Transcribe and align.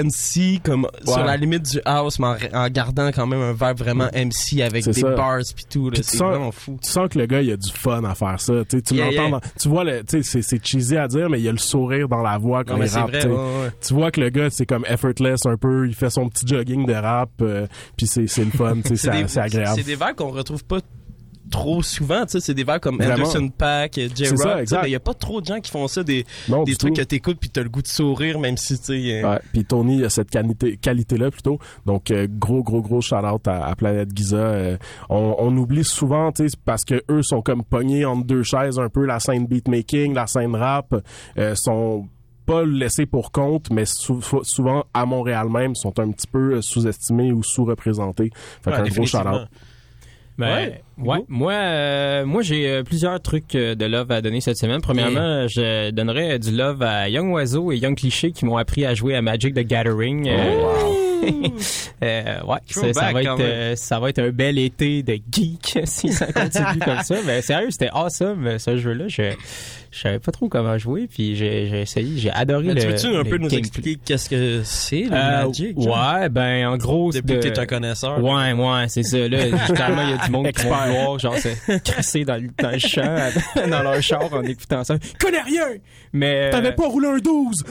MC 0.00 0.60
comme 0.62 0.86
sur 1.04 1.24
la 1.24 1.36
limite 1.36 1.62
du 1.72 1.80
house, 1.84 2.20
mais 2.20 2.26
en, 2.26 2.36
en 2.64 2.68
gardant 2.68 3.08
quand 3.10 3.26
même 3.26 3.40
un 3.40 3.52
vibe 3.52 3.78
vraiment 3.78 4.06
MC 4.14 4.60
avec 4.62 4.84
C'est 4.84 4.92
des 4.92 5.00
ça. 5.00 5.10
bars 5.10 5.40
pis 5.56 5.64
tout. 5.68 5.90
là. 5.90 5.98
C'est 6.02 6.18
vraiment 6.18 6.52
fou. 6.52 6.78
Tu 6.80 6.88
sens 6.88 7.08
que 7.08 7.18
le 7.18 7.26
gars, 7.26 7.42
il 7.42 7.50
a 7.50 7.56
du 7.56 7.68
fun 7.72 8.04
à 8.04 8.14
faire 8.14 8.40
ça. 8.40 8.52
Tu 8.68 8.76
sais, 8.76 8.82
tu 8.82 8.94
Yeah, 8.94 9.06
l'entends, 9.06 9.22
yeah. 9.22 9.30
dans- 9.30 9.40
tu 9.60 9.68
vois, 9.68 9.82
le, 9.82 10.04
tu 10.04 10.22
sais, 10.22 10.42
c'est, 10.42 10.64
cheesy 10.64 10.96
à 10.96 11.08
dire, 11.08 11.28
mais 11.28 11.40
il 11.40 11.44
y 11.44 11.48
a 11.48 11.52
le 11.52 11.58
sourire 11.58 12.08
dans 12.08 12.22
la 12.22 12.38
voix 12.38 12.62
quand 12.62 12.76
Non, 12.76 12.84
il 12.84 12.88
rappe. 12.90 13.10
vrai. 13.10 13.18
tu 13.20 13.26
sais. 13.26 13.32
ouais, 13.32 13.36
ouais. 13.36 13.70
Tu 13.84 13.94
vois 13.94 14.10
que 14.12 14.20
le 14.20 14.28
gars, 14.30 14.50
c'est 14.50 14.66
comme 14.66 14.84
effortless 14.88 15.46
un 15.46 15.56
peu. 15.56 15.88
Il 15.88 15.94
fait 15.96 16.10
son 16.10 16.28
petit 16.28 16.46
jogging 16.46 16.86
de 16.86 16.94
rap, 16.94 17.30
euh, 17.42 17.66
puis 17.96 18.06
c'est, 18.06 18.22
le 18.38 18.50
fun. 18.52 18.76
c'est, 18.94 19.08
agréable. 19.08 19.72
C'est 19.76 19.82
des 19.86 19.96
vibes 19.96 20.14
qu'on 20.16 20.30
retrouve 20.30 20.64
pas 20.64 20.78
trop 21.50 21.82
souvent, 21.82 22.24
tu 22.26 22.32
sais, 22.32 22.40
c'est 22.40 22.54
des 22.54 22.64
vibes 22.64 22.80
comme 22.80 22.96
Vraiment. 22.96 23.14
Anderson 23.24 23.48
Paak, 23.48 23.94
J 23.94 24.10
C'est 24.16 24.36
ça, 24.36 24.50
Rock, 24.52 24.60
exact. 24.60 24.82
il 24.86 24.90
y 24.90 24.94
a 24.94 25.00
pas 25.00 25.14
trop 25.14 25.40
de 25.40 25.46
gens 25.46 25.60
qui 25.60 25.70
font 25.70 25.88
ça 25.88 26.02
des 26.02 26.24
Non, 26.48 26.64
des 26.64 26.72
du 26.72 26.76
trucs 26.78 26.94
tout. 26.94 27.00
que 27.00 27.06
t'écoutes 27.06 27.38
puis 27.40 27.50
t'as 27.50 27.62
le 27.62 27.68
goût 27.68 27.82
de 27.82 27.86
sourire 27.88 28.38
même 28.38 28.56
si 28.56 28.78
tu 28.78 28.84
sais 28.84 29.22
euh, 29.24 29.30
Ouais, 29.30 29.40
puis 29.52 29.64
Tony 29.64 30.04
a 30.04 30.10
cette 30.10 30.30
qualité 30.30 30.76
qualité 30.76 31.16
là 31.16 31.30
plutôt. 31.30 31.58
Donc 31.86 32.10
euh, 32.10 32.26
gros 32.30 32.62
gros 32.62 32.82
gros 32.82 33.00
shout 33.00 33.16
out 33.16 33.46
à, 33.48 33.66
à 33.66 33.74
Planète 33.76 34.08
Giza. 34.14 34.36
Euh, 34.36 34.76
on, 35.08 35.36
on 35.38 35.56
oublie 35.56 35.84
souvent 35.84 36.32
tu 36.32 36.48
sais 36.48 36.56
parce 36.64 36.84
que 36.84 37.02
eux 37.10 37.22
sont 37.22 37.42
comme 37.42 37.62
pognés 37.64 38.04
entre 38.04 38.24
deux 38.26 38.42
chaises 38.42 38.78
un 38.78 38.88
peu 38.88 39.04
la 39.06 39.20
scène 39.20 39.46
beatmaking, 39.46 40.14
la 40.14 40.26
scène 40.26 40.54
rap 40.56 40.94
sont 41.54 42.06
pas 42.46 42.64
laissés 42.64 43.04
pour 43.04 43.30
compte, 43.30 43.70
mais 43.70 43.84
sou- 43.84 44.22
souvent 44.42 44.84
à 44.94 45.04
Montréal 45.04 45.48
même 45.50 45.74
sont 45.74 45.98
un 46.00 46.10
petit 46.10 46.26
peu 46.26 46.62
sous-estimés 46.62 47.30
ou 47.30 47.42
sous-représentés. 47.42 48.30
Fait 48.62 48.70
ouais, 48.70 48.76
qu'un 48.76 48.82
gros 48.84 48.88
shout 49.04 49.18
définitivement. 49.18 49.42
out. 49.42 49.48
Ben, 50.38 50.46
Ouais. 50.46 50.82
ouais. 50.98 51.24
Moi, 51.28 51.52
euh, 51.52 52.24
moi 52.24 52.42
j'ai 52.42 52.68
euh, 52.68 52.82
plusieurs 52.84 53.20
trucs 53.20 53.54
euh, 53.54 53.74
de 53.74 53.84
love 53.84 54.10
à 54.12 54.20
donner 54.22 54.40
cette 54.40 54.56
semaine. 54.56 54.80
Premièrement, 54.80 55.48
je 55.48 55.90
donnerais 55.90 56.38
du 56.38 56.52
love 56.52 56.80
à 56.82 57.08
Young 57.08 57.32
Oiseau 57.32 57.72
et 57.72 57.76
Young 57.76 57.96
Cliché 57.96 58.30
qui 58.30 58.44
m'ont 58.44 58.56
appris 58.56 58.86
à 58.86 58.94
jouer 58.94 59.16
à 59.16 59.22
Magic 59.22 59.54
the 59.54 59.66
Gathering. 59.66 60.28
Euh, 60.28 60.98
euh, 62.02 62.40
ouais, 62.44 62.58
ça, 62.68 63.12
va 63.12 63.22
être 63.22 63.40
euh, 63.40 63.76
ça 63.76 63.98
va 63.98 64.10
être 64.10 64.20
un 64.20 64.30
bel 64.30 64.58
été 64.58 65.02
de 65.02 65.18
geek 65.30 65.80
si 65.84 66.12
ça 66.12 66.26
continue 66.32 66.78
comme 66.84 67.02
ça. 67.02 67.16
Mais 67.26 67.42
sérieux, 67.42 67.70
c'était 67.70 67.90
awesome 67.92 68.46
euh, 68.46 68.58
ce 68.58 68.76
jeu-là. 68.76 69.08
Je 69.08 69.32
je 69.90 70.00
savais 70.00 70.18
pas 70.18 70.32
trop 70.32 70.48
comment 70.48 70.76
jouer, 70.78 71.06
puis 71.06 71.34
j'ai 71.36 71.68
j'ai 71.68 71.80
essayé, 71.82 72.16
j'ai 72.18 72.30
adoré 72.30 72.66
Mais 72.68 72.74
le. 72.74 72.80
tu 72.80 72.86
veux-tu 72.88 73.06
un 73.16 73.24
peu 73.24 73.30
nous 73.38 73.48
gameplay. 73.48 73.58
expliquer 73.58 73.98
qu'est-ce 74.04 74.28
que 74.28 74.60
c'est 74.64 75.02
le 75.02 75.12
Euh, 75.14 75.46
Magic 75.46 75.80
genre? 75.80 76.14
Ouais, 76.20 76.28
ben 76.28 76.66
en 76.68 76.76
gros, 76.76 77.10
c'est 77.12 77.22
depuis 77.22 77.36
de- 77.36 77.42
que 77.48 77.48
t'es 77.54 77.58
un 77.58 77.66
connaisseur 77.66 78.22
Ouais, 78.22 78.52
ouais, 78.52 78.84
c'est 78.88 79.02
ça. 79.02 79.16
Là, 79.28 79.38
clairement, 79.74 80.02
il 80.02 80.10
y 80.10 80.12
a 80.12 80.24
du 80.26 80.30
monde 80.30 80.46
qui 80.52 80.62
va 80.66 80.68
Expert. 80.68 80.86
vouloir, 80.88 81.18
genre, 81.18 81.36
se 81.38 81.78
crisser 81.84 82.24
dans, 82.24 82.36
le- 82.36 82.50
dans 82.60 82.70
le 82.70 82.78
champ, 82.78 83.16
dans 83.70 83.82
leur 83.82 84.02
char 84.02 84.32
en 84.32 84.42
écoutant 84.42 84.84
ça. 84.84 84.96
Connais 85.18 85.40
rien! 85.42 85.66
Mais. 86.12 86.50
T'avais 86.50 86.72
pas 86.72 86.86
roulé 86.86 87.08
un 87.08 87.18
12! 87.18 87.64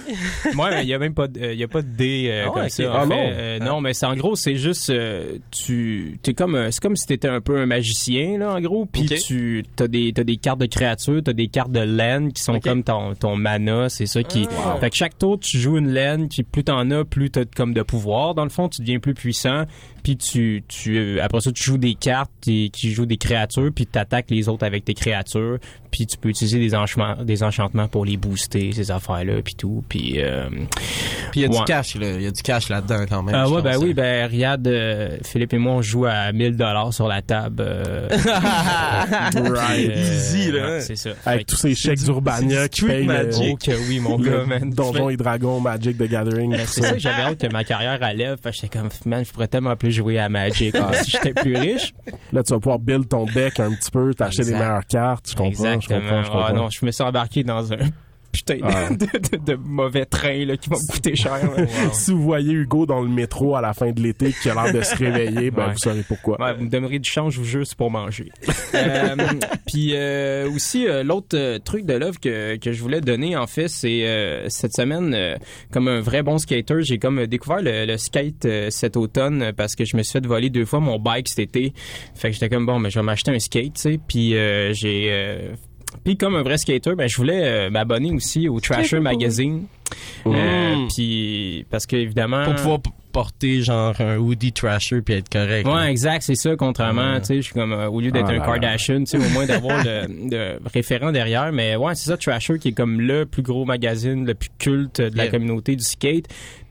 Ouais, 0.55 0.69
mais 0.71 0.83
il 0.83 0.89
y 0.89 0.93
a 0.93 0.99
même 0.99 1.13
pas 1.13 1.27
de, 1.27 1.39
euh, 1.39 1.53
il 1.53 1.59
y 1.59 1.63
a 1.63 1.67
pas 1.67 1.81
de 1.81 1.87
dés 1.87 2.27
euh, 2.31 2.45
Ah 2.47 2.51
comme 2.53 2.69
ça. 2.69 2.83
Ah 2.93 3.03
en 3.05 3.07
fait. 3.07 3.15
non. 3.15 3.29
Euh, 3.31 3.59
non, 3.59 3.81
mais 3.81 3.93
c'est 3.93 4.05
en 4.05 4.15
gros, 4.15 4.35
c'est 4.35 4.55
juste 4.55 4.89
euh, 4.89 5.37
tu 5.51 6.17
t'es 6.21 6.33
comme 6.33 6.55
euh, 6.55 6.71
c'est 6.71 6.81
comme 6.81 6.95
si 6.95 7.05
t'étais 7.05 7.27
un 7.27 7.41
peu 7.41 7.57
un 7.59 7.65
magicien 7.65 8.37
là 8.37 8.53
en 8.53 8.61
gros, 8.61 8.85
puis 8.85 9.05
tu 9.05 9.63
t'as 9.75 9.87
des 9.87 10.13
t'as 10.13 10.23
des 10.23 10.37
cartes 10.37 10.59
de 10.59 10.65
créatures, 10.65 11.21
t'as 11.23 11.33
des 11.33 11.47
cartes 11.47 11.71
de 11.71 11.79
qui 12.33 12.41
sont 12.43 12.59
comme 12.59 12.83
ton 12.83 13.13
ton 13.15 13.35
mana, 13.35 13.89
c'est 13.89 14.05
ça 14.05 14.23
qui 14.23 14.47
Ah, 14.63 14.73
wow. 14.75 14.79
fait 14.79 14.89
que 14.89 14.95
chaque 14.95 15.17
tour 15.17 15.39
tu 15.39 15.57
joues 15.57 15.77
une 15.77 15.89
laine, 15.89 16.27
puis 16.29 16.43
plus 16.43 16.63
t'en 16.63 16.89
as, 16.91 17.05
plus 17.05 17.29
t'as 17.29 17.45
comme 17.55 17.73
de 17.73 17.81
pouvoir 17.83 18.33
dans 18.35 18.43
le 18.43 18.49
fond, 18.49 18.69
tu 18.69 18.81
deviens 18.81 18.99
plus 18.99 19.13
puissant, 19.13 19.63
puis 20.03 20.17
tu 20.17 20.63
tu 20.67 20.97
euh, 20.97 21.23
après 21.23 21.41
ça 21.41 21.51
tu 21.51 21.63
joues 21.63 21.77
des 21.77 21.95
cartes 21.95 22.31
qui, 22.41 22.69
qui 22.71 22.91
jouent 22.91 23.05
des 23.05 23.17
créatures, 23.17 23.71
puis 23.73 23.85
t'attaques 23.85 24.29
les 24.29 24.47
autres 24.49 24.65
avec 24.65 24.85
tes 24.85 24.93
créatures, 24.93 25.57
puis 25.91 26.05
tu 26.07 26.17
peux 26.17 26.29
utiliser 26.29 26.59
des 26.59 26.75
enchantements 26.75 27.23
des 27.23 27.43
enchantements 27.43 27.87
pour 27.87 28.05
les 28.05 28.17
booster 28.17 28.71
ces 28.73 28.91
affaires 28.91 29.23
là, 29.25 29.41
puis 29.43 29.55
tout, 29.55 29.83
puis 29.89 30.15
euh, 30.17 30.49
Puis 31.31 31.41
il 31.41 31.41
y 31.41 31.45
a 31.45 31.49
Ouais. 31.49 31.57
du 31.57 31.63
cash 31.65 31.95
là, 31.95 32.11
il 32.15 32.21
y 32.23 32.27
a 32.27 32.31
du 32.31 32.41
cash 32.41 32.69
là-dedans 32.69 33.05
quand 33.09 33.23
même. 33.23 33.35
ah 33.35 33.49
ouais, 33.49 33.61
ben 33.61 33.77
oui, 33.77 33.89
hein. 33.91 33.93
ben 33.95 34.29
Riyad, 34.29 34.67
euh, 34.67 35.17
Philippe 35.23 35.53
et 35.53 35.57
moi, 35.57 35.73
on 35.73 35.81
joue 35.81 36.05
à 36.05 36.31
1000 36.31 36.55
dollars 36.57 36.93
sur 36.93 37.07
la 37.07 37.21
table. 37.21 37.63
euh, 37.65 38.07
Right. 39.33 39.91
Easy, 39.95 40.51
là. 40.51 40.67
ouais, 40.71 40.81
C'est 40.81 40.95
ça. 40.95 41.11
Avec 41.25 41.47
tous 41.47 41.55
ces 41.57 41.75
chèques 41.75 41.96
c'est 41.97 42.05
du 42.05 42.69
qui 42.69 42.85
le, 42.85 43.03
magic. 43.03 43.57
Oh 43.61 43.65
que 43.65 43.87
oui, 43.89 43.99
mon 43.99 44.17
gars, 44.19 44.45
man. 44.45 44.69
Donjons 44.69 45.09
et 45.09 45.17
Dragons, 45.17 45.59
Magic 45.59 45.97
the 45.97 46.03
Gathering. 46.09 46.51
Ben, 46.51 46.65
c'est 46.65 46.81
ça 46.81 46.93
que 46.93 46.99
j'avais 46.99 47.21
hâte 47.23 47.41
que 47.41 47.51
ma 47.51 47.63
carrière 47.63 47.99
que 48.51 48.55
j'étais 48.55 48.77
comme, 48.77 48.89
man, 49.05 49.25
je 49.25 49.31
pourrais 49.31 49.47
tellement 49.47 49.75
plus 49.75 49.91
jouer 49.91 50.19
à 50.19 50.29
Magic 50.29 50.75
Ah. 50.75 50.93
si 51.03 51.11
j'étais 51.11 51.33
plus 51.33 51.55
riche. 51.55 51.93
Là, 52.31 52.43
tu 52.43 52.53
vas 52.53 52.59
pouvoir 52.59 52.79
build 52.79 53.07
ton 53.09 53.25
deck 53.25 53.59
un 53.59 53.73
petit 53.73 53.91
peu, 53.91 54.13
t'acheter 54.13 54.43
des 54.45 54.53
meilleures 54.53 54.85
cartes. 54.85 55.29
Je 55.29 55.35
comprends, 55.35 55.51
je 55.51 55.67
Exactement. 55.69 55.99
comprends, 55.99 56.23
je 56.23 56.27
comprends. 56.29 56.45
Ah 56.47 56.53
non, 56.53 56.69
je 56.69 56.85
me 56.85 56.91
suis 56.91 57.03
embarqué 57.03 57.43
dans 57.43 57.73
un 57.73 57.77
putain 58.45 58.55
de, 58.57 58.61
Ah. 58.63 58.89
de, 58.91 59.37
de- 59.37 59.43
de 59.43 59.55
mauvais 59.55 60.05
train 60.05 60.45
là, 60.45 60.57
qui 60.57 60.69
va 60.69 60.77
me 60.77 60.91
coûter 60.91 61.15
cher. 61.15 61.39
Si 61.93 62.11
vous 62.13 62.21
voyez 62.21 62.53
Hugo 62.53 62.85
dans 62.85 63.01
le 63.01 63.09
métro 63.09 63.55
à 63.55 63.61
la 63.61 63.73
fin 63.73 63.91
de 63.91 64.01
l'été 64.01 64.33
qui 64.33 64.49
a 64.49 64.53
l'air 64.53 64.73
de 64.73 64.81
se 64.81 64.95
réveiller, 64.95 65.51
ben 65.51 65.67
Ouais. 65.67 65.71
vous 65.73 65.77
saurez 65.79 66.03
pourquoi. 66.07 66.39
Ouais, 66.41 66.53
vous 66.53 66.63
me 66.65 66.69
donnerez 66.69 66.99
du 66.99 67.09
change, 67.09 67.33
je 67.33 67.39
vous 67.39 67.45
jure, 67.45 67.65
c'est 67.65 67.77
pour 67.77 67.91
manger. 67.91 68.31
euh, 68.75 69.15
puis 69.67 69.91
euh, 69.93 70.49
aussi, 70.51 70.87
euh, 70.87 71.03
l'autre 71.03 71.35
euh, 71.37 71.59
truc 71.59 71.85
de 71.85 71.93
love 71.93 72.19
que, 72.19 72.55
que 72.57 72.71
je 72.71 72.81
voulais 72.81 73.01
donner, 73.01 73.35
en 73.35 73.47
fait, 73.47 73.67
c'est 73.67 74.05
euh, 74.07 74.47
cette 74.49 74.73
semaine, 74.75 75.13
euh, 75.13 75.35
comme 75.71 75.87
un 75.87 75.99
vrai 76.01 76.23
bon 76.23 76.37
skater, 76.37 76.81
j'ai 76.81 76.97
comme 76.99 77.25
découvert 77.27 77.61
le, 77.61 77.85
le 77.85 77.97
skate 77.97 78.45
euh, 78.45 78.69
cet 78.69 78.97
automne 78.97 79.51
parce 79.55 79.75
que 79.75 79.85
je 79.85 79.97
me 79.97 80.03
suis 80.03 80.13
fait 80.13 80.25
voler 80.25 80.49
deux 80.49 80.65
fois 80.65 80.79
mon 80.79 80.99
bike 80.99 81.27
cet 81.27 81.39
été. 81.39 81.73
Fait 82.15 82.29
que 82.29 82.33
j'étais 82.33 82.49
comme, 82.49 82.65
bon, 82.65 82.79
mais 82.79 82.89
je 82.89 82.99
vais 82.99 83.03
m'acheter 83.05 83.31
un 83.31 83.39
skate, 83.39 83.73
tu 83.75 83.81
sais. 83.81 83.99
Puis 84.07 84.35
euh, 84.35 84.73
j'ai... 84.73 85.09
puis 86.03 86.17
comme 86.17 86.35
un 86.35 86.43
vrai 86.43 86.57
skater, 86.57 86.95
ben 86.95 87.07
je 87.07 87.17
voulais 87.17 87.41
euh, 87.43 87.69
m'abonner 87.69 88.11
aussi 88.11 88.47
au 88.49 88.59
Trasher 88.59 88.99
Magazine. 88.99 89.65
Euh, 90.25 90.75
Mm. 90.75 90.87
puis 90.93 91.65
parce 91.69 91.85
que 91.85 91.95
évidemment 91.95 92.43
pour 92.43 92.55
pouvoir 92.55 92.79
porter 93.13 93.61
genre 93.63 93.95
un 94.01 94.17
hoodie 94.17 94.51
trasher 94.51 95.01
puis 95.01 95.15
être 95.15 95.29
correct. 95.29 95.65
Ouais, 95.67 95.89
exact, 95.89 96.21
c'est 96.23 96.35
ça. 96.35 96.55
Contrairement, 96.57 97.17
tu 97.19 97.25
sais, 97.25 97.35
je 97.37 97.41
suis 97.41 97.53
comme 97.53 97.71
euh, 97.71 97.87
au 97.87 97.99
lieu 98.01 98.11
d'être 98.11 98.25
Ah 98.27 98.33
un 98.33 98.37
là. 98.39 98.45
Kardashian, 98.45 98.99
tu 98.99 99.05
sais, 99.05 99.17
au 99.17 99.29
moins 99.29 99.45
d'avoir 99.45 99.83
le, 99.83 100.05
le 100.29 100.59
référent 100.71 101.11
derrière. 101.11 101.51
Mais 101.53 101.75
ouais, 101.77 101.95
c'est 101.95 102.09
ça, 102.09 102.17
Trasher 102.17 102.59
qui 102.59 102.67
est 102.69 102.71
comme 102.73 102.99
le 103.01 103.25
plus 103.25 103.41
gros 103.41 103.63
magazine, 103.65 104.25
le 104.25 104.33
plus 104.35 104.49
culte 104.59 104.99
de 105.01 105.15
la 105.17 105.23
Yeah. 105.23 105.31
communauté 105.31 105.75
du 105.75 105.83
skate. 105.83 106.25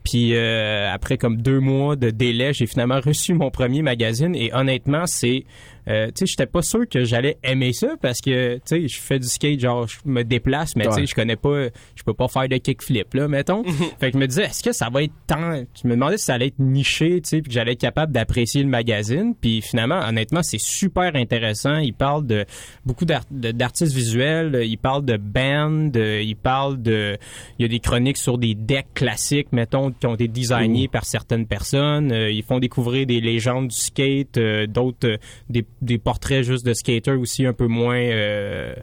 Puis 0.09 0.35
euh, 0.35 0.89
après 0.89 1.17
comme 1.17 1.35
deux 1.41 1.59
mois 1.59 1.97
de 1.97 2.11
délai, 2.11 2.53
j'ai 2.53 2.65
finalement 2.65 3.01
reçu 3.01 3.33
mon 3.33 3.51
premier 3.51 3.81
magazine 3.81 4.33
et 4.35 4.53
honnêtement, 4.53 5.05
c'est 5.05 5.43
euh, 5.89 6.07
tu 6.07 6.11
sais, 6.19 6.25
j'étais 6.25 6.45
pas 6.45 6.61
sûr 6.61 6.87
que 6.89 7.05
j'allais 7.05 7.37
aimer 7.43 7.71
ça 7.71 7.95
parce 8.01 8.19
que 8.19 8.55
tu 8.55 8.61
sais, 8.65 8.87
je 8.89 8.97
fais 8.99 9.19
du 9.19 9.27
skate 9.27 9.59
genre 9.61 9.87
je 9.87 9.95
me 10.05 10.23
déplace 10.23 10.75
mais 10.75 10.83
tu 10.85 10.91
sais, 10.91 10.99
Ouais. 11.01 11.05
je 11.05 11.15
connais 11.15 11.35
pas 11.37 11.67
je 11.95 12.03
peux 12.03 12.13
pas 12.13 12.27
faire 12.27 12.47
de 12.49 12.57
kickflip 12.57 13.13
là, 13.13 13.27
mettons. 13.29 13.63
fait 13.99 14.11
que 14.11 14.13
je 14.13 14.17
me 14.17 14.27
disais 14.27 14.43
est-ce 14.43 14.63
que 14.63 14.71
ça 14.73 14.89
va 14.89 15.03
être 15.03 15.13
tant 15.27 15.63
je 15.81 15.87
me 15.87 15.93
demandais 15.95 16.17
si 16.17 16.25
ça 16.25 16.33
allait 16.35 16.47
être 16.47 16.59
niché, 16.59 17.21
tu 17.21 17.29
sais, 17.29 17.41
puis 17.41 17.49
que 17.49 17.53
j'allais 17.53 17.73
être 17.73 17.81
capable 17.81 18.11
d'apprécier 18.13 18.63
le 18.63 18.69
magazine, 18.69 19.33
puis 19.39 19.61
finalement 19.61 19.99
honnêtement, 20.07 20.43
c'est 20.43 20.59
super 20.59 21.15
intéressant, 21.15 21.77
il 21.77 21.93
parle 21.93 22.25
de 22.27 22.45
beaucoup 22.85 23.05
d'artistes 23.05 23.93
visuels, 23.93 24.61
il 24.65 24.77
parle 24.77 25.03
de 25.05 25.17
bands, 25.17 25.89
il 25.95 26.35
parle 26.35 26.81
de 26.81 27.17
il 27.59 27.63
y 27.63 27.65
a 27.65 27.69
des 27.69 27.79
chroniques 27.79 28.17
sur 28.17 28.37
des 28.37 28.55
decks 28.55 28.93
classiques 28.93 29.51
mettons 29.53 29.91
qui 29.99 30.07
ont 30.07 30.15
été 30.15 30.27
designés 30.27 30.87
par 30.87 31.05
certaines 31.05 31.45
personnes, 31.47 32.11
Euh, 32.11 32.29
ils 32.31 32.43
font 32.43 32.59
découvrir 32.59 33.05
des 33.05 33.19
légendes 33.21 33.67
du 33.69 33.75
skate, 33.75 34.37
euh, 34.37 34.67
d'autres 34.67 35.07
euh, 35.07 35.17
des, 35.49 35.65
des 35.81 35.97
portraits 35.97 36.43
juste 36.43 36.65
de 36.65 36.73
skaters 36.73 37.19
aussi 37.19 37.45
un 37.45 37.53
peu 37.53 37.67
moins 37.67 37.97
euh, 37.97 38.73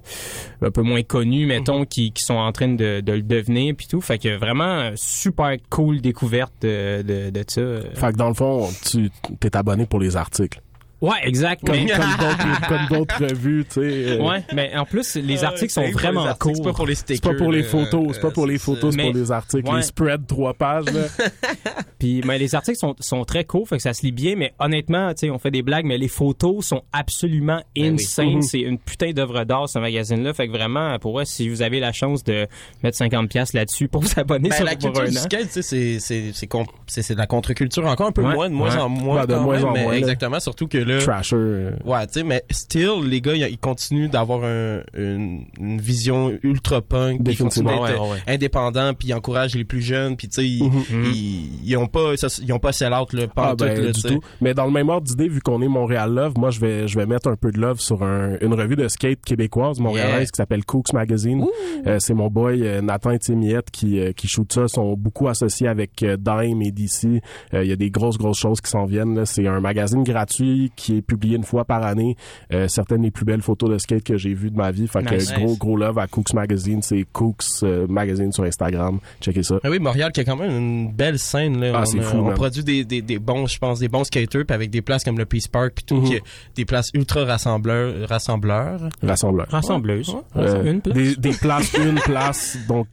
un 0.63 0.71
peu 0.71 0.83
moins 0.83 1.03
connus 1.03 1.47
mettons 1.47 1.85
qui, 1.85 2.13
qui 2.13 2.23
sont 2.23 2.35
en 2.35 2.53
train 2.53 2.69
de, 2.69 3.01
de 3.01 3.13
le 3.13 3.23
devenir 3.23 3.75
puis 3.77 3.87
tout. 3.87 4.01
Fait 4.01 4.19
que 4.19 4.37
vraiment 4.37 4.81
euh, 4.81 4.93
super 4.97 5.57
cool 5.71 6.01
découverte 6.01 6.53
de, 6.63 7.03
de, 7.03 7.31
de 7.31 7.45
ça. 7.49 7.63
Fait 7.95 8.13
que 8.13 8.17
dans 8.19 8.29
le 8.29 8.35
fond, 8.35 8.69
tu 8.91 9.11
t'es 9.41 9.57
abonné 9.57 9.87
pour 9.87 10.01
les 10.01 10.17
articles. 10.17 10.61
Ouais 11.09 11.17
exact 11.25 11.65
Comme, 11.67 11.77
mais- 11.77 11.87
comme 11.87 12.17
d'autres 12.19 12.69
comme 12.69 12.99
d'autres 12.99 13.25
revues, 13.27 13.65
tu 13.65 13.75
sais. 13.75 13.81
euh, 13.83 14.19
ouais 14.23 14.45
mais 14.55 14.77
en 14.77 14.85
plus 14.85 15.17
les 15.17 15.45
articles 15.45 15.73
sont 15.73 15.91
vraiment 15.91 16.25
articles, 16.27 16.55
C'est 16.57 16.63
pas 16.63 16.69
courts 16.71 16.77
pour 16.77 16.87
les 16.87 16.95
C'est 16.95 17.23
pas 17.23 17.35
pour 17.35 17.53
les 17.53 17.63
photos, 17.63 18.07
c'est 18.15 18.21
pas 18.21 18.31
pour 18.31 18.47
les 18.47 18.55
Euh, 18.57 18.59
photos, 18.59 18.91
c'est 18.93 18.97
Mais- 18.97 19.11
pour 19.11 19.15
les 19.21 19.33
articles. 19.33 19.69
ouais. 19.69 19.77
Les 19.77 19.83
spreads 19.83 20.27
trois 20.27 20.55
pages. 20.55 20.85
Puis 21.99 22.23
mais 22.25 22.39
les 22.39 22.55
articles 22.55 22.79
sont, 22.79 22.95
sont 23.01 23.25
très 23.25 23.45
courts, 23.45 23.69
fait 23.69 23.77
que 23.77 23.83
ça 23.83 23.93
se 23.93 24.03
lit 24.03 24.13
bien, 24.13 24.35
mais 24.37 24.53
honnêtement, 24.59 25.11
tu 25.15 25.21
sais, 25.27 25.31
on 25.31 25.39
fait 25.39 25.51
des 25.51 25.63
blagues, 25.63 25.85
mais 25.85 25.99
les 25.99 26.09
photos 26.09 26.67
sont 26.67 26.83
absolument 26.93 27.61
Ben 27.77 27.95
oui. 27.97 28.03
insane. 28.03 28.35
Mhm. 28.37 28.43
C'est 28.43 28.61
une 28.61 28.79
putain 28.79 29.13
d'œuvre 29.13 29.45
d'art 29.45 29.69
ce 29.69 29.79
magazine-là, 29.79 30.35
fait 30.35 30.47
que 30.49 30.53
vraiment 30.53 30.99
pour 30.99 31.13
moi, 31.13 31.25
si 31.25 31.49
vous 31.49 31.63
avez 31.63 31.81
la 31.81 31.93
chance 31.93 32.25
de 32.25 32.47
mettre 32.83 32.97
50 32.99 33.29
pièces 33.29 33.53
là-dessus 33.53 33.89
pour 33.89 34.01
vous 34.03 34.13
abonner 34.19 34.49
Ben, 34.51 34.57
sur 34.57 34.65
la 34.65 34.77
pour 34.77 34.93
culture 34.93 35.39
c'est 35.51 35.99
c'est 36.01 36.33
c'est 36.33 36.47
con- 36.47 36.67
c'est 36.87 37.03
c'est 37.03 37.15
de 37.15 37.19
la 37.19 37.27
contre-culture 37.27 37.87
encore 37.87 38.09
un 38.09 38.13
peu 38.13 38.23
Ouais, 38.23 38.35
moins, 38.35 38.49
de 38.49 38.55
moins 38.55 38.75
ouais. 38.75 38.81
en 38.81 38.89
moins, 38.89 39.21
Ouais, 39.21 39.27
de 39.27 39.35
moins 39.35 39.57
même, 39.57 39.65
en 39.67 39.77
moins, 39.77 39.93
exactement, 39.95 40.41
surtout 40.41 40.67
que 40.69 40.79
là, 40.79 40.94
Trasher. 40.99 41.37
euh, 41.37 41.71
ouais, 41.85 42.07
tu 42.07 42.15
sais, 42.15 42.23
mais 42.25 42.43
still, 42.51 43.03
les 43.09 43.21
gars, 43.21 43.35
ils 43.35 43.59
continuent 43.59 44.09
d'avoir 44.09 44.45
un- 44.45 44.81
une, 44.97 45.45
une 45.59 45.81
vision 45.81 46.33
ultra 46.43 46.81
punk, 46.83 47.21
ils 47.27 47.37
continuent 47.37 47.65
Définitivement, 47.67 47.87
d'être 47.87 48.03
ouais, 48.03 48.11
ouais. 48.13 48.19
indépendants, 48.35 48.95
puis 48.95 49.09
ils 49.09 49.15
encouragent 49.15 49.55
les 49.55 49.65
plus 49.65 49.83
jeunes, 49.83 50.17
puis 50.17 50.29
tu 50.29 50.35
sais, 50.37 50.47
ils, 50.49 50.71
ils, 51.15 51.69
ils 51.71 51.77
ont 51.77 51.87
pas, 51.87 52.17
ça- 52.17 52.29
ils 52.43 52.53
ont 52.53 52.59
pas 52.59 52.73
sell 52.73 52.93
out, 52.93 53.13
là, 53.13 53.27
pas 53.29 53.43
Ah 53.49 53.53
en 53.53 53.57
tout, 53.57 53.65
ben, 53.65 53.81
là, 53.85 53.93
du 53.93 54.03
tout. 54.03 54.21
Mais 54.41 54.55
dans 54.55 54.67
le 54.67 54.73
même 54.73 54.89
ordre 54.89 55.07
d'idée, 55.07 55.29
vu 55.29 55.41
qu'on 55.41 55.61
est 55.63 55.69
Montréal 55.69 56.13
Love, 56.13 56.35
moi 56.37 56.51
je 56.51 56.61
vais 56.61 56.89
je 56.89 56.99
vais 56.99 57.07
mettre 57.07 57.29
un 57.29 57.37
peu 57.37 57.51
de 57.51 57.59
love 57.61 57.81
sur 57.81 58.03
un- 58.03 58.37
une 58.41 58.55
revue 58.55 58.77
de 58.77 58.89
skate 58.89 59.21
québécoise 59.25 59.81
montréalaise 59.81 60.15
Yeah. 60.15 60.25
qui 60.27 60.37
s'appelle 60.37 60.65
Cooks 60.65 60.93
Magazine. 60.93 61.45
Euh, 61.87 61.99
c'est 61.99 62.15
mon 62.15 62.29
boy 62.29 62.67
euh, 62.67 62.81
Nathan 62.81 63.17
Timiette 63.19 63.71
qui 63.71 63.99
qui 64.15 64.29
shoot 64.29 64.53
ça. 64.53 64.63
Ils 64.63 64.69
sont 64.69 64.95
beaucoup 64.95 65.29
associés 65.29 65.69
avec 65.69 66.05
Dime 66.05 66.63
et 66.63 66.71
DC. 66.73 67.21
Euh, 67.55 67.65
Il 67.65 67.69
y 67.71 67.73
a 67.73 67.77
des 67.77 67.91
grosses 67.91 68.19
grosses 68.19 68.39
choses 68.39 68.61
qui 68.61 68.71
s'en 68.71 68.85
viennent. 68.85 69.15
là. 69.15 69.25
C'est 69.27 69.47
un 69.47 69.61
magazine 69.61 70.03
gratuit 70.03 70.73
qui 70.75 70.97
est 70.99 71.03
publié 71.03 71.37
une 71.37 71.45
fois 71.45 71.65
par 71.65 71.83
année. 71.85 72.17
Euh, 72.53 72.69
certaines 72.69 73.03
des 73.03 73.11
plus 73.11 73.25
belles 73.25 73.43
photos 73.43 73.71
de 73.71 73.79
skate 73.79 74.03
que 74.05 74.17
j'ai 74.17 74.35
vues 74.35 74.51
de 74.51 74.57
ma 74.57 74.71
vie. 74.71 74.87
Fait 74.89 75.03
que 75.03 75.15
Nice. 75.15 75.33
gros 75.33 75.47
Nice. 75.51 75.59
gros 75.59 75.77
love 75.77 75.99
à 75.99 76.07
Cooks 76.07 76.33
Magazine. 76.35 76.83
C'est 76.83 77.05
Cooks 77.13 77.45
euh, 77.63 77.87
Magazine 77.89 78.33
sur 78.33 78.45
Instagram. 78.45 78.99
Checkez 79.21 79.43
ça. 79.43 79.57
Ah 79.65 79.71
oui, 79.71 79.79
Montréal 79.79 80.13
qui 80.13 80.21
a 80.21 80.25
quand 80.25 80.37
même 80.37 80.51
une 80.51 80.93
belle 80.93 81.19
scène 81.19 81.61
là. 81.61 81.73
Ah, 81.75 81.81
on, 81.83 81.85
c'est 81.85 82.01
fou, 82.01 82.17
on 82.19 82.33
produit 82.35 82.65
des, 82.65 82.85
des, 82.85 83.03
des 83.03 83.19
bons, 83.19 83.47
je 83.47 83.59
pense, 83.59 83.79
des 83.81 83.89
bons 83.89 84.05
skaters, 84.05 84.45
puis 84.47 84.55
avec 84.55 84.71
des 84.71 84.83
places 84.83 85.05
comme 85.05 85.19
le 85.19 85.25
Peace 85.27 85.49
Park, 85.51 85.73
puis 85.77 85.85
tout, 85.85 85.97
Mhm. 85.97 86.05
qui- 86.07 86.21
des 86.57 86.65
places 86.65 86.91
ultra 86.95 87.25
rassembleurs, 87.25 88.09
rassembleurs. 88.09 88.89
Rassembleur. 89.03 89.47
Rassembleuse. 89.51 90.17
Euh, 90.37 90.65
Une 90.73 90.81
place. 90.81 90.95
Des, 90.97 91.17
des 91.17 91.33
places, 91.33 91.73
une 91.75 91.95
place. 92.01 92.57
Donc, 92.69 92.87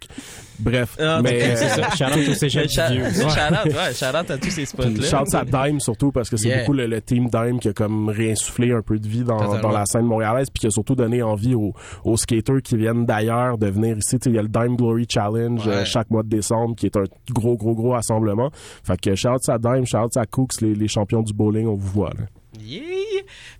bref. 0.61 0.95
Ah, 0.99 1.21
mais 1.23 1.55
C'est 1.55 1.67
ça. 1.69 1.89
Shout-out 1.91 2.29
au 2.29 2.33
cégep 2.35 2.67
du 2.67 2.73
vieux. 2.97 3.09
Shout 3.11 3.21
out, 3.25 3.65
ouais, 3.65 3.93
shout 3.93 4.05
out 4.17 4.31
à 4.31 4.37
tous 4.37 4.49
ces 4.49 4.65
spots 4.65 4.83
Puis 4.83 4.95
là. 4.95 5.07
Shout 5.07 5.35
à 5.35 5.43
Dime 5.67 5.79
surtout 5.79 6.11
parce 6.11 6.29
que 6.29 6.37
c'est 6.37 6.47
Yeah. 6.49 6.59
beaucoup 6.59 6.73
le, 6.73 6.87
le 6.87 7.01
team 7.01 7.27
Dime 7.29 7.59
qui 7.59 7.69
a 7.69 7.73
comme 7.73 8.09
réinsufflé 8.09 8.71
un 8.73 8.81
peu 8.81 8.99
de 8.99 9.07
vie 9.07 9.23
dans, 9.23 9.59
dans 9.59 9.71
la 9.71 9.85
scène 9.85 10.05
montréalaise 10.05 10.47
puis 10.53 10.61
qui 10.61 10.67
a 10.67 10.69
surtout 10.71 10.95
donné 10.95 11.21
envie 11.23 11.55
aux, 11.55 11.73
aux 12.03 12.17
skaters 12.17 12.61
qui 12.63 12.75
viennent 12.77 13.05
d'ailleurs 13.05 13.57
de 13.57 13.67
venir 13.67 13.97
ici. 13.97 14.17
Il 14.25 14.33
y 14.33 14.37
a 14.39 14.41
le 14.41 14.47
Dime 14.49 14.75
Glory 14.75 15.05
Challenge 15.09 15.65
Ouais. 15.65 15.73
euh, 15.73 15.85
chaque 15.85 16.09
mois 16.09 16.23
de 16.23 16.29
décembre 16.29 16.75
qui 16.75 16.85
est 16.87 16.97
un 16.97 17.03
gros 17.31 17.55
gros 17.57 17.73
gros 17.75 17.91
rassemblement. 17.91 18.49
Fait 18.83 18.99
que 18.99 19.15
shout 19.15 19.29
à 19.49 19.57
Dime, 19.57 19.85
shout 19.85 20.17
à 20.17 20.25
Cooks, 20.25 20.61
les, 20.61 20.75
les 20.75 20.87
champions 20.87 21.21
du 21.21 21.33
bowling, 21.33 21.67
on 21.67 21.75
vous 21.75 21.87
voit. 21.91 22.09
Là. 22.17 22.25
Yeah. 22.59 22.81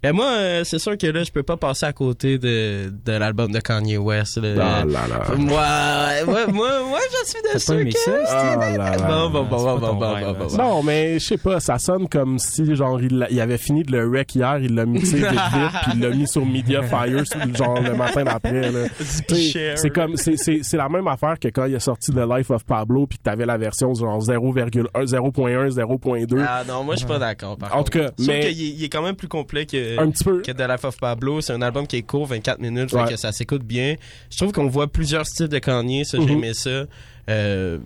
Ben 0.04 0.12
moi, 0.14 0.26
euh, 0.26 0.64
c'est 0.66 0.80
sûr 0.80 0.98
que 0.98 1.08
là, 1.08 1.24
je 1.24 1.32
peux 1.32 1.44
pas 1.44 1.56
passer 1.56 1.86
à 1.86 1.94
côté 1.94 2.38
de, 2.38 2.92
de 3.06 3.12
l'album 3.14 3.50
de 3.52 3.60
Kanye 3.60 3.98
West. 3.98 4.38
là. 4.38 4.82
Ah 4.82 4.86
là 4.86 5.08
là. 5.08 5.36
Moi, 5.38 6.26
moi, 6.26 6.48
moi, 6.48 6.70
moi, 6.90 7.00
je 7.24 7.30
suis 7.30 7.40
de 7.54 7.58
ceux 7.58 7.80
aimé 7.80 7.92
que... 7.94 8.00
ça, 8.00 8.56
là 8.58 8.78
là. 8.78 8.98
Bon, 8.98 9.30
bon, 9.30 9.44
bon, 9.46 9.58
bon, 9.58 9.78
bon, 9.80 9.94
bon, 9.94 10.20
bon, 10.20 10.34
bon, 10.40 10.50
ça. 10.50 10.58
bon. 10.58 10.64
Non, 10.64 10.84
mais 10.84 11.20
je 11.20 11.26
sais 11.26 11.38
pas, 11.38 11.60
ça 11.62 11.80
sonne 11.80 12.10
comme 12.10 12.38
si 12.38 12.76
genre 12.76 13.02
il, 13.02 13.26
il 13.32 13.40
avait 13.40 13.58
fini 13.58 13.84
de 13.84 13.92
le 13.94 14.08
wreck 14.10 14.36
hier, 14.36 14.60
il 14.60 14.76
l'a 14.76 14.86
mixé 14.86 15.18
vite 15.18 15.30
vite, 15.30 15.72
puis 15.84 15.92
il 15.96 16.00
l'a 16.02 16.10
mis 16.10 16.28
sur 16.28 16.46
Media 16.46 16.84
Fire 16.84 17.24
genre 17.56 17.80
le 17.82 17.94
matin 17.96 18.24
d'après. 18.26 18.72
C'est 19.76 19.90
comme 19.90 20.18
c'est 20.18 20.36
c'est 20.38 20.60
c'est 20.64 20.78
la 20.78 20.90
même 20.90 21.08
affaire 21.08 21.40
que 21.40 21.48
quand 21.48 21.66
il 21.66 21.76
est 21.76 21.80
sorti 21.80 22.12
The 22.12 22.26
Life 22.30 22.50
of 22.52 22.66
Pablo 22.66 23.08
puis 23.08 23.18
que 23.18 23.24
t'avais 23.24 23.46
la 23.46 23.58
version 23.58 23.94
genre 23.94 24.20
0,1 24.20 24.70
0.1 24.70 25.70
0.2 25.70 26.46
Ah 26.48 26.64
non, 26.68 26.84
moi 26.84 26.96
je 26.96 27.00
suis 27.00 27.08
pas 27.08 27.20
d'accord. 27.20 27.58
par 27.58 27.76
En 27.76 27.84
tout 27.84 27.98
cas, 27.98 28.12
mais- 28.20 28.52
il 28.82 28.86
est 28.86 28.90
quand 28.90 29.02
même 29.04 29.16
plus 29.16 29.28
complet 29.28 29.66
que, 29.66 30.00
un 30.00 30.10
petit 30.12 30.24
peu 30.24 30.42
que 30.42 30.52
The 30.52 30.62
Life 30.70 30.84
of 30.86 30.98
Pablo. 30.98 31.42
C'est 31.42 31.54
un 31.54 31.62
album 31.62 31.88
qui 31.88 31.98
est 31.98 32.02
court, 32.02 32.26
24 32.28 32.60
minutes, 32.60 32.92
Ouais. 32.94 33.06
fait 33.06 33.14
que 33.14 33.20
ça 33.20 33.32
s'écoute 33.32 33.64
bien. 33.64 33.96
Je 34.30 34.38
trouve 34.38 34.52
qu'on 34.52 34.68
voit 34.68 34.88
plusieurs 34.88 35.26
styles 35.26 35.48
de 35.48 35.60
Kanye, 35.60 36.04
ça 36.06 36.18
Mhm. 36.18 36.28
j'aimais 36.28 36.54
ça. 36.54 36.84
Euh, 37.30 37.78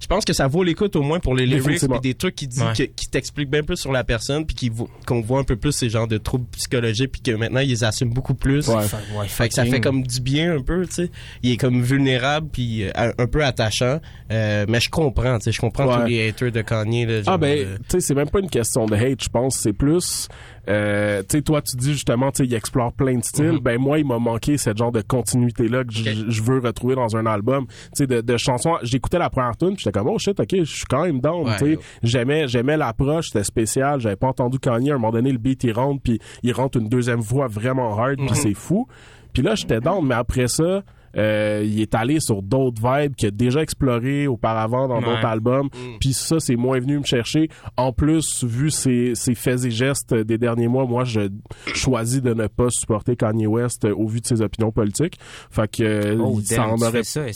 je 0.00 0.06
pense 0.06 0.24
que 0.24 0.32
ça 0.32 0.46
vaut 0.48 0.62
l'écoute 0.64 0.96
au 0.96 1.02
moins 1.02 1.20
pour 1.20 1.34
les 1.34 1.46
lyrics 1.46 1.80
puis 1.88 2.00
des 2.00 2.14
trucs 2.14 2.34
qui 2.34 2.46
dit 2.48 2.60
Ouais. 2.60 2.72
que- 2.76 2.82
qui 2.84 3.08
t'expliquent 3.08 3.50
bien 3.50 3.62
plus 3.62 3.76
sur 3.76 3.92
la 3.92 4.02
personne 4.04 4.44
puis 4.46 4.56
qui 4.56 4.72
qu'on 5.06 5.20
voit 5.20 5.38
un 5.40 5.44
peu 5.44 5.56
plus 5.56 5.72
ces 5.72 5.88
genres 5.90 6.08
de 6.08 6.18
troubles 6.18 6.46
psychologiques 6.52 7.12
puis 7.12 7.20
que 7.22 7.30
maintenant 7.32 7.60
ils 7.60 7.68
les 7.68 7.84
assument 7.84 8.12
beaucoup 8.12 8.34
plus. 8.34 8.66
Ouais. 8.68 8.76
Ouais, 9.16 9.28
Fait 9.28 9.48
que 9.48 9.54
ça 9.54 9.64
fait 9.64 9.80
comme 9.80 10.02
du 10.02 10.20
bien 10.20 10.56
un 10.56 10.60
peu, 10.62 10.86
tu 10.86 10.94
sais. 10.94 11.10
Il 11.42 11.52
est 11.52 11.56
comme 11.56 11.82
vulnérable 11.82 12.48
puis 12.52 12.84
euh, 12.84 13.12
un 13.16 13.26
peu 13.26 13.44
attachant, 13.44 14.00
Euh, 14.32 14.64
mais 14.68 14.78
je 14.80 14.88
comprends, 14.90 15.38
tu 15.38 15.44
sais, 15.44 15.52
je 15.52 15.60
comprends 15.60 15.86
Ouais. 15.86 16.02
tous 16.04 16.06
les 16.08 16.28
haters 16.28 16.52
de 16.52 16.62
Kanye 16.62 17.04
là, 17.06 17.22
genre, 17.22 17.34
Ah 17.34 17.38
ben, 17.38 17.58
euh, 17.58 17.76
tu 17.78 17.84
sais, 17.88 18.00
c'est 18.00 18.14
même 18.14 18.30
pas 18.30 18.38
une 18.38 18.48
question 18.50 18.86
de 18.86 18.94
hate, 18.94 19.24
je 19.24 19.28
pense, 19.28 19.56
c'est 19.56 19.72
plus, 19.72 20.28
euh, 20.68 21.20
tu 21.28 21.38
sais, 21.38 21.42
toi 21.42 21.62
tu 21.62 21.76
dis 21.76 21.92
justement, 21.92 22.30
tu 22.30 22.38
sais, 22.42 22.46
il 22.48 22.54
explore 22.54 22.92
plein 22.92 23.16
de 23.16 23.24
styles. 23.24 23.52
Mhm. 23.52 23.58
Ben 23.60 23.78
moi, 23.80 23.98
il 23.98 24.06
m'a 24.06 24.18
manqué 24.18 24.56
cette 24.58 24.76
genre 24.76 24.92
de 24.92 25.00
continuité 25.00 25.68
là 25.68 25.84
que 25.84 25.92
je 25.92 26.42
veux 26.42 26.58
retrouver 26.60 26.94
dans 26.94 27.16
un 27.16 27.26
album. 27.26 27.66
Tu 27.66 27.74
sais, 27.94 28.06
de, 28.06 28.20
de 28.20 28.36
chansons. 28.36 28.76
J'écoutais 28.82 29.18
la 29.18 29.30
première 29.30 29.56
tune, 29.56 29.74
puis 29.74 29.82
j'étais 29.84 29.98
comme 29.98 30.08
oh 30.08 30.18
shit, 30.18 30.38
ok, 30.38 30.48
je 30.50 30.64
suis 30.64 30.84
quand 30.88 31.04
même 31.04 31.20
down. 31.20 31.46
Ouais, 31.46 31.56
tu 31.58 31.64
sais, 31.74 31.78
j'aimais, 32.02 32.46
j'aimais 32.48 32.76
l'approche, 32.76 33.28
c'était 33.28 33.44
spécial. 33.44 34.00
J'avais 34.00 34.16
pas 34.16 34.28
entendu 34.28 34.58
Kanye 34.58 34.90
à 34.90 34.94
un 34.94 34.98
moment 34.98 35.12
donné 35.12 35.32
le 35.32 35.38
beat 35.38 35.64
il 35.64 35.72
rentre, 35.72 36.02
puis 36.02 36.18
il 36.42 36.52
rentre 36.52 36.78
une 36.78 36.88
deuxième 36.88 37.20
voix 37.20 37.46
vraiment 37.46 37.98
hard, 37.98 38.16
puis 38.16 38.26
Mhm. 38.28 38.34
c'est 38.34 38.54
fou. 38.54 38.86
Puis 39.32 39.42
là, 39.42 39.54
j'étais 39.54 39.80
down, 39.80 40.04
mais 40.06 40.14
après 40.16 40.48
ça. 40.48 40.82
Euh, 41.16 41.62
il 41.64 41.80
est 41.80 41.94
allé 41.94 42.20
sur 42.20 42.42
d'autres 42.42 42.80
vibes 42.80 43.14
qu'il 43.16 43.28
a 43.28 43.30
déjà 43.30 43.60
exploré 43.62 44.26
auparavant 44.26 44.88
dans 44.88 44.98
Ouais. 45.00 45.04
d'autres 45.04 45.24
albums. 45.26 45.66
Mm. 45.66 45.98
Puis 46.00 46.12
ça, 46.12 46.40
c'est 46.40 46.56
moins 46.56 46.78
venu 46.80 46.98
me 46.98 47.04
chercher. 47.04 47.48
En 47.76 47.92
plus, 47.92 48.44
vu 48.44 48.70
ses, 48.70 49.14
ses 49.14 49.34
faits 49.34 49.64
et 49.64 49.70
gestes 49.70 50.14
des 50.14 50.38
derniers 50.38 50.68
mois, 50.68 50.84
moi, 50.86 51.04
je 51.04 51.28
choisis 51.74 52.22
de 52.22 52.34
ne 52.34 52.46
pas 52.46 52.70
supporter 52.70 53.16
Kanye 53.16 53.46
West 53.46 53.84
euh, 53.84 53.94
au 53.94 54.06
vu 54.06 54.20
de 54.20 54.26
ses 54.26 54.40
opinions 54.42 54.70
politiques. 54.72 55.18
Fait 55.50 55.68
que 55.70 55.82
euh, 55.82 56.16
Oh, 56.20 56.40
ça 56.44 56.56
damn, 56.56 56.70
en 56.70 56.74
aurait, 56.86 57.02
ça, 57.02 57.22
ouais, 57.22 57.32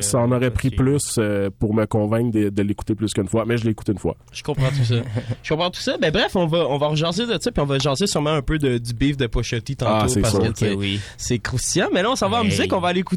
ça 0.00 0.18
en 0.18 0.50
pris 0.50 0.70
plus 0.70 1.16
euh, 1.18 1.50
pour 1.58 1.74
me 1.74 1.86
convaincre 1.86 2.30
de, 2.30 2.48
de 2.50 2.62
l'écouter 2.62 2.94
plus 2.94 3.12
qu'une 3.12 3.28
fois. 3.28 3.44
Mais 3.46 3.56
je 3.58 3.64
l'ai 3.64 3.70
écouté 3.70 3.92
une 3.92 3.98
fois. 3.98 4.16
Je 4.32 4.42
comprends 4.42 4.68
tout 4.68 4.84
ça. 4.84 4.96
Je 5.42 5.48
comprends 5.52 5.70
tout 5.70 5.80
ça. 5.80 5.96
Ben 5.98 6.10
bref, 6.10 6.34
on 6.36 6.46
va 6.46 6.66
on 6.68 6.78
va 6.78 6.88
rejaser 6.88 7.26
de 7.26 7.36
ça 7.40 7.50
puis 7.50 7.60
on 7.62 7.66
va 7.66 7.78
jaser 7.78 8.06
sûrement 8.06 8.30
un 8.30 8.42
peu 8.42 8.58
de, 8.58 8.78
du 8.78 8.92
beef 8.94 9.16
de 9.16 9.26
T 9.26 9.74
tantôt 9.76 9.90
Ah, 9.92 10.08
c'est 10.08 10.20
parce 10.20 10.34
sûr. 10.34 10.52
que 10.52 10.74
oui. 10.74 11.00
c'est 11.16 11.38
croustillant. 11.38 11.88
Mais 11.92 12.02
là, 12.02 12.10
on 12.10 12.16
s'en 12.16 12.28
va 12.28 12.38
en 12.38 12.42
Hey. 12.42 12.46
musique. 12.50 12.72
On 12.72 12.80
va 12.80 12.88
aller 12.88 13.00
écouter. 13.00 13.15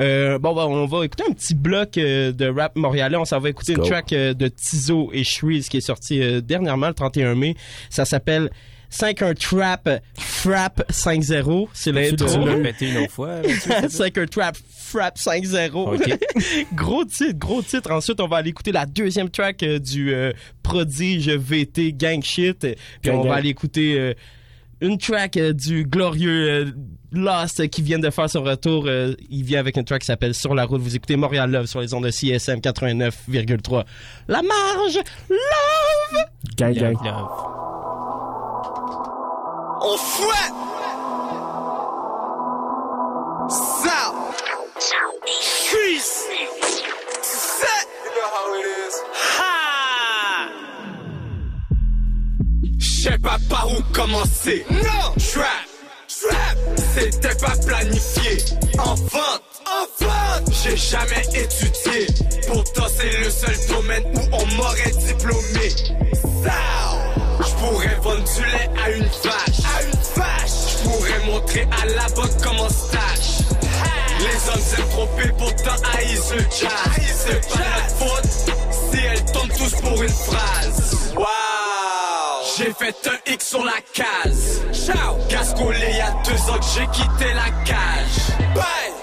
Euh, 0.00 0.38
bon, 0.38 0.54
ben, 0.54 0.62
on 0.64 0.86
va 0.86 1.04
écouter 1.04 1.24
un 1.28 1.32
petit 1.32 1.54
bloc 1.54 1.96
euh, 1.98 2.32
de 2.32 2.46
rap 2.46 2.76
montréalais. 2.76 3.16
On 3.16 3.24
s'en 3.24 3.38
va 3.40 3.48
écouter 3.50 3.72
Let's 3.72 3.78
une 3.78 3.82
go. 3.84 3.88
track 3.88 4.12
euh, 4.12 4.34
de 4.34 4.48
Tizo 4.48 5.10
et 5.12 5.24
Shreeze 5.24 5.68
qui 5.68 5.78
est 5.78 5.80
sortie 5.82 6.22
euh, 6.22 6.40
dernièrement 6.40 6.88
le 6.88 6.94
31 6.94 7.34
mai. 7.34 7.54
Ça 7.88 8.04
s'appelle 8.04 8.50
5-1 8.92 9.34
Trap 9.36 9.88
Frap 10.18 10.82
5-0. 10.90 11.68
C'est 11.72 11.90
Tu 11.90 11.96
l'as 11.96 12.10
l'intro. 12.10 12.42
répété 12.44 12.90
une 12.90 12.96
autre 12.98 13.12
fois. 13.12 13.36
là-dessus? 13.42 13.68
5-1 14.02 14.28
Trap 14.30 14.56
Frap 14.68 15.16
5-0. 15.16 15.72
Ok. 15.94 16.18
gros 16.74 17.04
titre, 17.04 17.38
gros 17.38 17.62
titre. 17.62 17.92
Ensuite, 17.92 18.20
on 18.20 18.26
va 18.26 18.38
aller 18.38 18.50
écouter 18.50 18.72
la 18.72 18.86
deuxième 18.86 19.30
track 19.30 19.62
euh, 19.62 19.78
du 19.78 20.12
euh, 20.12 20.32
prodige 20.64 21.28
VT 21.30 21.92
Gang 21.92 22.22
Shit. 22.24 22.58
Puis 22.60 22.74
Gang, 23.04 23.16
on 23.18 23.20
gang. 23.20 23.28
va 23.28 23.34
aller 23.36 23.50
écouter 23.50 23.96
euh, 23.96 24.14
une 24.80 24.98
track 24.98 25.36
euh, 25.36 25.52
du 25.52 25.84
glorieux 25.84 26.48
euh, 26.50 26.72
Lost 27.12 27.60
euh, 27.60 27.66
qui 27.66 27.82
vient 27.82 27.98
de 27.98 28.10
faire 28.10 28.30
son 28.30 28.42
retour. 28.42 28.84
Euh, 28.86 29.14
il 29.30 29.44
vient 29.44 29.60
avec 29.60 29.76
une 29.76 29.84
track 29.84 30.00
qui 30.00 30.06
s'appelle 30.06 30.34
Sur 30.34 30.54
la 30.54 30.64
route. 30.64 30.80
Vous 30.80 30.96
écoutez 30.96 31.16
Montréal 31.16 31.50
Love 31.50 31.66
sur 31.66 31.80
les 31.80 31.92
ondes 31.94 32.04
de 32.04 32.10
CSM 32.10 32.60
89,3. 32.60 33.84
La 34.28 34.42
marge, 34.42 35.00
love! 35.28 36.24
Gang, 36.56 36.74
gang. 36.74 36.96
Love. 37.04 37.28
On 39.82 39.96
fouette 39.96 40.54
Ça 43.48 44.12
Freeze 45.68 46.26
Set 47.22 47.88
You 48.04 48.10
know 48.14 48.28
how 48.30 48.54
it 48.54 48.66
is 48.66 48.94
Ha 49.38 49.54
J'sais 52.78 53.18
pas 53.18 53.38
par 53.48 53.68
où 53.72 53.82
commencer 53.92 54.66
Non 54.70 55.14
Trap 55.16 55.16
Trap 55.32 55.69
C'était 56.94 57.34
pas 57.36 57.56
planifié. 57.64 58.44
En 58.78 58.94
vente 58.94 59.42
En 59.66 60.04
vente. 60.04 60.52
J'ai 60.62 60.76
jamais 60.76 61.22
étudié. 61.34 62.06
Pourtant 62.48 62.86
c'est 62.96 63.18
le 63.18 63.30
seul 63.30 63.56
domaine 63.68 64.04
où 64.14 64.20
on 64.32 64.46
m'aurait 64.56 64.90
diplômé. 65.06 65.68
Ça 66.44 66.52
J'pourrais 67.40 67.96
vendre 68.02 68.24
du 68.24 68.42
lait 68.42 68.70
à 68.84 68.90
une 68.90 69.04
vache. 69.04 69.60
À 69.76 69.82
une 69.82 70.00
vache. 70.16 70.82
J'pourrais 70.82 71.26
montrer 71.26 71.68
à 71.82 71.86
la 71.86 72.08
banque 72.14 72.42
comment 72.42 72.68
stache 72.68 73.40
Les 74.18 74.50
hommes 74.50 74.60
s'aiment 74.60 74.88
tromper 74.90 75.28
pourtant 75.38 75.82
haïssent 75.96 76.32
le 76.32 76.40
jazz 76.40 76.70
C'est 77.26 77.48
pas 77.48 77.58
notre 77.58 77.96
faute 77.96 78.30
Si 78.92 78.98
elles 78.98 79.24
tombent 79.32 79.52
tous 79.56 79.80
pour 79.80 80.02
une 80.02 80.08
phrase. 80.08 81.14
Wow 81.16 81.79
J'ai 82.62 82.74
fait 82.74 83.08
un 83.08 83.32
X 83.32 83.48
sur 83.48 83.64
la 83.64 83.80
case 83.94 84.60
Ciao 84.70 85.16
Gascolé 85.30 85.96
y 85.96 86.00
a 86.00 86.10
deux 86.26 86.50
ans 86.50 86.58
que 86.58 86.64
j'ai 86.74 86.86
quitté 86.88 87.32
la 87.32 87.50
cage 87.64 88.36
Bye 88.54 89.00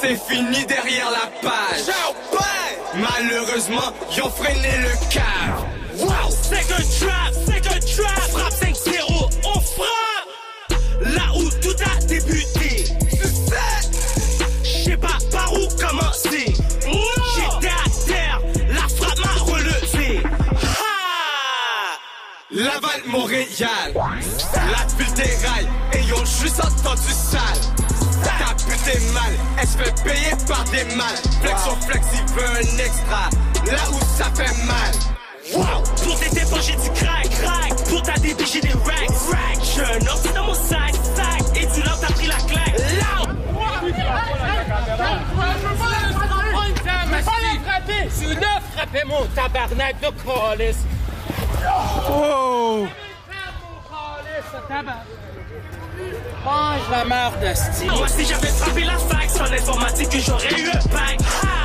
c'est 0.00 0.16
fini 0.16 0.64
derrière 0.66 1.10
la 1.10 1.26
page. 1.42 1.86
Ciao, 1.86 2.14
bye. 2.30 3.02
Malheureusement, 3.02 3.92
ils 4.14 4.22
ont 4.22 4.30
freiné 4.30 4.70
le 4.78 5.12
car. 5.12 5.66
Wow, 5.98 6.30
c'est 6.42 6.66
que 6.68 7.04
trap, 7.04 7.34
c'est 7.46 7.60
que 7.60 7.96
trap. 7.96 8.20
Frappe 8.30 8.52
5-0, 8.52 9.30
on 9.44 9.60
frappe. 9.60 10.78
Là 11.00 11.22
où 11.36 11.50
tout 11.60 11.74
a 11.84 12.04
débuté. 12.04 12.97
Montréal. 23.48 23.92
La 24.54 24.86
ville 24.96 25.14
déraille, 25.14 25.68
et 25.92 26.02
yo, 26.04 26.16
juste 26.24 26.60
entendu 26.60 27.12
sale. 27.12 27.40
T'as 28.22 28.54
buté 28.64 28.98
mal, 29.12 29.32
elle 29.58 29.66
se 29.66 29.78
fait 29.78 30.04
payer 30.04 30.32
par 30.46 30.64
des 30.64 30.84
mâles. 30.96 31.16
Flex 31.40 31.66
wow. 31.66 31.76
flex, 31.86 32.06
il 32.14 32.34
veut 32.34 32.48
un 32.48 32.78
extra, 32.78 33.30
là 33.66 33.90
où 33.90 33.98
ça 34.16 34.30
fait 34.34 34.54
mal. 34.64 34.94
Wow. 35.54 35.82
Pour 36.04 36.18
tes 36.20 36.30
dépôts, 36.30 36.60
j'ai 36.60 36.76
du 36.76 36.90
crack, 36.90 37.30
crack. 37.30 37.84
Pour 37.88 38.02
ta 38.02 38.14
DB, 38.14 38.44
j'ai 38.44 38.60
des 38.60 38.68
racks, 38.68 39.10
racks. 39.30 39.64
Je 39.64 40.04
n'en 40.04 40.16
suis 40.16 40.32
dans 40.34 40.44
mon 40.44 40.54
sac, 40.54 40.94
sac. 41.16 41.56
Et 41.56 41.66
tu 41.72 41.80
l'as, 41.82 42.12
pris 42.14 42.26
la 42.26 42.36
claque. 42.36 42.78
Loud! 42.78 43.36
Tu 48.18 48.34
l'as 48.34 48.60
frappé, 48.74 49.04
mon 49.06 49.24
tabarnak 49.34 50.00
de 50.00 50.10
colis. 50.22 50.76
Mange 56.44 56.90
la 56.90 57.04
merde, 57.04 57.54
Sti. 57.54 57.86
Moi 57.86 58.08
si 58.08 58.24
j'avais 58.24 58.48
frappé 58.48 58.84
la 58.84 58.96
fac 58.96 59.28
sans 59.28 59.44
l'informatique 59.44 60.08
que 60.08 60.18
j'aurais 60.20 60.52
eu 60.60 60.68
un 60.68 60.94
bac 60.94 61.18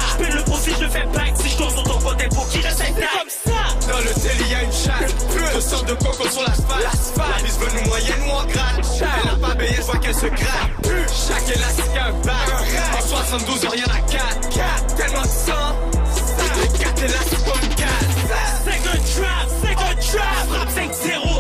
Je 0.10 0.24
paie 0.24 0.32
le 0.32 0.44
profit, 0.44 0.72
je 0.78 0.84
le 0.84 0.90
fais 0.90 1.06
back 1.14 1.34
Si 1.36 1.50
je 1.50 1.58
tombe 1.58 1.70
sur 1.70 1.84
ton 1.84 2.00
côté 2.00 2.28
pour 2.30 2.48
qu'il 2.50 2.62
reste 2.62 2.82
intact 2.82 3.10
comme 3.20 3.30
ça 3.30 3.92
Dans 3.92 4.00
le 4.00 4.14
tel, 4.22 4.36
il 4.40 4.52
y 4.52 4.56
a 4.56 4.64
une 4.64 4.72
chatte. 4.72 5.16
Deux 5.54 5.62
sortes 5.62 5.88
de 5.88 5.94
coco 5.94 6.28
sur 6.30 6.42
l'asphalte. 6.42 7.18
La 7.18 7.44
bise 7.44 7.58
veut 7.60 7.80
nous 7.80 7.88
moyenne 7.88 8.22
ou 8.28 8.32
en 8.32 8.46
gratte. 8.46 8.86
Elle 9.24 9.30
a 9.30 9.48
pas 9.48 9.56
payé, 9.56 9.76
je 9.76 9.82
vois 9.82 9.98
qu'elle 9.98 10.16
se 10.16 10.26
gratte. 10.26 10.92
Chaque 11.28 11.56
élastique 11.56 11.98
a 11.98 12.08
un 12.08 12.12
bac. 12.26 12.50
En 12.98 13.02
72 13.02 13.66
heures, 13.66 13.76
y'en 13.76 13.94
a 13.94 14.00
4. 14.12 14.96
Tellement 14.96 15.22
de 15.22 15.28
sang. 15.28 15.76
Les 16.62 16.80
4 16.80 17.04
élastiques 17.04 17.40
une 17.64 17.76
4. 17.76 17.90
Second 18.66 19.04
trap, 19.16 19.48
second 19.62 20.18
trap, 20.18 20.50
rap 20.52 20.70
5-0 20.70 21.33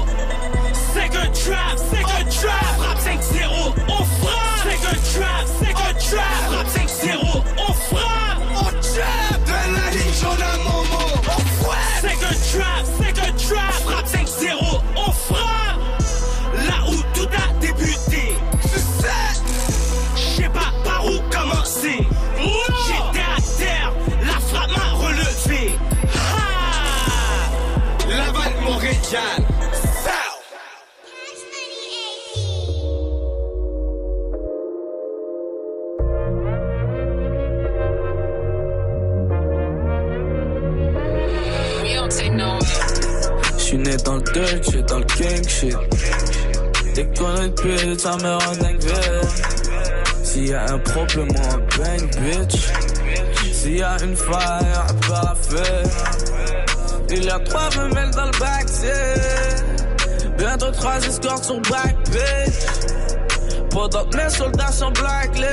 J'suis 43.57 43.77
né 43.77 43.95
dans 43.97 44.15
le 44.15 44.21
dirt 44.21 44.63
shit, 44.63 44.85
dans 44.87 44.99
le 44.99 45.05
king 45.05 45.47
shit. 45.47 45.77
Pute, 47.55 47.99
ça 47.99 48.17
me 48.17 48.33
rend 48.33 48.55
dingue 48.61 48.81
vite. 48.81 49.43
S'il 50.23 50.49
y 50.49 50.53
a 50.53 50.65
un 50.65 50.79
problème, 50.79 51.29
on 51.29 51.57
bang, 51.77 52.09
bitch. 52.19 52.71
S'il 53.51 53.77
y 53.77 53.83
a 53.83 53.97
une 54.03 54.15
fire, 54.15 54.85
pas 55.07 55.21
la 55.23 55.35
feu. 55.35 55.83
Il 57.09 57.23
y 57.23 57.29
a 57.29 57.39
trois 57.39 57.69
femelles 57.71 58.11
dans 58.11 58.25
le 58.25 58.39
backseat. 58.39 59.63
Bientôt 60.37 60.71
trois 60.71 60.97
escortes 60.97 61.45
sur 61.45 61.59
back, 61.61 61.95
bitch. 62.09 62.65
Pendant 63.69 64.05
que 64.05 64.17
mes 64.17 64.29
soldats 64.29 64.71
sont 64.71 64.91
blacklist. 64.91 65.49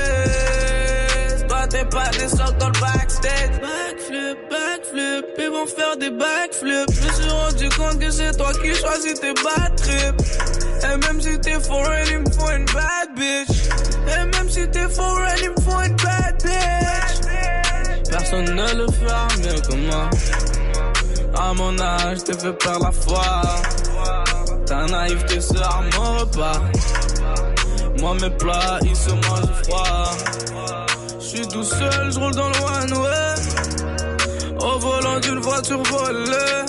Toi, 1.47 1.67
t'es 1.69 1.85
pas 1.85 2.09
des 2.09 2.27
soldats 2.27 2.51
dans 2.59 2.67
le 2.67 2.79
backstage. 2.79 3.90
Ils 4.93 5.49
vont 5.49 5.65
faire 5.65 5.95
des 5.97 6.09
backflips. 6.09 6.91
Je 6.91 7.07
me 7.07 7.13
suis 7.13 7.29
rendu 7.29 7.69
compte 7.77 7.99
que 7.99 8.11
c'est 8.11 8.35
toi 8.35 8.51
qui 8.53 8.73
choisis 8.73 9.19
tes 9.19 9.33
bad 9.33 9.75
trips. 9.77 10.21
Et 10.83 10.97
même 10.97 11.21
si 11.21 11.39
t'es 11.39 11.59
foreign, 11.59 12.05
il 12.11 12.19
me 12.19 12.31
faut 12.31 12.51
une 12.51 12.65
bad 12.65 13.09
bitch. 13.15 13.69
Et 14.07 14.37
même 14.37 14.49
si 14.49 14.67
t'es 14.69 14.89
foreign, 14.89 15.35
il 15.43 15.49
me 15.51 15.61
faut 15.61 15.81
une 15.81 15.95
bad 15.95 16.43
bitch. 16.43 18.09
Personne 18.09 18.45
ne 18.45 18.73
le 18.75 18.87
fera 18.91 19.27
mieux 19.37 19.61
que 19.61 19.75
moi. 19.75 20.09
À 21.37 21.53
mon 21.53 21.79
âge, 21.79 22.23
t'es 22.25 22.37
fait 22.37 22.53
perdre 22.53 22.85
la 22.85 22.91
foi. 22.91 23.23
Ta 24.65 24.85
naïveté 24.85 25.39
sera 25.39 25.81
mon 25.97 26.17
repas. 26.17 26.61
Moi, 27.99 28.15
mes 28.21 28.29
plats, 28.31 28.79
ils 28.83 28.95
se 28.95 29.11
mangent 29.11 29.63
froid. 29.63 30.11
J'suis 31.19 31.47
tout 31.47 31.63
seul, 31.63 32.11
j'roule 32.11 32.35
dans 32.35 32.49
le 32.49 32.59
one 32.59 32.93
way. 33.01 33.30
Au 34.63 34.77
volant 34.79 35.19
d'une 35.19 35.39
voiture 35.39 35.81
volée. 35.83 36.65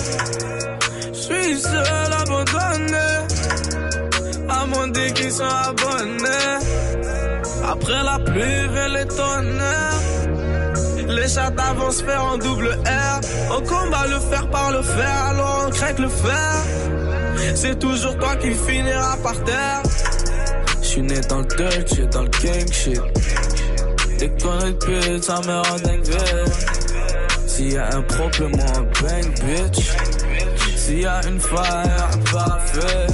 J'suis 1.12 1.60
seul, 1.60 2.12
abandonné. 2.22 3.08
À 4.48 4.66
mon 4.66 4.90
qui 4.90 5.30
sont 5.30 5.44
abonnés. 5.44 6.58
Après 7.64 8.02
la 8.02 8.18
pluie 8.18 8.68
vient 8.72 8.88
les 8.88 9.06
tonnerres. 9.06 10.12
Les 11.08 11.28
chats 11.28 11.52
se 11.90 12.02
faire 12.02 12.24
en 12.24 12.38
double 12.38 12.78
R. 12.86 13.20
On 13.50 13.60
combat 13.60 14.06
le 14.06 14.18
fer 14.20 14.48
par 14.48 14.72
le 14.72 14.82
fer, 14.82 15.26
alors 15.28 15.66
on 15.66 15.70
craque 15.70 15.98
le 15.98 16.08
fer. 16.08 16.54
C'est 17.54 17.78
toujours 17.78 18.16
toi 18.16 18.36
qui 18.36 18.52
finiras 18.52 19.16
par 19.22 19.38
terre. 19.44 19.82
J'suis 20.80 21.02
né 21.02 21.20
dans 21.28 21.40
le 21.40 21.44
dirt 21.44 21.88
shit, 21.88 22.08
dans 22.10 22.22
le 22.22 22.28
king 22.28 22.72
shit. 22.72 23.02
Dès 24.18 24.30
qu'on 24.40 24.58
est 24.60 24.78
pute, 24.78 25.24
ça 25.24 25.40
me. 25.40 26.81
S'il 27.52 27.72
y 27.74 27.76
a 27.76 27.86
un 27.94 28.00
problème, 28.00 28.52
on 28.54 28.80
bang, 29.02 29.26
bitch. 29.44 29.92
S'il 30.74 31.00
y 31.00 31.06
a 31.06 31.20
une 31.28 31.38
fire, 31.38 32.08
feu. 32.64 33.06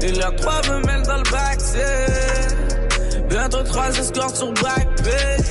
Il 0.00 0.16
y 0.16 0.22
a 0.22 0.30
trois 0.30 0.62
femelles 0.62 1.02
dans 1.02 1.18
le 1.18 1.30
backseat. 1.30 2.56
Bientôt 3.28 3.62
trois 3.64 3.90
escortes 3.90 4.36
sur 4.36 4.52
back, 4.54 4.88
bitch. 5.02 5.50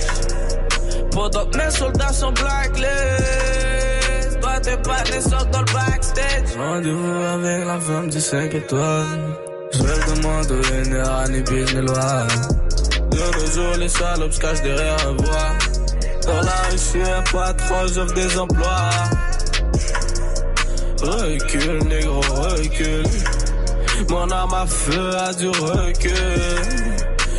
Pendant 1.11 1.45
que 1.45 1.57
mes 1.57 1.69
soldats 1.69 2.11
sont 2.11 2.31
blacklist. 2.31 2.89
Toi, 4.41 4.59
t'es 4.63 4.77
pas 4.77 5.03
des 5.03 5.21
sortes 5.21 5.51
dans 5.51 5.59
le 5.59 5.71
backstage. 5.71 6.57
Rendez-vous 6.57 7.23
avec 7.35 7.67
la 7.67 7.79
femme 7.79 8.09
du 8.09 8.19
5 8.19 8.51
étoiles. 8.51 9.05
Je 9.73 9.83
me 9.83 10.15
demande 10.15 10.51
où 10.51 10.59
est 10.73 10.89
né 10.89 11.03
ni 11.29 11.41
bis 11.43 11.71
ni 11.75 11.81
loi. 11.81 12.25
De 13.11 13.17
nos 13.17 13.45
jours, 13.51 13.77
les 13.77 13.89
salopes 13.89 14.33
se 14.33 14.39
cachent 14.39 14.63
derrière 14.63 15.07
un 15.07 15.13
bois. 15.13 15.78
Dans 16.25 16.41
la 16.41 16.61
rue, 16.69 16.71
je 16.71 16.77
suis 16.77 17.01
un 17.01 17.21
patron, 17.31 17.87
j'offre 17.93 18.13
des 18.13 18.37
emplois. 18.37 18.89
Recule, 21.01 21.83
négro, 21.87 22.19
recule. 22.19 23.03
Mon 24.09 24.29
arme 24.29 24.53
à 24.53 24.65
feu 24.65 25.17
a 25.17 25.33
du 25.33 25.47
recul. 25.47 26.13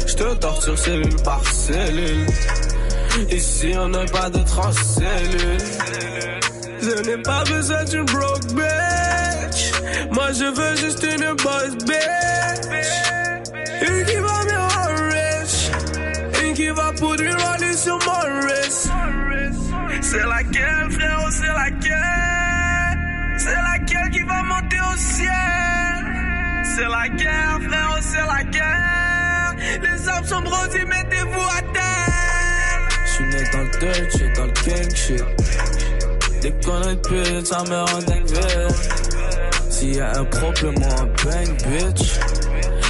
Je 0.07 0.15
te 0.15 0.35
torture 0.35 0.79
cellule 0.79 1.17
par 1.23 1.45
cellule. 1.47 2.27
Ici, 3.31 3.73
on 3.77 3.89
n'a 3.89 4.05
pas 4.07 4.31
de 4.31 4.39
transcellule. 4.45 5.59
Je 6.81 7.03
n'ai 7.07 7.23
pas 7.23 7.45
besoin 7.45 7.85
d'une 7.85 8.05
broke 8.05 8.47
bitch. 8.55 9.73
Moi, 10.11 10.33
je 10.33 10.45
veux 10.45 10.77
juste 10.77 11.03
une 11.03 11.35
boss 11.35 11.77
bitch. 11.87 12.30
Qui 16.71 16.77
va 16.77 16.93
poudre 16.93 17.23
une 17.23 17.35
rollie 17.35 17.77
sur 17.77 17.99
mon. 17.99 18.49
C'est 20.03 20.27
laquelle, 20.27 20.91
frérot, 20.91 21.31
c'est 21.31 21.47
laquelle? 21.47 22.99
C'est 23.39 23.55
laquelle 23.55 24.11
qui 24.11 24.23
va 24.23 24.43
monter 24.43 24.77
au 24.93 24.97
ciel? 24.97 25.31
C'est 26.65 26.89
la 26.89 27.09
guerre, 27.09 27.59
frérot, 27.69 28.01
c'est 28.01 28.27
la 28.27 28.45
guerre. 28.45 29.55
Les 29.83 30.09
arbres 30.09 30.27
sont 30.27 30.43
bronzés, 30.43 30.85
mettez-vous 30.85 31.41
à 31.41 31.63
terre. 31.73 32.89
J'suis 33.07 33.25
né 33.25 33.43
dans 33.53 33.59
le 33.59 33.71
dirt 33.79 34.11
shit, 34.13 34.37
dans 34.37 34.45
le 34.45 34.53
king 34.53 34.95
shit. 34.95 35.25
Dès 36.41 36.53
qu'on 36.65 36.83
est 36.83 37.03
pute, 37.03 37.47
ça 37.47 37.63
me 37.65 37.81
rend. 37.81 38.01
S'il 39.69 39.97
y 39.97 40.01
a 40.01 40.11
un 40.19 40.25
problème, 40.25 40.75
on 40.77 41.05
bang, 41.25 41.51
bitch. 41.67 42.19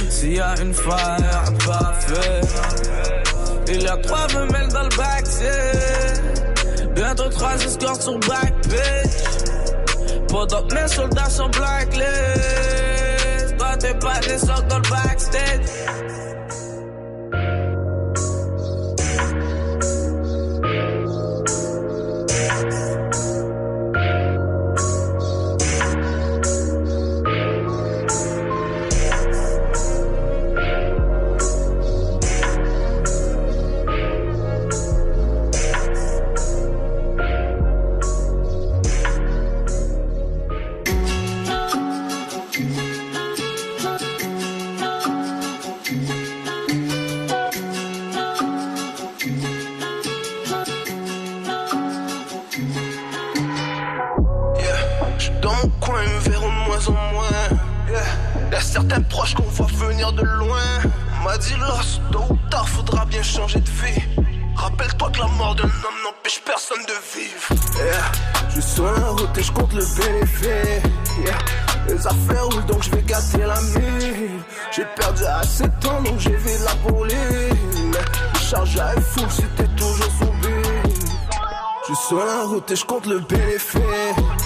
S'il 0.09 0.33
y 0.33 0.39
a 0.39 0.55
une 0.61 0.73
fire, 0.73 1.45
feu. 1.59 3.20
Il 3.73 3.83
y 3.83 3.87
a 3.87 3.95
trois 3.97 4.27
femelles 4.27 4.67
dans 4.67 4.83
le 4.83 4.89
backseat. 4.97 6.21
Bientôt 6.93 7.29
trois 7.29 7.55
escortes 7.55 8.01
sur 8.01 8.19
back, 8.19 8.53
bitch. 8.67 10.27
Pendant 10.27 10.67
que 10.67 10.75
mes 10.75 10.87
soldats 10.89 11.29
sont 11.29 11.47
blacklist. 11.49 12.05
Toi, 13.57 13.77
t'es 13.79 13.93
pas 13.93 14.19
des 14.19 14.45
dans 14.67 14.77
le 14.77 14.89
backstage. 14.89 16.10
Je 55.21 55.25
suis 55.25 55.39
dans 55.39 55.53
mon 55.53 55.69
coin, 55.79 56.01
ils 56.03 56.13
me 56.13 56.19
verront 56.31 56.49
de 56.49 56.67
moins 56.67 56.87
en 56.87 57.13
moins. 57.13 57.59
Yeah. 57.87 58.01
Y'a 58.51 58.59
certains 58.59 59.01
proches 59.01 59.35
qu'on 59.35 59.43
voit 59.43 59.67
venir 59.67 60.11
de 60.13 60.23
loin. 60.23 60.63
On 61.19 61.25
m'a 61.25 61.37
dit 61.37 61.53
lost, 61.59 62.01
tôt 62.11 62.23
ou 62.27 62.37
tard, 62.49 62.67
faudra 62.67 63.05
bien 63.05 63.21
changer 63.21 63.59
de 63.59 63.69
vie. 63.69 64.01
Rappelle-toi 64.55 65.11
que 65.11 65.19
la 65.19 65.27
mort 65.27 65.53
d'un 65.53 65.65
homme 65.65 65.99
n'empêche 66.03 66.41
personne 66.43 66.83
de 66.87 66.97
vivre. 67.13 67.63
Yeah. 67.75 68.01
Je 68.49 68.61
suis 68.61 68.73
sur 68.73 68.85
la 68.85 69.09
route 69.09 69.37
et 69.37 69.43
je 69.43 69.51
compte 69.51 69.73
le 69.73 69.85
bénéfice. 69.95 70.91
Yeah. 71.23 71.37
Les 71.87 72.07
affaires 72.07 72.45
roulent 72.45 72.65
donc 72.65 72.81
je 72.81 72.89
vais 72.89 73.03
gâter 73.03 73.45
la 73.45 73.61
mine. 73.61 74.41
J'ai 74.71 74.85
perdu 74.95 75.23
assez 75.23 75.65
de 75.65 75.79
temps 75.81 76.01
donc 76.01 76.17
j'ai 76.17 76.35
vu 76.35 76.49
la 76.65 76.89
pauline. 76.89 77.91
Le 77.93 78.39
charge 78.39 78.75
est 78.75 79.01
full 79.01 79.29
si 79.29 79.43
t'es 79.55 79.67
toujours 79.77 80.11
sous. 80.17 80.31
Je 81.87 81.93
suis 81.93 82.07
sur 82.07 82.25
la 82.25 82.43
route 82.45 82.71
et 82.71 82.75
je 82.75 82.85
compte 82.85 83.05
le 83.05 83.19
bénéfice. 83.19 83.75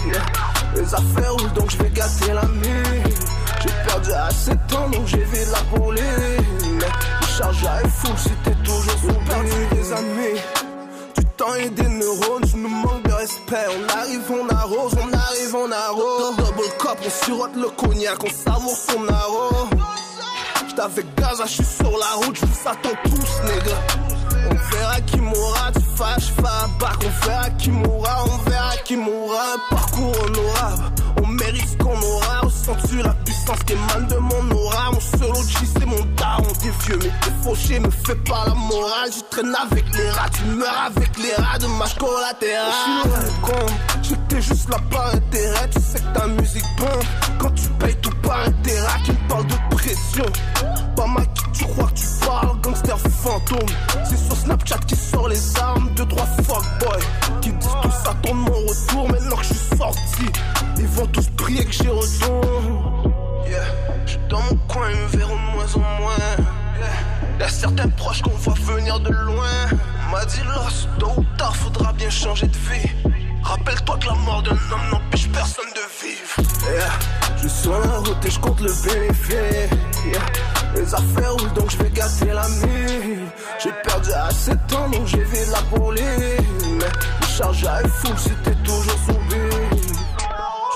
Yeah. 0.08 0.55
Les 0.76 0.94
affaires 0.94 1.34
roulent 1.34 1.54
donc 1.54 1.72
je 1.72 1.78
vais 1.78 1.90
gâter 1.90 2.34
la 2.34 2.46
mine. 2.46 3.04
J'ai 3.62 3.70
perdu 3.88 4.12
assez 4.12 4.52
de 4.52 4.60
temps 4.68 4.90
donc 4.90 5.08
j'ai 5.08 5.24
vu 5.24 5.40
la. 5.52 5.60
Le 5.96 7.28
charge 7.38 7.64
est 7.64 7.88
full 7.88 8.18
si 8.18 8.30
t'es 8.44 8.56
toujours 8.64 9.00
sous 9.00 9.20
perdu 9.28 9.68
des 9.72 9.94
amis. 9.94 10.40
Du 11.18 11.26
temps 11.38 11.56
et 11.56 11.70
des 11.70 11.88
neurones, 11.88 12.46
je 12.46 12.58
nous 12.58 12.70
manque 12.70 13.04
de 13.04 13.14
respect. 13.14 13.66
On 13.70 13.98
arrive, 13.98 14.32
on 14.32 14.56
arrose, 14.56 14.94
on 14.94 15.14
arrive, 15.14 15.56
on 15.56 15.72
arrose. 15.72 16.36
Double 16.38 16.70
cup, 16.80 16.98
on 17.06 17.10
sirote 17.10 17.56
le 17.56 17.70
cognac, 17.70 18.18
on 18.24 18.52
savoure 18.52 18.78
son 18.78 19.08
arôme. 19.08 19.70
J't'avais 20.70 21.06
gaz, 21.18 21.42
je 21.46 21.52
suis 21.52 21.64
sur 21.64 21.98
la 21.98 22.26
route, 22.26 22.36
je 22.36 22.46
vous 22.46 22.70
attends 22.70 22.98
tous, 23.04 23.42
nigga. 23.44 24.15
On 24.50 24.76
verra 24.76 25.02
qui 25.02 25.18
mourra, 25.18 25.72
tu 25.74 25.82
fâches, 25.96 26.32
fais 26.36 26.42
bac. 26.80 26.98
On 27.06 27.26
verra 27.26 27.50
qui 27.52 27.72
mourra, 27.72 28.26
on 28.26 28.50
verra 28.50 28.78
qui 28.84 28.96
mourra. 28.96 29.46
Parcours 29.70 30.16
honorable, 30.26 30.84
on 31.24 31.28
mérite 31.28 31.70
ce 31.70 31.78
qu'on 31.78 32.00
aura. 32.00 32.42
Ressens-tu 32.42 33.02
la 33.02 33.14
puissance 33.26 33.60
qui 33.66 33.74
émane 33.74 34.08
de 34.08 34.18
mon 34.18 34.52
aura? 34.56 34.92
Mon 34.92 35.00
solo 35.00 35.42
G, 35.44 35.58
c'est 35.74 35.86
mon 35.86 36.04
daron. 36.18 36.44
T'es 36.60 36.72
vieux, 36.86 37.00
mais 37.02 37.12
t'es 37.22 37.32
fauché, 37.44 37.80
me 37.80 37.90
fais 37.90 38.16
pas 38.16 38.46
la 38.48 38.54
morale. 38.54 39.10
Je 39.16 39.22
traîne 39.30 39.56
avec 39.56 39.86
les 39.96 40.10
rats, 40.12 40.30
tu 40.30 40.44
meurs 40.46 40.82
avec 40.88 41.18
les 41.18 41.34
rats 41.44 41.58
de 41.58 41.66
collatéral. 42.00 42.72
Je 44.02 44.08
suis 44.08 44.16
j'étais 44.16 44.42
juste 44.42 44.70
là 44.70 44.78
par 44.92 45.08
intérêt. 45.14 45.70
Tu 45.72 45.80
sais 45.80 46.00
que 46.00 46.20
ta 46.20 46.28
musique 46.28 46.66
bombe 46.78 47.04
quand 47.40 47.52
tu 47.52 47.68
payes 47.80 47.96
tout 48.02 48.16
par 48.22 48.40
intérêt. 48.40 48.88
Qui 49.04 49.12
me 49.12 49.28
parle 49.30 49.48
de 49.48 49.76
pression, 49.76 50.26
pas 50.96 51.08
ma 51.08 51.26
qui 51.26 51.44
tu 51.54 51.66
crois 51.66 51.88
que 51.88 52.00
tu 52.00 52.08
parles, 52.26 52.62
gangster 52.62 52.98
fantôme. 53.00 53.70
C'est 54.04 54.18
sur 54.18 54.36
Snapchat 54.36 54.80
qui 54.88 54.96
sort 54.96 55.28
les 55.28 55.58
armes, 55.60 55.90
deux 55.96 56.06
trois 56.06 56.26
fuckboys 56.26 57.06
qui 57.42 57.52
disent 57.52 57.70
ça 58.04 58.14
tourne 58.22 58.40
mon 58.40 58.54
retour. 58.54 59.10
Maintenant 59.10 59.36
que 59.38 59.44
je 59.44 59.54
suis 59.54 59.78
sorti, 59.78 60.26
ils 60.78 60.88
vont 60.88 61.06
tous 61.08 61.28
prier 61.38 61.66
que 61.66 61.72
j'y 61.72 61.88
retourne. 61.88 63.12
Yeah, 63.48 63.64
je 64.06 64.12
suis 64.12 64.20
dans 64.30 64.42
mon 64.42 64.56
coin, 64.68 64.90
ils 64.92 65.00
me 65.00 65.08
verront 65.18 65.36
de 65.36 65.56
moins 65.56 65.76
en 65.76 66.02
moins. 66.02 66.18
Yeah. 66.80 67.40
Y'a 67.40 67.50
certains 67.50 67.90
proches 67.90 68.22
qu'on 68.22 68.32
voit 68.32 68.54
venir 68.54 69.00
de 69.00 69.10
loin. 69.10 69.66
M'a 70.12 70.26
dit 70.26 70.42
lost, 70.56 70.88
tôt 71.00 71.12
ou 71.18 71.26
tard, 71.38 71.56
faudra 71.56 71.94
bien 71.94 72.10
changer 72.10 72.48
de 72.48 72.58
vie. 72.58 72.90
Rappelle-toi 73.46 73.98
que 74.00 74.08
la 74.08 74.14
mort 74.16 74.42
d'un 74.42 74.52
homme 74.52 74.90
n'empêche 74.92 75.30
personne 75.30 75.70
de 75.76 75.82
vivre. 76.02 76.52
Je 77.38 77.48
suis 77.48 77.62
sur 77.62 77.80
la 77.80 77.98
route 78.00 78.26
et 78.26 78.32
je 78.32 78.40
compte 78.40 78.60
le 78.60 78.74
bénéfice. 78.84 79.70
Les 80.76 80.94
affaires 80.94 81.34
roulent 81.34 81.54
donc 81.54 81.70
je 81.70 81.78
vais 81.78 81.92
gâter 81.92 82.26
la 82.26 82.48
nuit. 82.50 83.20
J'ai 83.64 83.72
perdu 83.84 84.10
assez 84.14 84.52
de 84.52 84.60
temps 84.68 84.90
donc 84.90 85.06
j'ai 85.06 85.24
vu 85.24 85.38
la 85.52 85.62
police. 85.78 86.04
Mais 86.80 87.28
charge 87.38 87.66
à 87.66 87.88
fou, 87.88 88.08
c'était 88.18 88.56
toujours 88.64 88.98
zombie. 89.06 89.56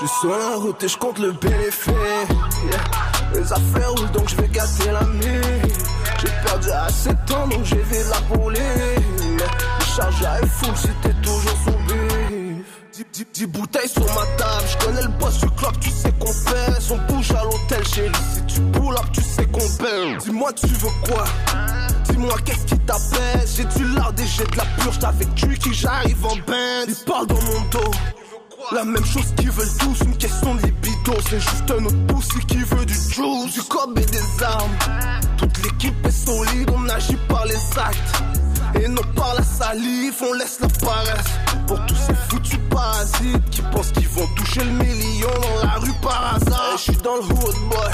Je 0.00 0.06
suis 0.06 0.16
sur 0.20 0.30
la 0.30 0.56
route 0.56 0.82
et 0.82 0.88
je 0.88 0.96
compte 0.96 1.18
le 1.18 1.32
bénéfice. 1.32 1.92
Les 3.34 3.52
affaires 3.52 3.90
roulent 3.96 4.12
donc 4.12 4.28
je 4.28 4.36
vais 4.36 4.48
gâter 4.48 4.92
la 4.92 5.04
nuit. 5.04 5.72
J'ai 6.20 6.32
perdu 6.44 6.70
assez 6.70 7.10
de 7.10 7.18
temps 7.26 7.48
donc 7.48 7.64
j'ai 7.64 7.82
vu 7.82 7.96
la 8.08 8.36
police. 8.36 8.60
Mais 9.22 9.48
charge 9.96 10.22
à 10.22 10.46
fou, 10.46 10.70
c'était 10.76 11.14
toujours 11.20 11.56
zombie. 11.64 11.99
10 13.12 13.46
bouteilles 13.46 13.88
sur 13.88 14.04
ma 14.06 14.26
table, 14.36 14.64
je 14.66 14.86
connais 14.86 15.02
le 15.02 15.08
boss 15.08 15.38
du 15.38 15.50
club, 15.50 15.72
tu 15.80 15.90
sais 15.90 16.12
qu'on 16.12 16.26
pèse. 16.26 16.90
On 16.90 17.12
bouge 17.12 17.30
à 17.32 17.44
l'hôtel 17.44 17.86
chez 17.86 18.08
lui, 18.08 18.16
si 18.34 18.54
tu 18.54 18.60
pull 18.72 18.94
tu 19.12 19.22
sais 19.22 19.46
qu'on 19.46 19.58
baise. 19.82 20.24
Dis-moi, 20.24 20.52
tu 20.52 20.66
veux 20.66 20.88
quoi? 21.08 21.24
Dis-moi, 22.08 22.34
qu'est-ce 22.44 22.66
qui 22.66 22.78
t'apaise 22.80 23.56
J'ai 23.56 23.64
du 23.64 23.94
lard 23.94 24.12
et 24.18 24.26
j'ai 24.26 24.44
de 24.44 24.56
la 24.56 24.64
purge, 24.78 24.98
avec 25.02 25.34
tu 25.34 25.48
qui 25.58 25.74
j'arrive 25.74 26.24
en 26.24 26.36
bain. 26.46 26.84
Ils 26.86 26.94
parlent 27.06 27.26
dans 27.26 27.34
mon 27.42 27.60
dos. 27.70 27.90
La 28.72 28.84
même 28.84 29.04
chose 29.04 29.34
qu'ils 29.36 29.50
veulent 29.50 29.76
tous, 29.78 30.04
une 30.04 30.16
question 30.16 30.54
de 30.54 30.62
libido. 30.62 31.12
C'est 31.28 31.40
juste 31.40 31.70
un 31.70 31.84
autre 31.84 32.06
poussé 32.06 32.38
qui 32.46 32.58
veut 32.58 32.84
du 32.84 32.94
juice, 32.94 33.54
du 33.54 33.62
cob 33.62 33.98
et 33.98 34.06
des 34.06 34.44
armes. 34.44 34.76
Toute 35.36 35.56
l'équipe 35.64 36.06
est 36.06 36.10
solide, 36.10 36.70
on 36.74 36.88
agit 36.88 37.18
par 37.28 37.46
les 37.46 37.56
actes. 37.76 38.22
Et 38.74 38.88
non 38.88 39.02
par 39.14 39.34
la 39.34 39.42
salive, 39.42 40.14
on 40.22 40.32
laisse 40.34 40.58
la 40.60 40.68
paresse. 40.68 41.30
Pour 41.66 41.84
tous 41.86 41.96
ces 41.96 42.14
foutus 42.14 42.58
parasites 42.70 43.50
qui 43.50 43.62
pensent 43.62 43.92
qu'ils 43.92 44.08
vont 44.08 44.26
toucher 44.36 44.64
le 44.64 44.70
million 44.72 45.28
dans 45.28 45.66
la 45.66 45.74
rue 45.74 45.94
par 46.02 46.34
hasard. 46.34 46.76
Je 46.76 46.82
suis 46.82 46.96
dans 46.96 47.16
le 47.16 47.22
hood, 47.22 47.56
boy. 47.68 47.92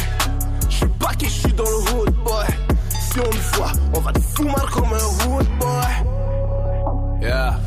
Je 0.68 0.76
suis 0.76 0.86
pas 1.00 1.14
que 1.14 1.24
je 1.26 1.30
suis 1.30 1.52
dans 1.52 1.64
le 1.64 1.78
hood, 1.92 2.14
boy. 2.24 2.46
Si 2.90 3.20
on 3.20 3.26
me 3.26 3.40
voit, 3.56 3.72
on 3.94 4.00
va 4.00 4.12
te 4.12 4.20
fumar 4.20 4.70
comme 4.70 4.92
un 4.92 5.06
hood, 5.26 5.46
boy. 5.58 5.92
Yeah. 7.22 7.58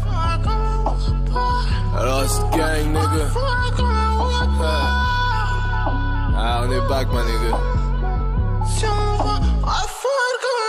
Alors, 1.98 2.24
c'est 2.30 2.58
gang, 2.58 2.88
nigga. 2.88 3.26
Ah, 6.42 6.62
on 6.64 6.72
est 6.72 6.88
back, 6.88 7.08
my 7.12 7.24
nigga. 7.30 7.52
Si 8.66 8.86
on 8.86 8.96
me 8.96 9.18
voit, 9.18 9.40
on 9.62 9.66
va 9.66 9.82
fumar 10.00 10.34
comme 10.44 10.62
un 10.64 10.69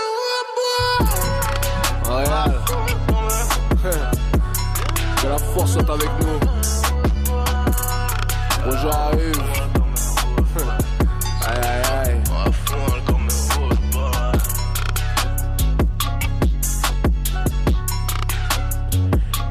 Que 5.23 5.29
la 5.29 5.39
force 5.39 5.73
soit 5.75 5.95
avec 5.95 6.11
nous. 6.21 6.41
Bonjour 8.65 8.93
arrive. 8.93 9.70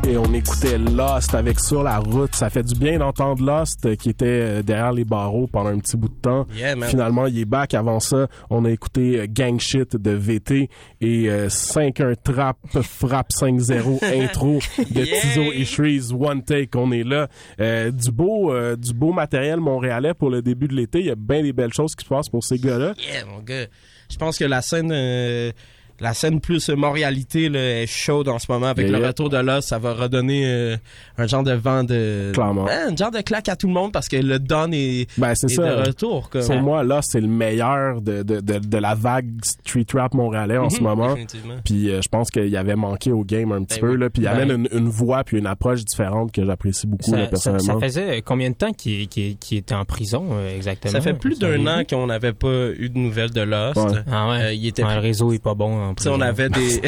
Et 0.10 0.18
on 0.18 0.34
écoutait 0.34 0.80
Lost 0.80 1.36
avec 1.36 1.60
Sur 1.60 1.84
la 1.84 2.00
route. 2.00 2.34
Ça 2.34 2.50
fait 2.50 2.64
du 2.64 2.74
bien 2.74 2.98
d'entendre 2.98 3.46
Lost 3.46 3.86
euh, 3.86 3.96
qui 3.96 4.10
était 4.10 4.26
euh, 4.26 4.62
derrière 4.64 4.92
les 4.92 5.06
barreaux 5.06 5.46
pendant 5.46 5.70
un 5.70 5.78
petit 5.78 5.98
bout 5.98 6.10
de 6.10 6.16
temps. 6.20 6.48
Yeah. 6.56 6.76
Finalement, 6.88 7.28
il 7.28 7.38
est 7.38 7.46
back. 7.46 7.76
Avant 7.76 8.00
ça, 8.00 8.28
on 8.50 8.66
a 8.66 8.72
écouté 8.72 9.20
euh, 9.20 9.28
Gang 9.30 9.60
Shit 9.60 9.96
de 9.96 10.10
VT 10.10 10.68
et 11.00 11.30
euh, 11.30 11.48
5-1 11.48 12.16
Trap 12.24 12.58
Frappe 12.82 13.30
5-0 13.30 14.04
intro 14.24 14.58
de 14.80 15.00
Yeah. 15.00 15.22
Tizo 15.22 15.52
et 15.54 15.64
Shreeze 15.64 16.12
One 16.12 16.44
Take. 16.44 16.76
On 16.76 16.92
est 16.92 17.04
là. 17.04 17.28
Euh, 17.60 17.92
du 17.92 18.10
beau 18.10 18.52
euh, 18.52 18.76
du 18.76 18.94
beau 18.94 19.14
matériel 19.14 19.60
montréalais 19.60 20.16
pour 20.16 20.32
le 20.32 20.42
début 20.42 20.68
de 20.68 20.74
l'été. 20.74 21.02
Il 21.02 21.06
y 21.06 21.12
a 21.12 21.16
bien 21.16 21.44
des 21.44 21.54
belles 21.54 21.74
choses 21.74 21.94
qui 21.94 22.04
se 22.04 22.10
passent 22.10 22.30
pour 22.30 22.44
ces 22.44 22.58
gars-là. 22.58 22.96
Yeah, 22.98 23.26
mon 23.26 23.42
gars. 23.42 23.68
Je 24.10 24.18
pense 24.18 24.40
que 24.40 24.46
la 24.46 24.64
scène, 24.64 24.92
la 26.02 26.14
scène 26.14 26.40
plus 26.42 26.70
moralité 26.70 27.50
là, 27.50 27.60
est 27.82 27.88
chaude 27.88 28.28
en 28.30 28.40
ce 28.40 28.52
moment. 28.52 28.68
Avec 28.68 28.86
Yeah, 28.88 28.94
le 28.94 29.00
yeah. 29.00 29.08
retour 29.10 29.30
de 29.30 29.38
là, 29.38 29.62
ça 29.62 29.78
va 29.80 29.94
redonner 29.94 30.44
euh, 30.46 30.78
un 31.18 31.28
genre 31.28 31.44
de 31.44 31.52
vent 31.54 31.84
de... 31.84 32.32
Clairement. 32.34 32.68
Un 32.68 32.96
genre 32.96 33.12
de 33.12 33.22
claque 33.22 33.50
à 33.50 33.56
tout 33.56 33.68
le 33.68 33.74
monde 33.74 33.92
parce 33.92 34.08
que 34.08 34.16
le 34.18 34.40
Don 34.40 34.70
est, 34.72 35.08
Ben, 35.18 35.36
c'est 35.36 35.52
est 35.52 35.56
ça. 35.56 35.76
de 35.76 35.88
retour. 35.88 36.30
Comme. 36.30 36.46
Pour 36.46 36.56
moi, 36.62 36.84
là, 36.84 37.00
c'est 37.02 37.20
le 37.22 37.28
meilleur 37.28 38.02
de, 38.02 38.24
de, 38.24 38.40
de, 38.40 38.60
de 38.60 38.78
la 38.78 38.96
vague 38.96 39.30
street 39.44 39.86
rap 39.94 40.14
montréalais 40.14 40.58
en 40.58 40.70
ce 40.70 40.78
Mhm, 40.78 40.84
moment. 40.84 41.10
définitivement. 41.10 41.56
Puis 41.66 41.90
euh, 41.90 42.02
je 42.02 42.08
pense 42.10 42.30
qu'il 42.32 42.56
avait 42.56 42.76
manqué 42.76 43.12
au 43.12 43.24
game 43.24 43.52
un 43.52 43.64
petit 43.64 43.80
Ben 43.82 43.88
peu 43.88 43.94
oui. 43.94 44.00
là, 44.00 44.10
puis 44.10 44.22
il 44.24 44.26
Ben 44.26 44.32
amène 44.40 44.68
une, 44.72 44.80
une 44.80 44.88
voix 44.90 45.24
puis 45.24 45.38
une 45.38 45.48
approche 45.48 45.84
différente 45.86 46.32
que 46.32 46.46
j'apprécie 46.46 46.88
beaucoup 46.88 47.12
là, 47.12 47.18
Ça, 47.18 47.24
ça, 47.24 47.30
personnellement. 47.52 47.80
ça 47.82 47.86
faisait 47.88 48.22
combien 48.22 48.50
de 48.50 48.56
temps 48.56 48.72
qu'il 48.72 49.08
qu'il- 49.08 49.38
qu'il 49.38 49.58
était 49.58 49.76
en 49.76 49.86
prison 49.86 50.26
euh, 50.32 50.56
exactement? 50.56 50.92
Ça 50.94 51.02
fait 51.02 51.14
plus 51.14 51.40
d'un 51.40 51.66
an 51.68 51.84
qu'on 51.90 52.08
n'avait 52.08 52.34
pas 52.34 52.70
eu 52.78 52.90
de 52.90 52.98
nouvelles 52.98 53.32
de 53.32 53.42
Lost. 53.42 53.78
Ouais. 53.78 54.00
Ah 54.12 54.30
ouais. 54.30 54.42
Euh, 54.44 54.54
il 54.54 54.66
était 54.68 54.84
Ouais, 54.84 54.96
le 54.96 55.02
réseau 55.02 55.34
est 55.34 55.44
pas 55.44 55.54
bon 55.56 55.89
en 55.90 55.94
prison. 55.96 56.14
on 56.18 56.22
avait 56.22 56.50
des, 56.50 56.82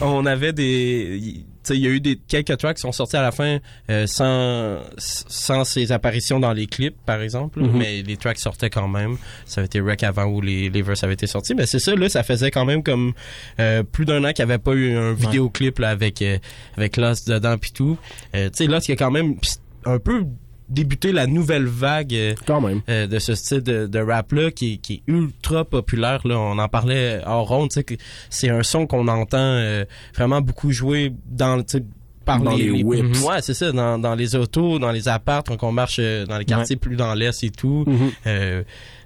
on 0.00 0.26
avait 0.26 0.52
des, 0.52 1.18
tu 1.22 1.44
sais, 1.62 1.76
il 1.76 1.82
y 1.82 1.86
a 1.86 1.90
eu 1.90 2.00
des 2.00 2.16
quelques 2.16 2.56
tracks 2.58 2.76
qui 2.76 2.80
sont 2.82 2.92
sortis 2.92 3.16
à 3.16 3.22
la 3.22 3.32
fin 3.32 3.58
euh, 3.90 4.06
sans 4.06 4.78
sans 4.96 5.64
ses 5.64 5.92
apparitions 5.92 6.40
dans 6.40 6.52
les 6.52 6.66
clips, 6.66 6.96
par 7.04 7.20
exemple, 7.20 7.60
Mhm. 7.60 7.76
mais 7.76 8.02
les 8.02 8.16
tracks 8.16 8.38
sortaient 8.38 8.70
quand 8.70 8.88
même. 8.88 9.16
Ça 9.44 9.60
avait 9.60 9.66
été 9.66 9.80
Wreck 9.80 10.02
avant 10.02 10.24
où 10.24 10.40
les 10.40 10.70
les 10.70 10.82
verses 10.82 11.04
avaient 11.04 11.14
été 11.14 11.26
sortis, 11.26 11.54
mais 11.54 11.66
c'est 11.66 11.78
ça 11.78 11.94
là, 11.94 12.08
ça 12.08 12.22
faisait 12.22 12.50
quand 12.50 12.64
même 12.64 12.82
comme 12.82 13.12
euh, 13.58 13.82
plus 13.82 14.04
d'un 14.04 14.24
an 14.24 14.32
qu'il 14.32 14.44
n'y 14.44 14.52
avait 14.52 14.62
pas 14.62 14.72
eu 14.72 14.96
un 14.96 15.12
vidéoclip 15.12 15.78
là 15.78 15.90
avec 15.90 16.22
euh, 16.22 16.38
avec 16.76 16.96
Lost 16.96 17.28
dedans 17.28 17.56
puis 17.58 17.72
tout. 17.72 17.98
Euh, 18.34 18.48
tu 18.50 18.64
sais, 18.64 18.66
Lost 18.66 18.86
qui 18.86 18.92
a 18.92 18.96
quand 18.96 19.10
même 19.10 19.36
un 19.84 19.98
peu 19.98 20.24
débuté 20.70 21.12
la 21.12 21.26
nouvelle 21.26 21.66
vague. 21.66 22.14
euh, 22.14 22.34
Quand 22.46 22.60
même. 22.60 22.80
euh, 22.88 23.06
de 23.06 23.18
ce 23.18 23.34
style 23.34 23.60
de, 23.62 23.86
de 23.86 23.98
rap 23.98 24.32
là 24.32 24.50
qui, 24.50 24.74
est- 24.74 24.76
qui 24.78 24.94
est 24.94 25.02
ultra 25.12 25.64
populaire 25.64 26.26
là 26.26 26.38
on 26.38 26.58
en 26.58 26.68
parlait 26.68 27.20
hors 27.26 27.48
ronde 27.48 27.70
tu 27.70 27.74
sais 27.74 27.84
que 27.84 27.94
c'est 28.30 28.48
un 28.48 28.62
son 28.62 28.86
qu'on 28.86 29.08
entend 29.08 29.38
euh, 29.38 29.84
vraiment 30.14 30.40
beaucoup 30.40 30.70
jouer 30.72 31.12
dans 31.28 31.58
tu 31.62 31.78
sais, 31.78 31.84
par 32.24 32.40
Dans 32.40 32.54
les 32.54 32.70
whips. 32.84 33.16
Ouais, 33.24 33.40
c'est 33.40 33.54
ça, 33.54 33.72
dans, 33.72 33.98
dans 33.98 34.14
les 34.14 34.36
autos, 34.36 34.78
dans 34.78 34.92
les 34.92 35.08
apparts, 35.08 35.42
quand 35.42 35.62
on 35.64 35.72
marche 35.72 35.96
euh, 35.98 36.26
dans 36.26 36.36
les 36.38 36.44
quartiers 36.44 36.76
plus 36.76 36.94
dans 36.94 37.14
l'est 37.14 37.42
et 37.42 37.50
tout. 37.50 37.84
Mhm. 37.86 38.10
Euh, 38.26 38.62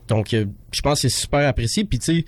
donc, 0.09 0.35
euh, 0.35 0.45
je 0.73 0.81
pense 0.83 1.01
que 1.01 1.09
c'est 1.09 1.21
super 1.21 1.49
apprécié. 1.49 1.85
Puis, 1.85 2.01
tu 2.01 2.05
sais, 2.19 2.25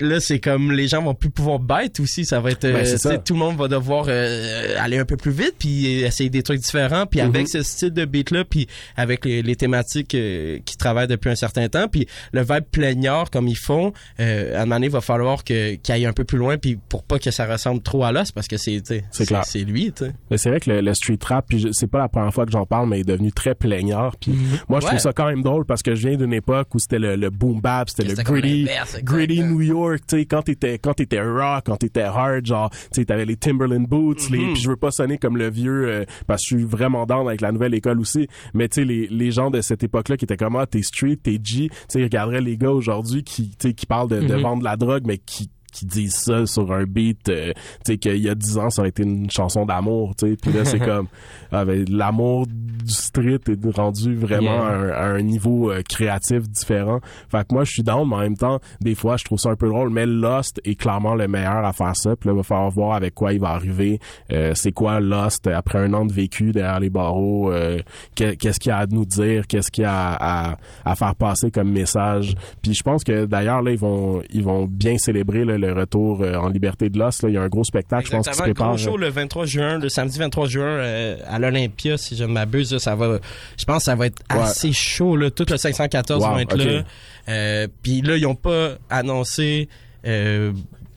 là, 0.00 0.20
c'est 0.20 0.38
comme 0.40 0.72
les 0.72 0.88
gens 0.88 1.02
vont 1.02 1.14
plus 1.14 1.30
pouvoir 1.30 1.58
bête 1.58 2.00
aussi. 2.00 2.24
Ça 2.24 2.40
va 2.40 2.50
être, 2.50 2.64
euh, 2.64 2.72
Ben, 2.72 2.98
ça. 2.98 3.18
tout 3.18 3.34
le 3.34 3.38
monde 3.38 3.56
va 3.56 3.68
devoir 3.68 4.06
euh, 4.08 4.74
aller 4.78 4.98
un 4.98 5.04
peu 5.04 5.16
plus 5.16 5.30
vite, 5.32 5.54
puis 5.58 5.86
essayer 6.02 6.30
des 6.30 6.42
trucs 6.42 6.60
différents. 6.60 7.06
Puis 7.06 7.20
avec 7.20 7.48
ce 7.48 7.62
style 7.62 7.90
de 7.92 8.04
beat-là, 8.04 8.44
puis 8.44 8.66
avec 8.96 9.24
les, 9.24 9.42
les 9.42 9.56
thématiques 9.56 10.14
euh, 10.14 10.58
qui 10.64 10.76
travaillent 10.76 11.06
depuis 11.08 11.30
un 11.30 11.34
certain 11.36 11.68
temps, 11.68 11.88
puis 11.88 12.06
le 12.32 12.42
vibe 12.42 12.64
plaignard 12.70 13.30
comme 13.30 13.48
ils 13.48 13.56
font, 13.56 13.92
euh, 14.20 14.56
à 14.56 14.62
un 14.62 14.64
moment 14.64 14.76
donné, 14.76 14.86
il 14.86 14.92
va 14.92 15.00
falloir 15.00 15.44
que 15.44 15.74
qu'il 15.76 15.94
aille 15.94 16.06
un 16.06 16.12
peu 16.12 16.24
plus 16.24 16.38
loin, 16.38 16.58
puis 16.58 16.78
pour 16.88 17.02
pas 17.04 17.18
que 17.18 17.30
ça 17.30 17.46
ressemble 17.46 17.82
trop 17.82 18.04
à 18.04 18.12
l'os, 18.12 18.32
parce 18.32 18.48
que 18.48 18.56
c'est, 18.56 18.82
C'est 19.10 19.64
lui, 19.64 19.92
c'est 20.36 20.48
vrai 20.48 20.60
que 20.60 20.70
le, 20.70 20.80
le 20.80 20.94
street 20.94 21.18
rap, 21.24 21.46
puis 21.48 21.68
c'est 21.72 21.86
pas 21.86 21.98
la 21.98 22.08
première 22.08 22.32
fois 22.32 22.46
que 22.46 22.52
j'en 22.52 22.66
parle, 22.66 22.88
mais 22.88 22.98
il 22.98 23.00
est 23.00 23.04
devenu 23.04 23.32
très 23.32 23.54
plaignard. 23.54 24.16
Puis 24.16 24.32
moi, 24.68 24.80
je 24.80 24.84
Ouais. 24.86 24.90
trouve 24.90 25.00
ça 25.00 25.12
quand 25.12 25.26
même 25.26 25.42
drôle 25.42 25.64
parce 25.64 25.82
que 25.82 25.94
je 25.94 26.08
viens 26.08 26.16
d'une 26.16 26.32
époque 26.32 26.74
où 26.74 26.78
c'était 26.78 26.98
le, 26.98 27.16
le 27.16 27.30
boom 27.30 27.60
bap, 27.60 27.88
c'était 27.88 28.04
le 28.08 28.14
gritty, 28.22 28.68
gritty 29.02 29.40
New 29.42 29.60
York. 29.60 29.81
Tu 30.06 30.16
sais, 30.18 30.24
quand 30.26 30.42
t'étais 30.42 30.78
quand 30.78 30.94
t'étais 30.94 31.20
rock, 31.20 31.64
quand 31.66 31.76
t'étais 31.76 32.02
hard, 32.02 32.44
genre, 32.46 32.70
tu 32.70 32.78
sais, 32.92 33.04
t'avais 33.04 33.24
les 33.24 33.36
Timberland 33.36 33.86
boots. 33.86 34.30
Mhm. 34.30 34.36
les, 34.36 34.52
puis 34.52 34.56
je 34.62 34.68
veux 34.70 34.76
pas 34.76 34.90
sonner 34.90 35.18
comme 35.18 35.36
le 35.36 35.50
vieux 35.50 35.88
euh, 35.88 36.04
parce 36.26 36.42
que 36.42 36.50
je 36.50 36.56
suis 36.56 36.64
vraiment 36.64 37.06
down 37.06 37.26
avec 37.28 37.40
la 37.40 37.52
nouvelle 37.52 37.74
école 37.74 38.00
aussi. 38.00 38.28
Mais 38.54 38.68
tu 38.68 38.76
sais, 38.76 38.84
les, 38.84 39.06
les 39.08 39.30
gens 39.30 39.50
de 39.50 39.60
cette 39.60 39.82
époque-là 39.82 40.16
qui 40.16 40.24
étaient 40.24 40.36
comme 40.36 40.56
ah, 40.56 40.66
t'es 40.66 40.82
street, 40.82 41.16
t'es 41.22 41.38
G. 41.42 41.68
Tu 41.68 41.76
sais, 41.88 42.00
ils 42.00 42.04
regarderaient 42.04 42.40
les 42.40 42.56
gars 42.56 42.70
aujourd'hui 42.70 43.22
qui, 43.24 43.50
tu 43.50 43.68
sais, 43.68 43.74
qui 43.74 43.86
parlent 43.86 44.08
de, 44.08 44.20
de 44.20 44.34
Mhm. 44.34 44.40
vendre 44.42 44.58
de 44.60 44.64
la 44.64 44.76
drogue, 44.76 45.02
mais 45.06 45.18
qui 45.18 45.50
qui 45.72 45.86
disent 45.86 46.14
ça 46.14 46.46
sur 46.46 46.72
un 46.72 46.84
beat, 46.84 47.28
euh, 47.28 47.52
tu 47.84 47.92
sais, 47.92 47.98
qu'il 47.98 48.18
y 48.18 48.28
a 48.28 48.34
10 48.34 48.58
ans, 48.58 48.70
ça 48.70 48.82
aurait 48.82 48.90
été 48.90 49.02
une 49.02 49.30
chanson 49.30 49.66
d'amour, 49.66 50.14
tu 50.16 50.28
sais. 50.30 50.36
Puis 50.40 50.52
là, 50.52 50.64
c'est 50.64 50.78
comme, 50.84 51.08
ah, 51.50 51.64
ben, 51.64 51.84
l'amour 51.90 52.46
du 52.46 52.92
street 52.92 53.40
est 53.48 53.76
rendu 53.76 54.14
vraiment 54.14 54.42
Yeah. 54.42 54.62
à, 54.62 54.74
un, 54.74 54.88
à 54.90 55.04
un 55.06 55.22
niveau 55.22 55.70
euh, 55.70 55.82
créatif 55.88 56.48
différent. 56.48 57.00
Fait 57.30 57.46
que 57.46 57.54
moi, 57.54 57.64
je 57.64 57.70
suis 57.72 57.82
down, 57.82 58.08
mais 58.08 58.16
en 58.16 58.20
même 58.20 58.36
temps, 58.36 58.60
des 58.80 58.94
fois, 58.94 59.16
je 59.16 59.24
trouve 59.24 59.38
ça 59.38 59.50
un 59.50 59.56
peu 59.56 59.68
drôle, 59.68 59.90
mais 59.90 60.04
Lost 60.06 60.60
est 60.64 60.74
clairement 60.74 61.14
le 61.14 61.28
meilleur 61.28 61.64
à 61.64 61.72
faire 61.72 61.94
ça. 61.96 62.16
Puis 62.16 62.28
là, 62.28 62.34
il 62.34 62.36
va 62.38 62.42
falloir 62.42 62.70
voir 62.70 62.94
avec 62.94 63.14
quoi 63.14 63.32
il 63.32 63.40
va 63.40 63.48
arriver. 63.50 63.98
Euh, 64.32 64.52
c'est 64.54 64.72
quoi 64.72 65.00
Lost 65.00 65.46
après 65.46 65.78
un 65.78 65.92
an 65.94 66.04
de 66.06 66.12
vécu 66.12 66.52
derrière 66.52 66.80
les 66.80 66.90
barreaux? 66.90 67.52
euh, 67.52 67.78
que- 68.16 68.34
qu'est-ce 68.34 68.58
qu'il 68.60 68.70
y 68.70 68.72
a 68.72 68.78
à 68.78 68.86
nous 68.86 69.04
dire? 69.04 69.46
Qu'est-ce 69.46 69.70
qu'il 69.70 69.84
y 69.84 69.86
a 69.86 70.12
à, 70.12 70.50
à, 70.52 70.56
à 70.84 70.94
faire 70.96 71.14
passer 71.14 71.50
comme 71.50 71.70
message? 71.70 72.34
Puis 72.62 72.74
je 72.74 72.82
pense 72.82 73.04
que 73.04 73.26
d'ailleurs, 73.26 73.62
là, 73.62 73.70
ils 73.70 73.78
vont, 73.78 74.22
ils 74.30 74.42
vont 74.42 74.66
bien 74.66 74.98
célébrer 74.98 75.44
là, 75.44 75.56
le 75.62 75.72
retour 75.72 76.22
euh, 76.22 76.34
en 76.36 76.48
liberté 76.48 76.90
de 76.90 76.98
Lost. 76.98 77.22
Là. 77.22 77.28
Il 77.30 77.34
y 77.34 77.38
a 77.38 77.42
un 77.42 77.48
gros 77.48 77.64
spectacle, 77.64 78.06
je 78.06 78.10
pense, 78.12 78.28
qui 78.28 78.34
se 78.34 78.42
prépare. 78.42 78.68
gros 78.68 78.76
show 78.78 78.96
le 78.96 79.08
23 79.08 79.46
juin, 79.46 79.78
le 79.78 79.88
samedi 79.88 80.18
23 80.18 80.46
juin 80.48 80.64
euh, 80.64 81.16
à 81.26 81.38
l'Olympia, 81.38 81.96
si 81.96 82.16
je 82.16 82.24
ne 82.24 82.32
m'abuse, 82.32 82.76
ça 82.78 82.94
va. 82.94 83.18
Je 83.58 83.64
pense 83.64 83.78
que 83.78 83.82
ça 83.84 83.94
va 83.94 84.06
être 84.06 84.20
Ouais. 84.32 84.40
assez 84.42 84.72
chaud 84.72 85.16
là. 85.16 85.30
Tout 85.30 85.46
le 85.48 85.56
514 85.56 86.22
Wow, 86.22 86.34
va 86.34 86.42
être 86.42 86.56
là. 86.56 86.82
Euh, 87.28 87.66
Puis 87.82 88.02
là, 88.02 88.16
ils 88.16 88.26
ont 88.26 88.34
pas 88.34 88.72
annoncé. 88.90 89.68
euh, 90.06 90.52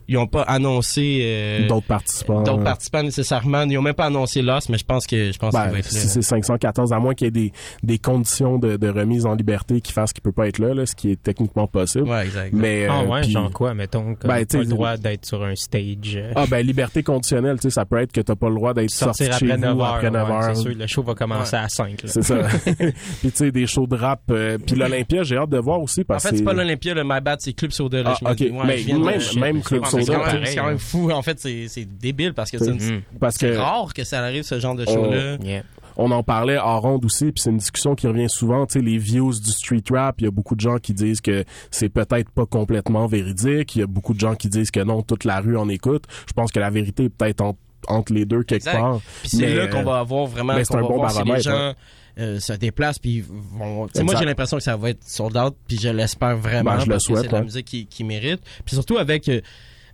ils 0.08 0.16
ont 0.18 0.26
pas 0.26 0.42
annoncé 0.42 1.20
euh, 1.22 1.66
D'autres 1.68 1.86
participants. 1.86 2.42
d'autres 2.42 2.62
participants 2.64 3.02
nécessairement. 3.02 3.62
Ils 3.62 3.78
ont 3.78 3.82
même 3.82 3.94
pas 3.94 4.06
annoncé 4.06 4.42
l'os, 4.42 4.68
mais 4.68 4.78
je 4.78 4.84
pense 4.84 5.06
que 5.06 5.32
je 5.32 5.38
pense 5.38 5.52
qu'il 5.52 5.60
Ben, 5.64 5.70
va 5.70 5.78
être 5.78 5.92
là. 5.92 6.00
si 6.00 6.08
c'est 6.08 6.22
514, 6.22 6.92
à 6.92 6.98
moins 6.98 7.14
qu'il 7.14 7.26
y 7.26 7.28
ait 7.28 7.30
des, 7.30 7.52
des 7.82 7.98
conditions 7.98 8.58
de, 8.58 8.76
de 8.76 8.88
remise 8.88 9.26
en 9.26 9.34
liberté 9.34 9.80
qui 9.80 9.92
fassent 9.92 10.12
qu'il 10.12 10.22
peut 10.22 10.32
pas 10.32 10.48
être 10.48 10.58
là, 10.58 10.74
là, 10.74 10.86
ce 10.86 10.94
qui 10.94 11.10
est 11.10 11.22
techniquement 11.22 11.66
possible. 11.66 12.08
Ouais, 12.08 12.24
exact. 12.26 12.52
Mais, 12.52 12.86
Ah 12.88 13.00
euh, 13.00 13.06
ouais, 13.06 13.20
puis- 13.22 13.30
genre 13.32 13.50
quoi, 13.50 13.74
mettons, 13.74 14.14
comme 14.14 14.28
Ben, 14.30 14.44
pas 14.46 14.58
le 14.58 14.64
droit 14.66 14.96
d'être 14.96 15.26
sur 15.26 15.42
un 15.44 15.54
stage. 15.54 16.16
euh, 16.16 16.32
Ah 16.36 16.44
ben 16.48 16.64
liberté 16.66 17.02
conditionnelle, 17.02 17.56
tu 17.56 17.62
sais, 17.62 17.70
ça 17.70 17.84
peut 17.84 17.98
être 17.98 18.12
que 18.12 18.20
t'as 18.20 18.34
pas 18.34 18.48
le 18.48 18.54
droit 18.54 18.74
d'être 18.74 18.90
sorti 18.90 19.24
chez 19.24 19.30
après 19.30 19.56
vous 19.56 19.60
9 19.62 19.78
heures. 19.80 19.86
après 19.86 20.10
9 20.10 20.28
ouais, 20.28 20.34
heures. 20.34 20.56
C'est 20.56 20.62
sûr, 20.62 20.74
le 20.76 20.86
show 20.86 21.02
va 21.02 21.14
commencer 21.14 21.56
à 21.56 21.68
5. 21.68 22.02
Là. 22.02 22.08
C'est 22.08 22.22
ça. 22.22 22.36
puis 22.64 22.92
tu 23.22 23.30
sais, 23.34 23.50
des 23.50 23.66
shows 23.66 23.86
de 23.86 23.96
rap. 23.96 24.20
euh, 24.30 24.58
puis 24.64 24.76
l'Olympia, 24.76 25.22
j'ai 25.22 25.36
hâte 25.36 25.50
de 25.50 25.58
voir 25.58 25.80
aussi 25.80 26.00
En 26.02 26.04
parce 26.04 26.24
que 26.24 26.30
fait, 26.30 26.36
c'est 26.38 26.44
pas 26.44 26.52
l'Olympia, 26.52 26.94
le 26.94 27.02
My 27.04 27.20
Bad, 27.20 27.38
c'est 27.40 27.52
Club 27.52 27.70
Soda. 27.72 28.02
Là, 28.02 28.12
Ah, 28.14 28.16
je 28.20 28.24
me 28.24 28.30
ok. 28.30 28.36
dis, 28.36 28.50
ouais, 28.50 28.64
Mais 28.66 28.94
même- 28.94 29.20
même 29.40 29.62
Club 29.62 29.84
c'est 30.04 30.12
quand 30.12 30.18
même- 30.18 30.26
pareil, 30.26 30.46
C'est 30.46 30.56
quand 30.56 30.66
même 30.66 30.78
fou. 30.78 31.10
En 31.10 31.22
fait, 31.22 31.38
c'est 31.40 31.68
c'est 31.68 31.84
débile 31.84 32.34
parce 32.34 32.50
que 32.50 32.58
C'est- 32.58 32.64
c'est 32.78 33.02
c'est 33.30 33.50
que 33.52 33.56
rare 33.56 33.92
que 33.94 34.04
ça 34.04 34.20
arrive, 34.22 34.42
ce 34.42 34.58
genre 34.60 34.74
de 34.74 34.84
On- 34.88 34.92
show-là. 34.94 35.36
Yeah. 35.42 35.62
on 35.98 36.10
en 36.10 36.22
parlait 36.22 36.58
en 36.58 36.78
ronde 36.78 37.04
aussi, 37.06 37.24
puis 37.32 37.40
c'est 37.40 37.48
une 37.50 37.56
discussion 37.56 37.94
qui 37.94 38.06
revient 38.06 38.28
souvent, 38.28 38.66
tu 38.66 38.74
sais, 38.74 38.84
les 38.84 38.98
views 38.98 39.32
du 39.32 39.50
street 39.50 39.82
rap, 39.90 40.16
il 40.20 40.24
y 40.24 40.26
a 40.26 40.30
beaucoup 40.30 40.54
de 40.54 40.60
gens 40.60 40.76
qui 40.76 40.92
disent 40.92 41.22
que 41.22 41.44
c'est 41.70 41.88
peut-être 41.88 42.28
pas 42.30 42.44
complètement 42.44 43.06
véridique, 43.06 43.76
il 43.76 43.78
y 43.78 43.82
a 43.82 43.86
beaucoup 43.86 44.12
de 44.12 44.20
gens 44.20 44.34
qui 44.34 44.48
disent 44.50 44.70
que 44.70 44.80
non, 44.80 45.00
toute 45.02 45.24
la 45.24 45.40
rue 45.40 45.56
en 45.56 45.68
écoute. 45.70 46.04
Je 46.28 46.32
pense 46.34 46.52
que 46.52 46.60
la 46.60 46.68
vérité 46.68 47.04
est 47.04 47.08
peut-être 47.08 47.40
en- 47.40 47.56
entre 47.88 48.12
les 48.12 48.24
deux 48.26 48.42
quelque 48.42 48.66
Exact. 48.66 48.78
part. 48.78 49.00
Puis 49.22 49.30
c'est 49.30 49.46
Mais, 49.46 49.54
là 49.54 49.68
qu'on 49.68 49.84
va 49.84 50.00
avoir 50.00 50.26
vraiment 50.26 50.54
mais 50.54 50.64
c'est 50.64 50.74
un 50.74 50.80
bon 50.82 50.96
voir 50.96 51.10
si 51.10 51.18
les 51.18 51.24
baromètre, 51.24 51.44
gens 51.44 51.56
hein. 51.70 51.74
euh, 52.18 52.40
se 52.40 52.52
déplacent 52.54 52.98
puis 52.98 53.22
vont 53.28 53.86
moi 54.02 54.14
j'ai 54.18 54.24
l'impression 54.24 54.56
que 54.56 54.62
ça 54.62 54.76
va 54.76 54.90
être 54.90 55.02
sold 55.04 55.36
out 55.36 55.54
puis 55.68 55.78
je 55.78 55.88
l'espère 55.90 56.36
vraiment 56.36 56.72
Ben, 56.72 56.80
je 56.80 56.86
le 56.86 56.90
parce 56.92 57.06
que 57.06 57.12
souhaite, 57.12 57.22
c'est 57.22 57.28
de 57.28 57.32
la 57.32 57.38
ouais. 57.38 57.44
musique 57.44 57.66
qui, 57.66 57.86
qui 57.86 58.04
mérite 58.04 58.40
puis 58.64 58.74
surtout 58.74 58.98
avec 58.98 59.28
euh, 59.28 59.40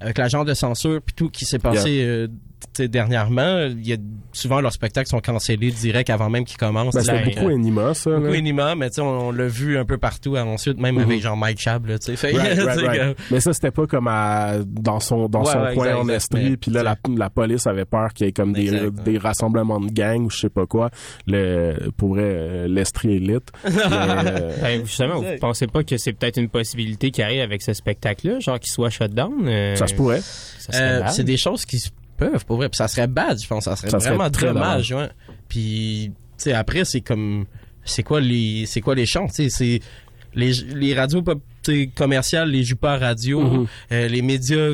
avec 0.02 0.18
l'agent 0.18 0.44
de 0.44 0.54
censure 0.54 1.00
puis 1.00 1.14
tout 1.14 1.30
qui 1.30 1.44
s'est 1.44 1.58
passé 1.58 2.02
euh, 2.04 2.28
dernièrement 2.80 3.66
il 3.70 3.86
y 3.86 3.92
a 3.92 3.96
souvent 4.32 4.60
leurs 4.60 4.72
spectacles 4.72 5.08
sont 5.08 5.20
cancellés 5.20 5.70
direct 5.70 6.10
avant 6.10 6.30
même 6.30 6.44
qu'ils 6.44 6.56
commencent 6.58 6.94
Ben, 6.94 7.02
c'était 7.02 7.24
beaucoup 7.34 7.50
Enima, 7.50 7.94
ça. 7.94 8.10
beaucoup 8.10 8.24
là. 8.32 8.38
Enima 8.38 8.74
mais 8.74 8.88
tu 8.90 8.96
sais 8.96 9.00
on, 9.02 9.28
on 9.28 9.30
l'a 9.32 9.46
vu 9.46 9.76
un 9.78 9.84
peu 9.84 9.98
partout 9.98 10.36
ensuite 10.36 10.78
même 10.78 10.96
Mhm. 10.96 11.02
avec 11.02 11.20
genre 11.22 11.36
Mike 11.36 11.58
Chab 11.60 11.86
là 11.86 11.98
tu 11.98 12.06
sais 12.06 12.16
fait 12.16 12.32
Right, 12.32 12.58
right, 12.62 12.80
right. 12.80 13.16
que- 13.16 13.22
Mais 13.30 13.40
ça, 13.40 13.52
c'était 13.52 13.70
pas 13.70 13.86
comme 13.86 14.08
à, 14.08 14.56
dans 14.64 15.00
son, 15.00 15.28
dans 15.28 15.40
Ouais, 15.44 15.52
son 15.52 15.60
ouais, 15.62 15.74
coin 15.74 15.86
exact, 15.86 16.00
en. 16.00 16.08
Estrie, 16.08 16.56
puis 16.56 16.70
là, 16.70 16.82
la, 16.82 16.96
la 17.16 17.30
police 17.30 17.66
avait 17.66 17.84
peur 17.84 18.12
qu'il 18.14 18.26
y 18.26 18.28
ait 18.28 18.32
comme 18.32 18.52
des, 18.52 18.62
Exact, 18.64 18.82
ouais. 18.84 18.90
des 19.04 19.18
rassemblements 19.18 19.80
de 19.80 19.90
gangs 19.90 20.24
ou 20.24 20.30
je 20.30 20.38
sais 20.38 20.48
pas 20.48 20.66
quoi. 20.66 20.90
Le, 21.26 21.90
pour 21.96 22.16
euh, 22.18 22.66
l'Estrie 22.68 23.14
élite. 23.14 23.50
Mais, 23.64 23.70
euh, 23.80 24.50
Ben, 24.60 24.84
justement, 24.86 25.20
vous 25.20 25.26
pensez 25.40 25.66
pas 25.66 25.82
que 25.84 25.96
c'est 25.96 26.12
peut-être 26.12 26.38
une 26.38 26.48
possibilité 26.48 27.10
qui 27.10 27.22
arrive 27.22 27.40
avec 27.42 27.62
ce 27.62 27.72
spectacle-là, 27.72 28.40
genre 28.40 28.58
qu'il 28.60 28.70
soit 28.72 28.90
shutdown? 28.90 29.32
euh, 29.46 29.76
ça 29.76 29.86
se 29.86 29.94
pourrait. 29.94 30.20
Euh, 30.74 31.00
c'est 31.08 31.24
des 31.24 31.36
choses 31.36 31.64
qui 31.64 31.78
se 31.78 31.88
peuvent, 32.16 32.44
pour 32.44 32.56
vrai. 32.56 32.68
Puis 32.68 32.76
ça 32.78 32.88
serait 32.88 33.06
bad, 33.06 33.40
je 33.40 33.46
pense. 33.46 33.64
Ça 33.64 33.76
serait 33.76 33.90
Ça 33.90 34.00
serait 34.00 34.10
vraiment 34.14 34.30
très 34.30 34.46
dommage, 34.48 34.92
ouais. 34.92 35.08
Puis, 35.48 36.12
tu 36.38 36.44
sais, 36.44 36.52
après, 36.52 36.84
c'est 36.84 37.00
comme, 37.00 37.46
c'est 37.84 38.02
quoi 38.02 38.20
les, 38.20 38.64
c'est 38.66 38.80
quoi 38.80 38.94
les 38.94 39.06
chants, 39.06 39.26
tu 39.26 39.34
sais, 39.34 39.48
c'est 39.50 39.80
les, 40.34 40.52
les 40.74 40.94
radios 40.94 41.22
commerciales, 41.94 42.50
les 42.50 42.64
jouent 42.64 42.76
pas 42.76 42.94
à 42.94 42.98
radio, 42.98 43.40
Mhm. 43.40 43.66
euh, 43.92 44.08
les 44.08 44.22
médias 44.22 44.70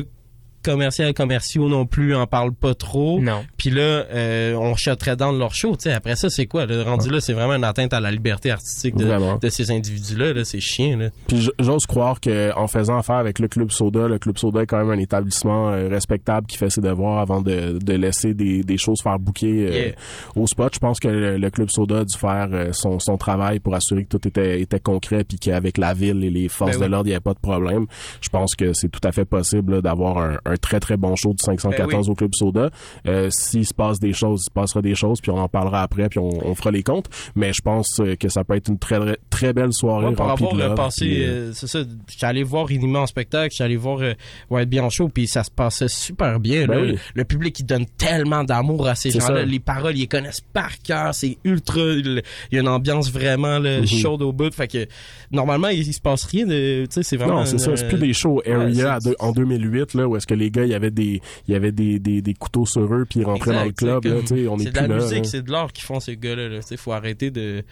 commerciaux, 0.63 1.13
commerciaux 1.13 1.69
non 1.69 1.85
plus 1.85 2.15
en 2.15 2.27
parlent 2.27 2.53
pas 2.53 2.73
trop. 2.73 3.19
Non. 3.19 3.43
Puis 3.57 3.69
là, 3.69 3.81
euh, 3.81 4.53
on 4.55 4.75
shutterait 4.75 5.15
dans 5.15 5.31
leur 5.31 5.53
show, 5.53 5.75
tu 5.75 5.83
sais. 5.83 5.93
Après 5.93 6.15
ça, 6.15 6.29
c'est 6.29 6.45
quoi? 6.45 6.65
Le 6.65 6.81
rendu 6.81 7.09
là, 7.09 7.19
c'est 7.21 7.33
vraiment 7.33 7.55
une 7.55 7.63
atteinte 7.63 7.93
à 7.93 7.99
la 7.99 8.11
liberté 8.11 8.51
artistique 8.51 8.95
de, 8.95 9.49
ces 9.49 9.71
individus-là. 9.71 10.33
Là, 10.33 10.43
c'est 10.45 10.59
chiant, 10.59 10.97
là. 10.97 11.09
Puis 11.27 11.49
j'ose 11.59 11.85
croire 11.85 12.19
que 12.19 12.53
en 12.55 12.67
faisant 12.67 12.97
affaire 12.97 13.15
avec 13.15 13.39
le 13.39 13.47
Club 13.47 13.71
Soda, 13.71 14.07
le 14.07 14.19
Club 14.19 14.37
Soda 14.37 14.61
est 14.61 14.65
quand 14.65 14.77
même 14.77 14.91
un 14.91 15.01
établissement 15.01 15.69
euh, 15.71 15.87
respectable 15.87 16.47
qui 16.47 16.57
fait 16.57 16.69
ses 16.69 16.81
devoirs 16.81 17.19
avant 17.19 17.41
de, 17.41 17.79
de 17.79 17.93
laisser 17.93 18.33
des, 18.33 18.63
des 18.63 18.77
choses 18.77 19.01
faire 19.01 19.19
bouquer 19.19 19.67
euh, 19.67 19.69
Yeah. 19.79 19.93
au 20.35 20.45
spot. 20.47 20.73
Je 20.73 20.79
pense 20.79 20.99
que 20.99 21.07
le, 21.07 21.37
le 21.37 21.49
Club 21.49 21.69
Soda 21.69 21.99
a 21.99 22.03
dû 22.03 22.17
faire 22.17 22.49
euh, 22.51 22.73
son, 22.73 22.99
son 22.99 23.17
travail 23.17 23.59
pour 23.59 23.75
assurer 23.75 24.03
que 24.03 24.17
tout 24.17 24.27
était, 24.27 24.59
était 24.59 24.79
concret 24.79 25.23
puis 25.23 25.37
qu'avec 25.37 25.77
la 25.77 25.93
ville 25.93 26.23
et 26.23 26.29
les 26.29 26.49
forces 26.49 26.77
Ben 26.77 26.85
de 26.87 26.91
l'ordre, 26.91 27.07
il 27.07 27.11
n'y 27.11 27.15
avait 27.15 27.21
pas 27.21 27.33
de 27.33 27.39
problème. 27.39 27.85
Je 28.21 28.29
pense 28.29 28.55
que 28.55 28.73
c'est 28.73 28.89
tout 28.89 28.99
à 29.03 29.11
fait 29.11 29.25
possible 29.25 29.81
d'avoir 29.81 30.17
un, 30.17 30.37
un 30.45 30.48
très 30.57 30.79
très 30.79 30.97
bon 30.97 31.15
show 31.15 31.29
du 31.33 31.43
514 31.43 31.89
Ben 31.91 31.99
oui. 32.01 32.09
au 32.09 32.15
Club 32.15 32.31
Soda. 32.33 32.69
Euh, 33.07 33.29
S'il 33.31 33.65
se 33.65 33.73
passe 33.73 33.99
des 33.99 34.13
choses, 34.13 34.41
il 34.41 34.45
se 34.45 34.51
passera 34.51 34.81
des 34.81 34.95
choses, 34.95 35.21
puis 35.21 35.31
on 35.31 35.37
en 35.37 35.47
parlera 35.49 35.81
après, 35.83 36.09
puis 36.09 36.19
on, 36.19 36.29
on 36.47 36.55
fera 36.55 36.71
les 36.71 36.83
comptes. 36.83 37.07
Mais 37.35 37.53
je 37.53 37.61
pense 37.61 37.99
euh, 37.99 38.15
que 38.15 38.29
ça 38.29 38.43
peut 38.43 38.55
être 38.55 38.69
une 38.69 38.79
très 38.79 38.99
très 39.29 39.53
belle 39.53 39.73
soirée 39.73 40.07
Ouais, 40.07 40.13
pour 40.15 40.25
remplie 40.25 40.45
avoir 40.47 40.71
euh, 40.71 40.75
passé, 40.75 41.05
euh, 41.25 41.29
euh, 41.29 41.51
c'est 41.53 41.67
ça, 41.67 41.79
j'étais 42.07 42.25
allé 42.25 42.43
voir 42.43 42.71
Inima 42.71 42.99
en 42.99 43.07
spectacle, 43.07 43.51
j'étais 43.51 43.63
allé 43.63 43.77
voir 43.77 43.99
euh, 44.01 44.13
White 44.49 44.69
Bee 44.69 44.79
en 44.79 44.89
show, 44.89 45.09
puis 45.09 45.27
ça 45.27 45.43
se 45.43 45.51
passait 45.51 45.87
super 45.87 46.39
bien. 46.39 46.65
Ben 46.67 46.75
là. 46.75 46.81
oui. 46.91 46.97
le, 47.15 47.23
public, 47.25 47.59
il 47.59 47.65
donne 47.65 47.85
tellement 47.97 48.43
d'amour 48.43 48.87
à 48.87 48.95
ces 48.95 49.11
gens-là. 49.11 49.43
Les 49.45 49.59
paroles, 49.59 49.95
ils 49.95 50.01
les 50.01 50.07
connaissent 50.07 50.41
par 50.41 50.79
cœur, 50.81 51.13
c'est 51.13 51.37
ultra... 51.43 51.79
Il 51.81 52.21
y 52.51 52.57
a 52.57 52.61
une 52.61 52.67
ambiance 52.67 53.11
vraiment 53.11 53.59
là, 53.59 53.79
Mhm. 53.79 53.85
chaude 53.87 54.21
au 54.21 54.31
bout. 54.33 54.53
Fait 54.53 54.67
que, 54.67 54.87
normalement, 55.31 55.67
il, 55.69 55.79
il 55.87 55.93
se 55.93 56.01
passe 56.01 56.23
rien. 56.25 56.45
Tu 56.45 56.85
sais, 56.89 57.03
c'est 57.03 57.17
vraiment... 57.17 57.39
Non, 57.39 57.45
c'est 57.45 57.57
ça. 57.59 57.75
C'est 57.75 57.87
plus 57.87 57.97
des 57.99 58.13
shows 58.13 58.41
area 58.45 58.99
en 59.19 59.31
2008 59.31 59.93
là 59.93 60.07
où 60.07 60.15
est-ce 60.15 60.27
que 60.27 60.33
les 60.39 60.49
gars 60.51 60.63
il 60.65 60.71
y 60.71 60.73
avait 60.73 60.89
des 60.91 61.21
il 61.47 61.53
y 61.53 61.55
avait 61.55 61.71
des, 61.71 61.99
des, 61.99 62.21
des 62.21 62.33
couteaux 62.33 62.65
sur 62.65 62.81
eux 62.93 63.05
puis 63.09 63.19
ils 63.19 63.25
rentraient 63.25 63.53
dans 63.53 63.65
le 63.65 63.71
club 63.71 64.03
là, 64.05 64.11
on 64.49 64.57
est, 64.59 64.71
de 64.71 64.75
la 64.75 64.87
là. 64.87 64.95
musique, 64.95 65.17
là. 65.19 65.23
c'est 65.25 65.41
de 65.43 65.51
l'art 65.51 65.71
qu'ils 65.71 65.83
font, 65.85 65.99
ces 65.99 66.17
gars-là. 66.17 66.59
Il 66.71 66.77
faut 66.77 66.91
arrêter 66.93 67.29
de... 67.31 67.63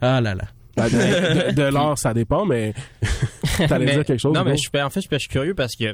Ah 0.00 0.20
là 0.20 0.34
là. 0.34 0.44
Ben, 0.76 0.84
de, 0.88 1.50
de- 1.50 1.54
de 1.56 1.62
l'art 1.72 1.98
ça 1.98 2.14
dépend 2.14 2.44
mais 2.46 2.72
t'allais 3.68 3.86
dire 3.94 4.04
quelque 4.04 4.20
chose 4.20 4.34
Non, 4.34 4.44
mais 4.44 4.56
je 4.56 4.62
suis, 4.62 4.70
en 4.80 4.90
fait, 4.90 5.00
je 5.00 5.18
suis- 5.18 5.28
curieux 5.28 5.54
parce 5.54 5.74
que 5.74 5.92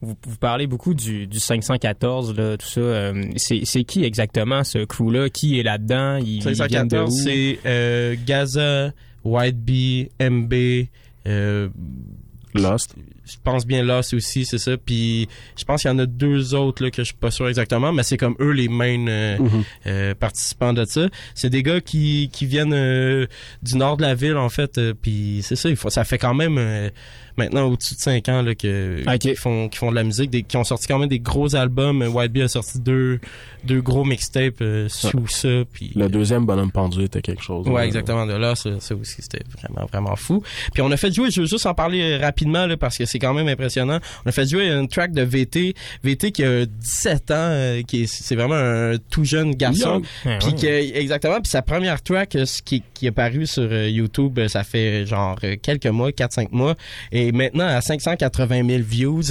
vous, 0.00 0.14
vous 0.26 0.36
parlez 0.38 0.66
beaucoup 0.66 0.94
du, 0.94 1.26
du 1.26 1.38
514, 1.38 2.34
là, 2.36 2.56
tout 2.56 2.66
ça. 2.66 2.80
euh, 2.80 3.24
c'est, 3.36 3.84
qui 3.84 4.04
exactement 4.04 4.64
ce 4.64 4.84
crew-là? 4.84 5.28
Qui 5.28 5.58
est 5.60 5.62
là-dedans? 5.62 6.16
Ils, 6.16 6.36
ils 6.36 6.40
viennent 6.42 6.88
de 6.88 6.96
514, 6.96 7.12
où? 7.12 7.22
c'est 7.24 7.58
euh, 7.66 8.16
Gaza, 8.26 8.92
White 9.24 9.58
Bee, 9.62 10.08
MB, 10.20 10.54
euh, 11.26 11.68
Lost 12.54 12.94
je 13.26 13.36
pense 13.42 13.66
bien 13.66 13.82
Lost 13.82 14.14
aussi, 14.14 14.44
c'est 14.44 14.58
ça. 14.58 14.76
Puis 14.76 15.28
je 15.56 15.64
pense 15.64 15.82
qu'il 15.82 15.90
y 15.90 15.94
en 15.94 15.98
a 15.98 16.06
deux 16.06 16.54
autres 16.54 16.82
là, 16.84 16.90
que 16.90 17.02
je 17.02 17.06
suis 17.08 17.14
pas 17.14 17.30
sûr 17.30 17.48
exactement, 17.48 17.92
mais 17.92 18.02
c'est 18.02 18.16
comme 18.16 18.36
eux 18.40 18.50
les 18.52 18.68
main 18.68 19.06
euh, 19.08 19.38
Mhm. 19.38 19.62
euh, 19.86 20.14
participants 20.14 20.72
de 20.72 20.84
ça. 20.84 21.08
C'est 21.34 21.50
des 21.50 21.62
gars 21.62 21.80
qui, 21.80 22.28
qui 22.32 22.46
viennent 22.46 22.74
euh, 22.74 23.26
du 23.62 23.76
nord 23.76 23.96
de 23.96 24.02
la 24.02 24.14
ville 24.14 24.36
en 24.36 24.48
fait. 24.48 24.78
euh, 24.78 24.94
puis 25.00 25.40
c'est 25.42 25.56
ça, 25.56 25.68
il 25.68 25.76
faut, 25.76 25.90
ça 25.90 26.04
fait 26.04 26.18
quand 26.18 26.34
même 26.34 26.56
euh, 26.58 26.90
maintenant 27.36 27.64
au-dessus 27.66 27.94
de 27.94 28.00
cinq 28.00 28.28
ans 28.28 28.42
là, 28.42 28.54
que 28.54 29.02
Ok. 29.06 29.18
qui 29.18 29.34
font 29.34 29.68
qui 29.68 29.78
font 29.78 29.90
de 29.90 29.96
la 29.96 30.04
musique, 30.04 30.30
des, 30.30 30.42
qui 30.42 30.56
ont 30.56 30.64
sorti 30.64 30.86
quand 30.86 30.98
même 30.98 31.08
des 31.08 31.18
gros 31.20 31.54
albums. 31.56 32.02
Euh, 32.02 32.08
White 32.08 32.32
Bee 32.32 32.42
a 32.42 32.48
sorti 32.48 32.78
deux 32.80 33.20
deux 33.64 33.80
gros 33.80 34.04
mixtapes 34.04 34.60
euh, 34.60 34.88
sous 34.88 35.26
ça. 35.26 35.48
Puis 35.72 35.90
Le 35.94 36.08
deuxième 36.08 36.44
bonhomme 36.44 36.70
pendu 36.70 37.02
était 37.04 37.22
quelque 37.22 37.42
chose. 37.42 37.66
Ouais, 37.66 37.80
là. 37.82 37.86
exactement. 37.86 38.26
De 38.26 38.34
là, 38.34 38.54
ça, 38.54 38.78
ça 38.80 38.94
aussi, 38.94 39.16
c'était 39.22 39.42
vraiment, 39.58 39.86
vraiment 39.86 40.16
fou. 40.16 40.42
Puis 40.72 40.82
on 40.82 40.90
a 40.90 40.96
fait 40.96 41.12
jouer, 41.14 41.30
je 41.30 41.40
veux 41.42 41.46
juste 41.46 41.64
en 41.66 41.72
parler 41.74 42.02
euh, 42.02 42.18
rapidement, 42.20 42.66
là, 42.66 42.76
parce 42.76 42.98
que 42.98 43.06
c'est 43.06 43.18
quand 43.18 43.32
même 43.32 43.48
impressionnant. 43.48 43.98
On 44.24 44.28
a 44.28 44.32
fait 44.32 44.46
jouer 44.48 44.68
une 44.70 44.86
track 44.88 45.12
de 45.12 45.22
VT. 45.22 45.74
VT 46.02 46.32
qui 46.32 46.44
a 46.44 46.66
17 46.66 47.30
ans, 47.30 47.34
euh, 47.36 47.82
qui 47.82 48.02
est, 48.02 48.06
c'est 48.06 48.36
vraiment 48.36 48.54
un 48.54 48.96
tout 49.10 49.24
jeune 49.24 49.54
garçon. 49.54 50.02
Ah 50.26 50.38
Puis 50.40 50.50
ouais. 50.52 50.92
que, 50.92 50.98
exactement, 50.98 51.40
puis 51.40 51.50
sa 51.50 51.62
première 51.62 52.02
track, 52.02 52.36
euh, 52.36 52.44
ce 52.44 52.60
qui, 52.60 52.82
qui 52.92 53.06
est 53.06 53.12
paru 53.12 53.46
sur 53.46 53.62
euh, 53.62 53.88
YouTube, 53.88 54.38
euh, 54.38 54.48
ça 54.48 54.62
fait 54.64 55.02
euh, 55.02 55.06
genre 55.06 55.36
euh, 55.44 55.56
quelques 55.60 55.86
mois, 55.86 56.10
4-5 56.10 56.48
mois, 56.52 56.74
et 57.12 57.23
maintenant 57.32 57.66
à 57.66 57.80
580 57.80 58.66
000 58.68 58.82
views. 58.82 59.22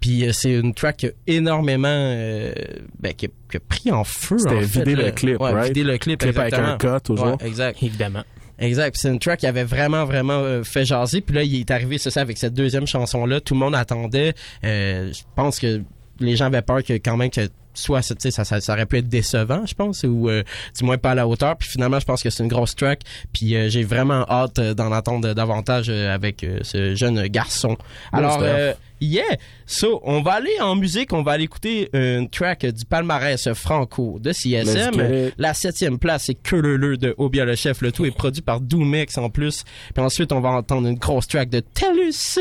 Puis 0.00 0.26
euh, 0.26 0.32
c'est 0.32 0.52
une 0.52 0.74
track 0.74 0.96
qui 0.98 1.06
a 1.06 1.10
énormément, 1.26 1.88
euh, 1.90 2.52
ben, 3.00 3.12
qui, 3.12 3.26
a, 3.26 3.28
qui 3.50 3.56
a 3.56 3.60
pris 3.60 3.92
en 3.92 4.04
feu. 4.04 4.38
C'était 4.38 4.54
en 4.54 4.60
fait, 4.60 4.78
vider 4.80 4.96
là. 4.96 5.06
le 5.06 5.12
clip, 5.12 5.40
ouais, 5.40 5.50
right? 5.50 5.68
vider 5.68 5.84
le 5.84 5.98
clip, 5.98 6.20
Clip 6.20 6.38
avec 6.38 6.54
un 6.54 6.76
cut, 6.78 7.00
toujours. 7.02 7.36
Ouais, 7.40 7.46
exact. 7.46 7.82
Évidemment. 7.82 8.22
Exact. 8.58 8.92
Puis 8.92 9.00
c'est 9.02 9.08
une 9.08 9.18
track 9.18 9.40
qui 9.40 9.46
avait 9.46 9.64
vraiment, 9.64 10.04
vraiment 10.04 10.38
euh, 10.40 10.62
fait 10.62 10.84
jaser. 10.84 11.20
Puis 11.20 11.34
là, 11.34 11.42
il 11.42 11.60
est 11.60 11.70
arrivé, 11.70 11.98
c'est 11.98 12.10
ça, 12.10 12.20
avec 12.20 12.38
cette 12.38 12.54
deuxième 12.54 12.86
chanson-là. 12.86 13.40
Tout 13.40 13.54
le 13.54 13.60
monde 13.60 13.74
attendait. 13.74 14.34
Euh, 14.64 15.12
je 15.12 15.22
pense 15.34 15.58
que 15.58 15.82
les 16.20 16.36
gens 16.36 16.46
avaient 16.46 16.62
peur 16.62 16.82
que 16.82 16.94
quand 16.94 17.16
même 17.16 17.30
que 17.30 17.48
soit 17.78 18.02
ça, 18.02 18.14
ça, 18.18 18.60
ça 18.60 18.72
aurait 18.72 18.86
pu 18.86 18.98
être 18.98 19.08
décevant, 19.08 19.64
je 19.66 19.74
pense, 19.74 20.04
ou 20.04 20.28
euh, 20.28 20.42
du 20.76 20.84
moins 20.84 20.98
pas 20.98 21.10
à 21.12 21.14
la 21.14 21.28
hauteur. 21.28 21.56
Puis 21.56 21.68
finalement, 21.68 22.00
je 22.00 22.04
pense 22.04 22.22
que 22.22 22.30
c'est 22.30 22.42
une 22.42 22.48
grosse 22.48 22.74
track. 22.74 23.00
Puis 23.32 23.54
euh, 23.54 23.68
j'ai 23.68 23.84
vraiment 23.84 24.24
hâte 24.28 24.58
euh, 24.58 24.74
d'en 24.74 24.92
entendre 24.92 25.32
davantage 25.34 25.86
euh, 25.88 26.14
avec 26.14 26.44
euh, 26.44 26.60
ce 26.62 26.94
jeune 26.94 27.26
garçon. 27.28 27.76
Alors, 28.12 28.38
euh, 28.42 28.72
yeah! 29.00 29.22
So, 29.66 30.00
on 30.04 30.22
va 30.22 30.32
aller 30.34 30.60
en 30.60 30.76
musique, 30.76 31.12
on 31.12 31.22
va 31.22 31.32
aller 31.32 31.44
écouter 31.44 31.90
une 31.92 32.28
track 32.28 32.66
du 32.66 32.84
palmarès 32.84 33.52
franco 33.52 34.18
de 34.20 34.32
CSM. 34.32 35.32
La 35.38 35.54
septième 35.54 35.98
place, 35.98 36.24
c'est 36.24 36.34
Que 36.34 36.56
le 36.56 36.76
le 36.76 36.96
de 36.96 37.14
Obia 37.18 37.44
le 37.44 37.56
chef. 37.56 37.80
Le 37.82 37.92
tout 37.92 38.04
est 38.04 38.10
produit 38.10 38.42
par 38.42 38.60
Doomex 38.60 39.18
en 39.18 39.28
plus. 39.30 39.64
Puis 39.94 40.02
ensuite, 40.04 40.32
on 40.32 40.40
va 40.40 40.50
entendre 40.50 40.88
une 40.88 40.98
grosse 40.98 41.26
track 41.26 41.50
de 41.50 41.60
TELUS. 41.60 42.38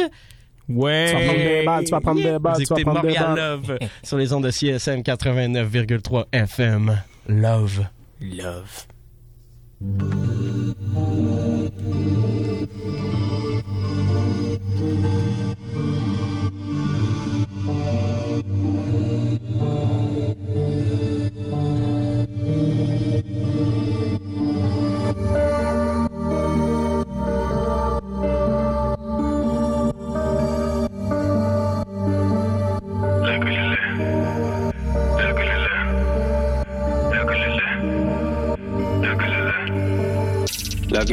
Ouais. 0.68 1.06
Tu 1.10 1.14
vas 1.16 1.22
prendre 1.22 1.38
des 1.38 1.64
balles, 1.66 1.84
tu 1.84 1.92
vas 1.92 2.02
prendre 2.02 2.22
des 2.22 2.40
balles, 2.40 2.58
tu 2.58 2.74
vas 2.74 2.82
prendre 2.82 3.02
des 3.02 3.14
balles. 3.14 3.36
Love 3.36 3.78
sur 4.04 4.18
les 4.18 4.34
ondes 4.34 4.44
de 4.46 4.52
CSM 4.52 5.02
89,3 5.02 6.26
FM. 6.32 7.02
Love. 7.28 7.86
Love. 8.22 8.88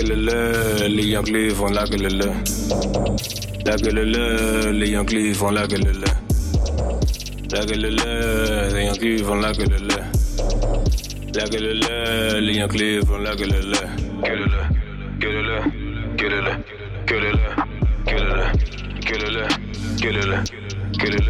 Les 0.01 1.07
Yankees 1.07 1.51
font 1.55 1.67
la 1.67 1.85
gueule 1.85 2.09
La 3.67 3.77
gueule 3.77 4.73
les 4.73 4.89
Yankees 4.91 5.35
font 5.35 5.51
la 5.51 5.67
gueule 5.67 5.93
La 7.53 7.65
gueule 7.67 7.97
les 8.75 8.85
Yankees 8.87 9.23
font 9.23 9.35
la 9.35 9.53
gueule 9.53 9.77
La 11.35 11.45
gueule 11.45 11.81
les 12.41 12.55
Yankees 12.55 13.05
font 13.07 13.19
la 13.19 13.35
gueule 13.37 13.51
Gueule 14.23 14.49
gueule 15.19 15.63
gueule 16.17 16.57
gueule 17.07 17.39
gueule 18.07 18.43
gueule 19.05 19.47
gueule 20.01 20.35
gueule 20.99 21.25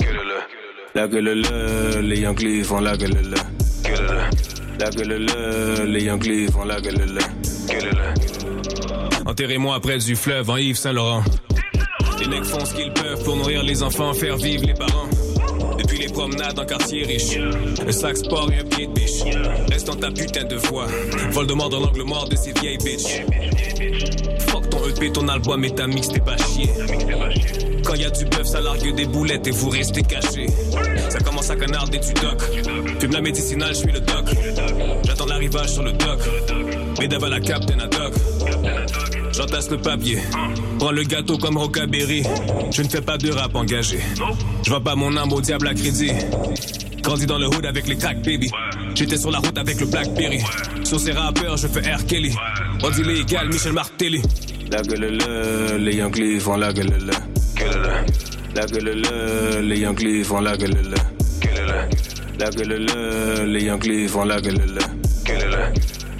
gueule 0.00 0.22
La 0.94 1.06
gueule 1.08 1.44
les 2.02 2.20
Yankees 2.20 2.64
font 2.64 2.80
la 2.80 2.96
gueule 2.96 3.34
Gueule 3.84 4.20
La 4.80 4.90
gueule 4.90 5.86
les 5.86 6.04
Yankees 6.04 6.50
font 6.50 6.64
la 6.64 6.80
gueule 6.80 7.06
Enterrez-moi 9.26 9.80
près 9.80 9.98
du 9.98 10.16
fleuve 10.16 10.50
en 10.50 10.56
Yves 10.56 10.76
Saint-Laurent. 10.76 11.22
Les 12.20 12.28
mecs 12.28 12.44
font 12.44 12.64
ce 12.64 12.74
qu'ils 12.74 12.92
peuvent 12.92 13.22
pour 13.24 13.36
nourrir 13.36 13.62
les 13.62 13.82
enfants, 13.82 14.12
faire 14.12 14.36
vivre 14.36 14.66
les 14.66 14.74
parents. 14.74 15.08
Depuis 15.78 15.98
les 15.98 16.08
promenades 16.08 16.58
en 16.58 16.64
quartier 16.64 17.04
riche, 17.04 17.38
un 17.86 17.92
sac 17.92 18.16
sport 18.16 18.50
et 18.52 18.58
un 18.60 18.64
pied 18.64 18.86
de 18.86 18.92
biche. 18.92 19.22
Reste 19.70 19.86
dans 19.86 19.96
ta 19.96 20.10
putain 20.10 20.44
de 20.44 20.56
voix. 20.56 20.86
Voldemort 21.30 21.70
dans 21.70 21.80
l'angle 21.80 22.02
mort 22.02 22.28
de 22.28 22.36
ces 22.36 22.52
vieilles 22.52 22.78
bitches. 22.78 23.22
EP, 24.96 25.12
ton 25.12 25.28
album 25.28 25.64
et 25.64 25.74
ta 25.74 25.86
t'es 25.86 26.20
pas 26.20 26.36
chier. 26.36 26.70
Quand 27.84 27.94
y 27.94 28.04
a 28.04 28.10
du 28.10 28.24
bœuf, 28.24 28.46
ça 28.46 28.60
largue 28.60 28.94
des 28.94 29.06
boulettes 29.06 29.46
et 29.46 29.50
vous 29.50 29.68
restez 29.68 30.02
cachés. 30.02 30.46
Ça 31.08 31.18
commence 31.20 31.50
à 31.50 31.56
canarder 31.56 31.98
du 31.98 32.12
doc. 32.14 32.42
Fume 33.00 33.12
la 33.12 33.20
médicinale, 33.20 33.74
je 33.74 33.80
suis 33.80 33.92
le 33.92 34.00
doc. 34.00 34.26
J'attends 35.04 35.26
l'arrivage 35.26 35.68
sur 35.68 35.82
le 35.82 35.92
doc. 35.92 36.20
Mais 36.98 37.08
devant 37.08 37.28
la 37.28 37.40
captain 37.40 37.78
à 37.80 37.86
doc. 37.86 38.14
J'entasse 39.32 39.70
le 39.70 39.78
papier. 39.78 40.18
Prends 40.78 40.92
le 40.92 41.02
gâteau 41.04 41.38
comme 41.38 41.56
Rockaberry. 41.56 42.22
Je 42.70 42.82
ne 42.82 42.88
fais 42.88 43.00
pas 43.00 43.18
de 43.18 43.30
rap 43.32 43.54
engagé. 43.54 43.98
Je 44.64 44.70
vends 44.70 44.80
pas 44.80 44.94
mon 44.94 45.16
âme 45.16 45.32
au 45.32 45.40
diable 45.40 45.68
à 45.68 45.74
crédit. 45.74 46.12
Grandi 47.02 47.26
dans 47.26 47.38
le 47.38 47.48
hood 47.48 47.66
avec 47.66 47.88
les 47.88 47.96
crack 47.96 48.22
baby. 48.22 48.50
J'étais 48.94 49.16
sur 49.16 49.30
la 49.30 49.38
route 49.38 49.56
avec 49.56 49.80
le 49.80 49.86
Blackberry. 49.86 50.40
Sur 50.84 51.00
ces 51.00 51.12
rappeurs, 51.12 51.56
je 51.56 51.66
fais 51.66 51.80
R. 51.80 52.06
Kelly. 52.06 52.34
On 52.82 52.90
dit 52.90 53.02
légal, 53.02 53.48
Michel 53.48 53.72
Martelly. 53.72 54.22
La 54.70 54.80
gueule 54.82 55.18
le, 55.18 55.76
les 55.78 55.96
Yankees 55.96 56.40
font 56.40 56.56
la 56.56 56.72
gueule 56.72 56.86
le. 56.86 57.12
La 58.54 58.66
gueule 58.66 59.02
le, 59.02 59.60
les 59.60 59.78
Yankees 59.78 60.24
font 60.24 60.40
la 60.40 60.56
gueule 60.56 60.70
le. 60.70 60.94
La 62.38 62.50
gueule 62.50 62.86
le, 62.86 63.44
les 63.44 63.64
Yankees 63.64 64.08
font 64.08 64.24
la 64.24 64.40
gueule 64.40 64.54
le. 64.54 64.80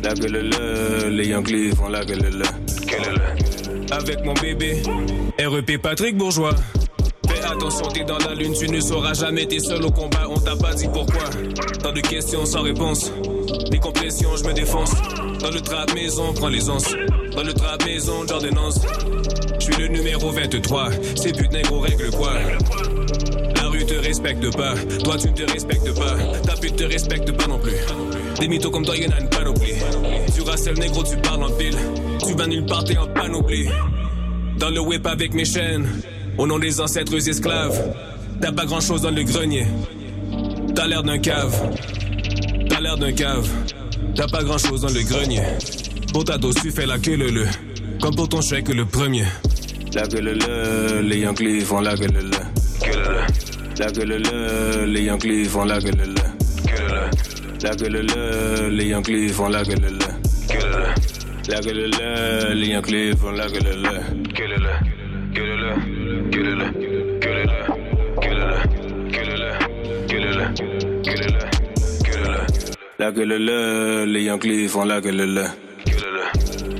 La 0.02 0.14
gueule 0.14 0.50
le, 0.50 1.09
les 1.09 1.28
Yankees 1.28 1.74
font 1.76 1.88
la 1.88 2.05
gueule 2.05 2.31
le. 2.33 3.92
Avec 3.92 4.24
mon 4.24 4.35
bébé, 4.35 4.83
REP 5.38 5.81
Patrick 5.81 6.16
Bourgeois. 6.16 6.55
Fais 7.28 7.44
attention, 7.44 7.87
t'es 7.88 8.05
dans 8.05 8.18
la 8.18 8.35
lune, 8.35 8.55
tu 8.59 8.68
ne 8.68 8.81
sauras 8.81 9.14
jamais, 9.14 9.46
t'es 9.46 9.59
seul 9.59 9.83
au 9.85 9.90
combat, 9.90 10.26
on 10.28 10.38
t'a 10.38 10.57
pas 10.57 10.74
dit 10.74 10.88
pourquoi. 10.92 11.24
Tant 11.83 11.92
de 11.92 12.00
questions 12.00 12.44
sans 12.44 12.62
réponse, 12.62 13.12
décompression, 13.70 14.31
je 14.37 14.44
me 14.44 14.52
défonce. 14.52 14.92
Dans 15.40 15.50
le 15.50 15.61
trap 15.61 15.94
maison, 15.94 16.33
prends 16.35 16.48
les. 16.48 16.61
Dans 17.35 17.42
le 17.42 17.53
maison, 17.87 18.27
j'ordonnance. 18.29 18.81
Je 19.59 19.64
suis 19.64 19.77
le 19.77 19.88
numéro 19.88 20.31
23, 20.31 20.90
ces 21.14 21.33
putains 21.33 21.62
gros 21.62 21.81
règles 21.81 22.11
quoi. 22.11 22.33
La 23.57 23.68
rue 23.68 23.85
te 23.87 23.95
respecte 23.95 24.57
pas, 24.57 24.75
toi 25.05 25.16
tu 25.16 25.29
ne 25.29 25.35
te 25.35 25.51
respectes 25.51 25.95
pas, 25.95 26.16
ta 26.47 26.55
pute 26.57 26.77
te 26.77 26.85
respecte 26.85 27.33
pas 27.33 27.47
non 27.47 27.59
plus. 27.59 27.73
Des 28.38 28.49
mythos 28.49 28.71
comme 28.71 28.85
toi, 28.85 28.97
y'en 28.97 29.11
a 29.11 29.21
une 29.21 29.29
panoplie. 29.29 29.75
Tu 30.35 30.68
le 30.68 30.75
négro, 30.75 31.03
tu 31.03 31.16
parles 31.16 31.45
en 31.45 31.51
pile. 31.51 31.77
Tu 32.27 32.35
vas 32.35 32.47
nulle 32.47 32.66
part, 32.66 32.85
t'es 32.85 32.97
en 32.97 33.07
panoplie. 33.07 33.68
Dans 34.59 34.71
le 34.71 34.81
whip 34.81 35.07
avec 35.07 35.35
mes 35.35 35.45
chaînes, 35.45 35.87
au 36.38 36.47
nom 36.47 36.59
des 36.59 36.81
ancêtres 36.81 37.29
esclaves. 37.29 37.95
T'as 38.40 38.53
pas 38.53 38.64
grand 38.64 38.81
chose 38.81 39.03
dans 39.03 39.11
le 39.11 39.23
grenier. 39.23 39.66
T'as 40.75 40.87
l'air 40.87 41.03
d'un 41.03 41.18
cave. 41.18 41.55
T'as 42.68 42.81
l'air 42.81 42.97
d'un 42.97 43.12
cave. 43.12 43.49
T'as 44.14 44.27
pas 44.27 44.42
grand 44.42 44.59
chose 44.59 44.83
dans 44.83 44.92
le 44.92 45.03
grenier. 45.03 45.42
Pour 46.12 46.25
ta 46.25 46.37
dose, 46.38 46.55
tu 46.57 46.70
fais 46.70 46.87
la 46.87 46.98
queue 46.98 47.16
le 47.16 47.29
le. 47.29 47.46
Comme 48.01 48.14
pour 48.14 48.29
ton 48.29 48.40
chèque 48.42 48.68
le 48.68 48.85
premier. 48.85 49.25
La 49.94 50.07
gueule 50.07 50.38
le, 50.38 51.01
les 51.01 51.18
Yankees 51.20 51.61
font 51.62 51.81
la 51.81 51.94
gueule 51.94 52.12
le. 52.12 52.31
Gueule 52.85 53.03
le. 53.03 53.20
La 53.79 53.90
gueule 53.90 54.22
le, 54.22 54.85
les 54.87 55.03
Yankees 55.05 55.44
font 55.48 55.64
la 55.64 55.79
gueule 55.79 55.96
le. 55.96 56.14
Gueule 56.66 56.88
le. 56.88 57.11
La 57.62 57.75
gueule 57.77 58.07
le, 58.07 58.68
les 58.70 58.87
Yankees 58.88 59.33
font 59.33 59.48
la 59.48 59.62
gueule 59.62 59.81
le. 59.81 59.98
Gueule 60.48 60.70
le. 60.70 60.85
La 61.48 61.61
gueule 61.61 61.90
le, 61.90 62.55
les 62.55 62.68
Yankees 62.68 63.16
font 63.16 63.31
la 63.31 63.46
gueule 63.48 63.83
le. 63.83 63.92
Gueule 64.35 64.57
le. 64.59 64.72
Gueule 65.33 65.61
le. 65.61 65.72
Le. 65.72 66.29
Gueule 66.31 66.59
le. 66.59 66.66
Gueule 67.20 67.46
le. 67.46 67.62
Gueule 69.18 69.38
le. 69.38 69.53
Le. 70.29 71.16
Le. 71.16 71.42
Le. 72.22 72.37
La 72.98 73.11
gueule 73.11 73.37
le, 73.44 74.05
les 74.05 74.22
Yankees 74.25 74.68
font 74.68 74.85
la 74.85 75.01
gueule 75.01 75.35
le. 75.35 75.44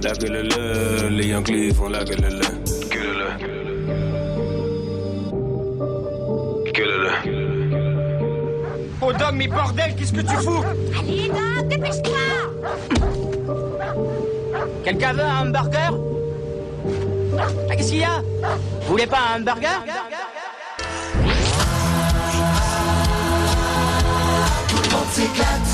La 0.03 0.13
gueule 0.15 0.49
le, 0.49 1.09
les 1.11 1.27
Yankees 1.29 1.73
font 1.75 1.89
la 1.89 2.03
gueule 2.05 2.19
le. 2.21 2.41
Gueule 2.89 3.19
le. 3.19 3.29
Gueule 6.73 6.99
le. 7.03 7.11
Oh 9.01 9.13
Dom, 9.13 9.37
mais 9.37 9.47
bordel, 9.47 9.95
qu'est-ce 9.97 10.13
que 10.13 10.21
tu 10.23 10.37
fous? 10.37 10.63
Allez 10.99 11.29
Dom, 11.29 11.69
dépêche-toi. 11.69 12.13
Quelqu'un 14.85 15.13
veut 15.13 15.23
un 15.23 15.43
hamburger? 15.47 15.93
Ah, 17.39 17.77
Qu'est-ce 17.77 17.91
qu'il 17.91 18.01
y 18.01 18.05
a? 18.05 18.23
Vous 18.83 18.89
voulez 18.89 19.07
pas 19.07 19.19
un 19.35 19.41
hamburger? 19.41 19.85
Tout 24.69 24.77
le 24.83 24.91
monde 24.91 25.09
s'éclate 25.13 25.72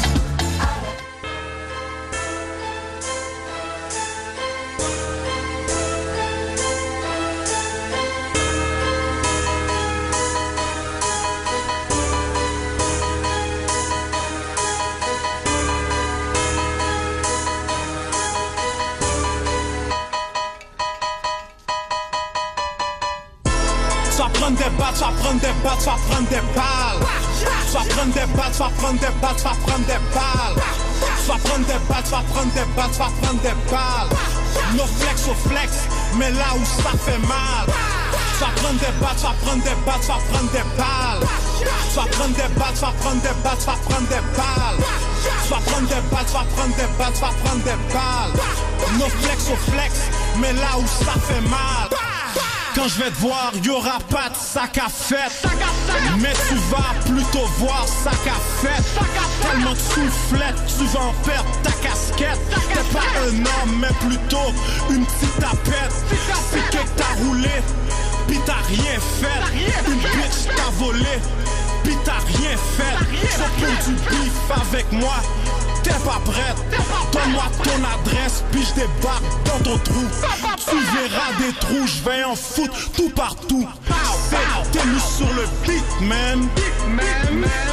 Fwa 25.08 25.16
pren 25.22 25.38
de 25.38 25.52
bat, 25.62 25.82
fwa 25.82 25.94
pren 26.08 26.24
de 26.28 26.40
bal 26.54 26.98
Fwa 27.70 27.82
pren 27.88 28.10
de 28.12 28.24
bat, 28.36 28.54
fwa 28.56 28.68
pren 28.76 28.96
de 29.00 29.08
bat, 29.20 29.40
fwa 29.40 29.54
pren 29.64 29.84
de 29.86 29.96
bal 30.12 30.54
Fwa 31.24 31.36
pren 31.44 31.62
de 31.64 31.76
bat, 31.88 32.08
fwa 32.08 32.20
pren 32.32 32.50
de 32.54 32.64
bat, 32.76 32.92
fwa 32.96 33.08
pren 33.20 33.38
de 33.42 33.52
bal 33.70 34.08
No 34.76 34.84
flex 34.98 35.24
ou 35.28 35.36
flex, 35.46 35.70
men 36.20 36.36
la 36.36 36.50
ou 36.58 36.66
sa 36.74 36.92
fe 37.06 37.16
mal 37.24 37.72
Fwa 38.36 38.50
pren 38.58 38.76
de 38.82 38.90
bat, 38.98 39.16
fwa 39.22 39.32
pren 39.44 39.64
de 39.64 39.76
bat, 39.86 40.04
fwa 40.10 40.18
pren 40.28 40.52
de 40.52 40.66
bal 40.76 41.24
Fwa 41.94 42.04
pren 42.18 42.36
de 42.36 42.50
bat, 42.58 42.76
fwa 42.82 42.92
pren 43.00 43.24
de 43.24 43.32
bat, 43.46 43.64
fwa 43.64 43.78
pren 43.86 44.10
de 44.12 44.20
bal 44.36 44.82
Fwa 45.46 45.62
pren 45.70 45.88
de 45.94 46.02
bat, 46.12 46.34
fwa 46.34 46.44
pren 46.52 46.76
de 46.76 46.90
bat, 47.00 47.16
fwa 47.22 47.32
pren 47.40 47.64
de 47.64 47.80
bal 47.94 48.36
No 49.00 49.08
flex 49.16 49.48
ou 49.48 49.64
flex, 49.70 50.04
men 50.44 50.60
la 50.60 50.76
ou 50.76 50.92
sa 50.98 51.16
fe 51.30 51.40
mal 51.48 52.07
Quand 52.78 52.86
je 52.86 53.02
vais 53.02 53.10
te 53.10 53.16
voir, 53.16 53.52
y 53.64 53.70
aura 53.70 53.98
pas 54.08 54.28
de 54.28 54.36
sac 54.36 54.78
à 54.78 54.88
fête. 54.88 55.44
Mais 56.20 56.32
tu 56.48 56.54
vas 56.70 56.94
plutôt 57.12 57.44
voir 57.58 57.84
sac 57.88 58.14
à 58.24 58.38
fête. 58.62 58.84
Tellement 59.42 59.72
de 59.72 59.78
soufflettes, 59.78 60.62
tu 60.78 60.84
vas 60.84 61.00
en 61.00 61.12
perdre 61.24 61.50
ta 61.64 61.72
casquette. 61.72 62.38
T'es 62.72 62.94
pas 62.94 63.02
un 63.24 63.34
homme, 63.34 63.80
mais 63.80 63.92
plutôt 64.06 64.54
une 64.90 65.04
petite 65.04 65.40
tapette. 65.40 65.92
C'est 66.52 66.70
que 66.70 66.84
t'as 66.96 67.24
roulé, 67.24 67.50
pis 68.28 68.38
t'as 68.46 68.62
rien 68.68 69.00
fait. 69.20 69.90
Une 69.90 69.98
bitch 69.98 70.46
t'a 70.56 70.70
volé, 70.78 71.18
pis 71.82 71.96
t'as 72.04 72.20
rien 72.38 72.56
fait. 72.76 72.96
Veux 73.58 73.92
du 73.92 74.00
bif 74.08 74.32
avec 74.54 74.92
moi. 74.92 75.16
T'es 75.88 76.04
pas 76.04 76.20
prête, 76.24 76.56
donne-moi 77.12 77.44
ton 77.64 78.10
adresse, 78.10 78.44
puis 78.52 78.62
je 78.62 78.74
débarque 78.74 79.24
dans 79.46 79.58
ton 79.64 79.78
trou. 79.78 80.04
Tu 80.68 80.76
verras 80.76 81.32
des 81.38 81.52
trous, 81.60 81.86
je 81.86 82.10
vais 82.10 82.24
en 82.24 82.36
foutre 82.36 82.90
tout 82.92 83.08
partout. 83.10 83.66
T'es 84.70 84.84
mis 84.84 85.00
sur 85.00 85.32
le 85.34 85.46
beat, 85.66 85.84
man. 86.02 86.46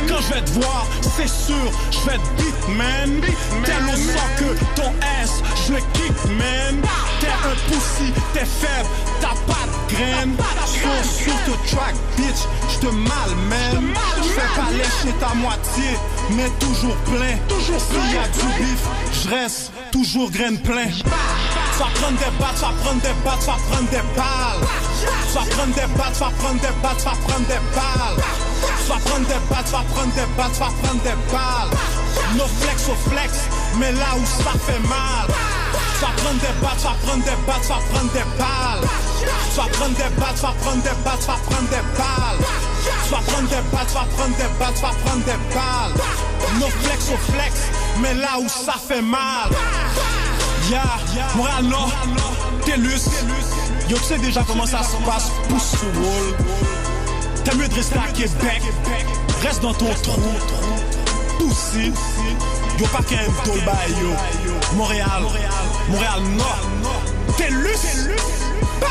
Quand 0.08 0.22
je 0.22 0.34
vais 0.34 0.42
te 0.42 0.52
voir, 0.52 0.86
c'est 1.02 1.28
sûr, 1.28 1.72
je 1.92 2.10
vais 2.10 2.18
te 2.18 2.42
beat, 2.42 2.78
man. 2.78 3.22
Tel 3.66 3.84
au 3.84 3.98
sang 3.98 4.30
que 4.38 4.82
ton 4.82 4.92
S, 5.22 5.42
je 5.68 5.74
le 5.74 5.80
kick, 5.94 6.16
man. 6.38 6.82
T'es 7.20 7.28
un 7.28 7.56
pussy, 7.68 8.14
t'es 8.34 8.46
faible, 8.46 8.90
t'as 9.20 9.36
pas 9.46 9.66
de 9.68 9.94
graine. 9.94 10.36
Sur, 10.66 11.36
sur 11.46 11.78
track, 11.78 11.96
bitch, 12.16 12.42
je 12.70 12.88
te 12.88 12.94
malmène. 12.94 13.94
Je 14.18 14.30
fais 14.30 14.56
pas 14.56 14.72
lécher 14.72 15.16
ta 15.20 15.34
moitié, 15.36 15.98
mais 16.32 16.50
toujours 16.60 16.96
plein. 17.06 17.38
S'il 17.60 18.14
y 18.14 18.18
a 18.18 18.28
du 18.28 18.64
bif, 18.64 18.82
je 19.24 19.30
reste 19.30 19.72
toujours 19.92 20.32
graine 20.32 20.58
plein. 20.60 20.88
Tu 20.88 21.80
vas 21.80 21.90
prendre 22.00 22.18
des 22.18 22.32
battes, 22.40 22.56
tu 22.56 22.62
vas 22.62 22.74
prendre 22.84 23.02
des 23.02 23.14
battes, 23.24 23.40
tu 23.40 23.46
vas 23.46 23.58
prendre 23.70 23.90
des 23.90 24.06
balles. 24.16 24.64
Tu 25.28 25.36
vas 25.36 25.46
prendre 25.56 25.74
des 25.76 25.98
battes, 25.98 26.14
tu 26.14 26.20
vas 26.20 26.32
prendre 26.40 26.62
des 26.62 26.76
battes, 26.82 26.98
tu 26.98 27.06
vas 27.06 27.18
prendre 27.28 27.48
des 27.48 27.62
balles. 27.76 28.18
Tu 28.86 28.90
vas 28.90 29.00
prendre 29.00 29.28
des 29.28 29.42
battes, 29.50 29.66
tu 29.66 29.72
vas 29.72 29.84
prendre 29.94 30.14
des 30.14 30.28
battes, 30.38 30.54
tu 30.54 30.60
vas 30.60 30.74
prendre 30.82 31.02
des 31.04 31.18
balles. 31.32 31.72
No 32.38 32.46
flex 32.60 32.78
au 32.90 33.10
flex, 33.10 33.32
mais 33.78 33.92
là 33.92 34.16
où 34.16 34.26
ça 34.26 34.52
fait 34.66 34.80
mal. 34.88 35.28
Tu 35.28 36.06
vas 36.06 36.14
prendre 36.16 36.40
des 36.40 36.56
battes, 36.62 36.80
tu 36.80 36.88
vas 36.88 36.96
prendre 37.04 37.24
des 37.24 37.40
battes, 37.46 37.62
tu 37.62 37.70
vas 37.70 37.84
prendre 37.92 38.12
des 38.14 38.28
balles. 38.40 38.84
Tu 39.52 39.58
vas 39.58 39.68
prendre 39.78 39.96
des 39.96 40.16
battes, 40.20 40.36
tu 40.36 40.42
vas 40.42 40.56
prendre 40.64 40.84
des 40.84 40.98
battes, 41.04 41.20
tu 41.20 41.28
vas 41.28 41.40
prendre 41.46 41.70
des 41.70 41.86
balles. 41.98 42.65
Tu 43.06 43.12
vas 43.12 43.18
prendre 43.18 43.50
des 43.50 43.56
battes, 43.72 43.88
tu 43.88 43.94
vas 43.94 44.08
prendre 44.16 44.36
des 44.38 44.60
battes, 44.60 44.76
tu 44.76 44.82
vas 44.82 44.94
prendre 45.06 45.24
des 45.26 45.54
balles. 45.54 46.60
No 46.60 46.68
flex 46.68 47.10
au 47.10 47.32
flex, 47.32 47.54
mais 48.00 48.14
là 48.14 48.40
où 48.40 48.48
ça 48.48 48.74
fait 48.88 49.02
mal. 49.02 49.50
Yeah, 50.70 50.82
Montréal 51.36 51.66
Nord, 51.66 51.92
Télus. 52.66 53.06
Yo, 53.90 53.98
tu 53.98 54.04
sais 54.04 54.18
déjà 54.18 54.44
comment 54.48 54.66
ça 54.66 54.82
se 54.82 54.96
passe, 55.06 55.32
pousse 55.48 55.78
sur 55.78 55.88
wall. 56.02 56.36
T'as 57.44 57.54
mieux 57.56 57.68
de 57.68 57.76
rester 57.76 58.00
à 58.00 58.12
Québec, 58.12 58.62
reste 59.44 59.62
dans 59.62 59.74
ton 59.74 59.94
trou. 60.02 60.22
Poussi, 61.38 61.92
yo 62.80 62.88
pas 62.88 63.04
qu'un 63.04 63.26
dolba 63.46 63.74
yo. 64.02 64.10
Montréal, 64.76 65.24
Montréal 65.90 66.22
Nord, 66.36 67.36
Télus. 67.38 68.10
Bah! 68.82 68.88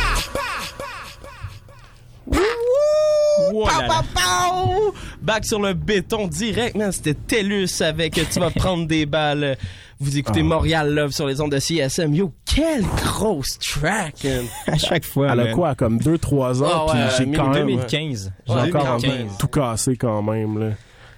Pow, 3.62 3.70
pow, 3.88 4.02
pow! 4.14 4.94
Back 5.22 5.44
sur 5.44 5.60
le 5.60 5.72
béton 5.74 6.26
direct, 6.26 6.76
man. 6.76 6.92
C'était 6.92 7.14
TELUS 7.14 7.80
avec 7.82 8.14
Tu 8.30 8.40
vas 8.40 8.50
prendre 8.50 8.86
des 8.86 9.06
balles. 9.06 9.56
Vous 10.00 10.18
écoutez 10.18 10.40
Ah. 10.40 10.44
Montréal 10.44 10.92
Love 10.92 11.12
sur 11.12 11.26
les 11.26 11.40
ondes 11.40 11.52
de 11.52 11.58
CSM. 11.58 12.14
Yo, 12.14 12.32
quelle 12.44 12.82
grosse 12.82 13.58
track, 13.58 14.24
man. 14.24 14.44
À 14.66 14.76
chaque 14.78 15.04
fois. 15.04 15.28
Elle 15.32 15.40
a 15.40 15.52
quoi, 15.52 15.74
comme 15.74 15.98
2-3 15.98 16.62
ans, 16.62 16.66
Ah 16.68 16.84
ouais, 16.86 16.92
puis 17.08 17.14
j'ai 17.26 17.32
quand 17.36 17.48
même... 17.50 17.66
2015. 17.66 18.32
J'ai 18.46 18.52
Ouais, 18.52 18.60
encore 18.74 18.98
2015. 19.00 19.38
tout 19.38 19.48
cassé 19.48 19.96
quand 19.96 20.22
même, 20.22 20.58
là. 20.58 20.66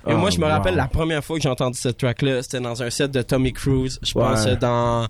Et 0.09 0.15
moi, 0.15 0.29
Ah, 0.29 0.35
je 0.35 0.39
me 0.39 0.45
wow. 0.45 0.51
rappelle 0.51 0.77
la 0.77 0.87
première 0.87 1.25
fois 1.25 1.37
que 1.37 1.43
j'ai 1.43 1.49
entendu 1.49 1.77
cette 1.81 1.97
track-là, 1.99 2.41
c'était 2.43 2.61
dans 2.61 2.81
un 2.81 2.91
set 2.91 3.11
de 3.11 3.23
Tommy 3.23 3.53
Cruise. 3.53 3.99
Je 4.03 4.13
pense 4.13 4.45
Ouais. 4.45 4.53
euh, 4.53 4.57
dans... 4.57 5.09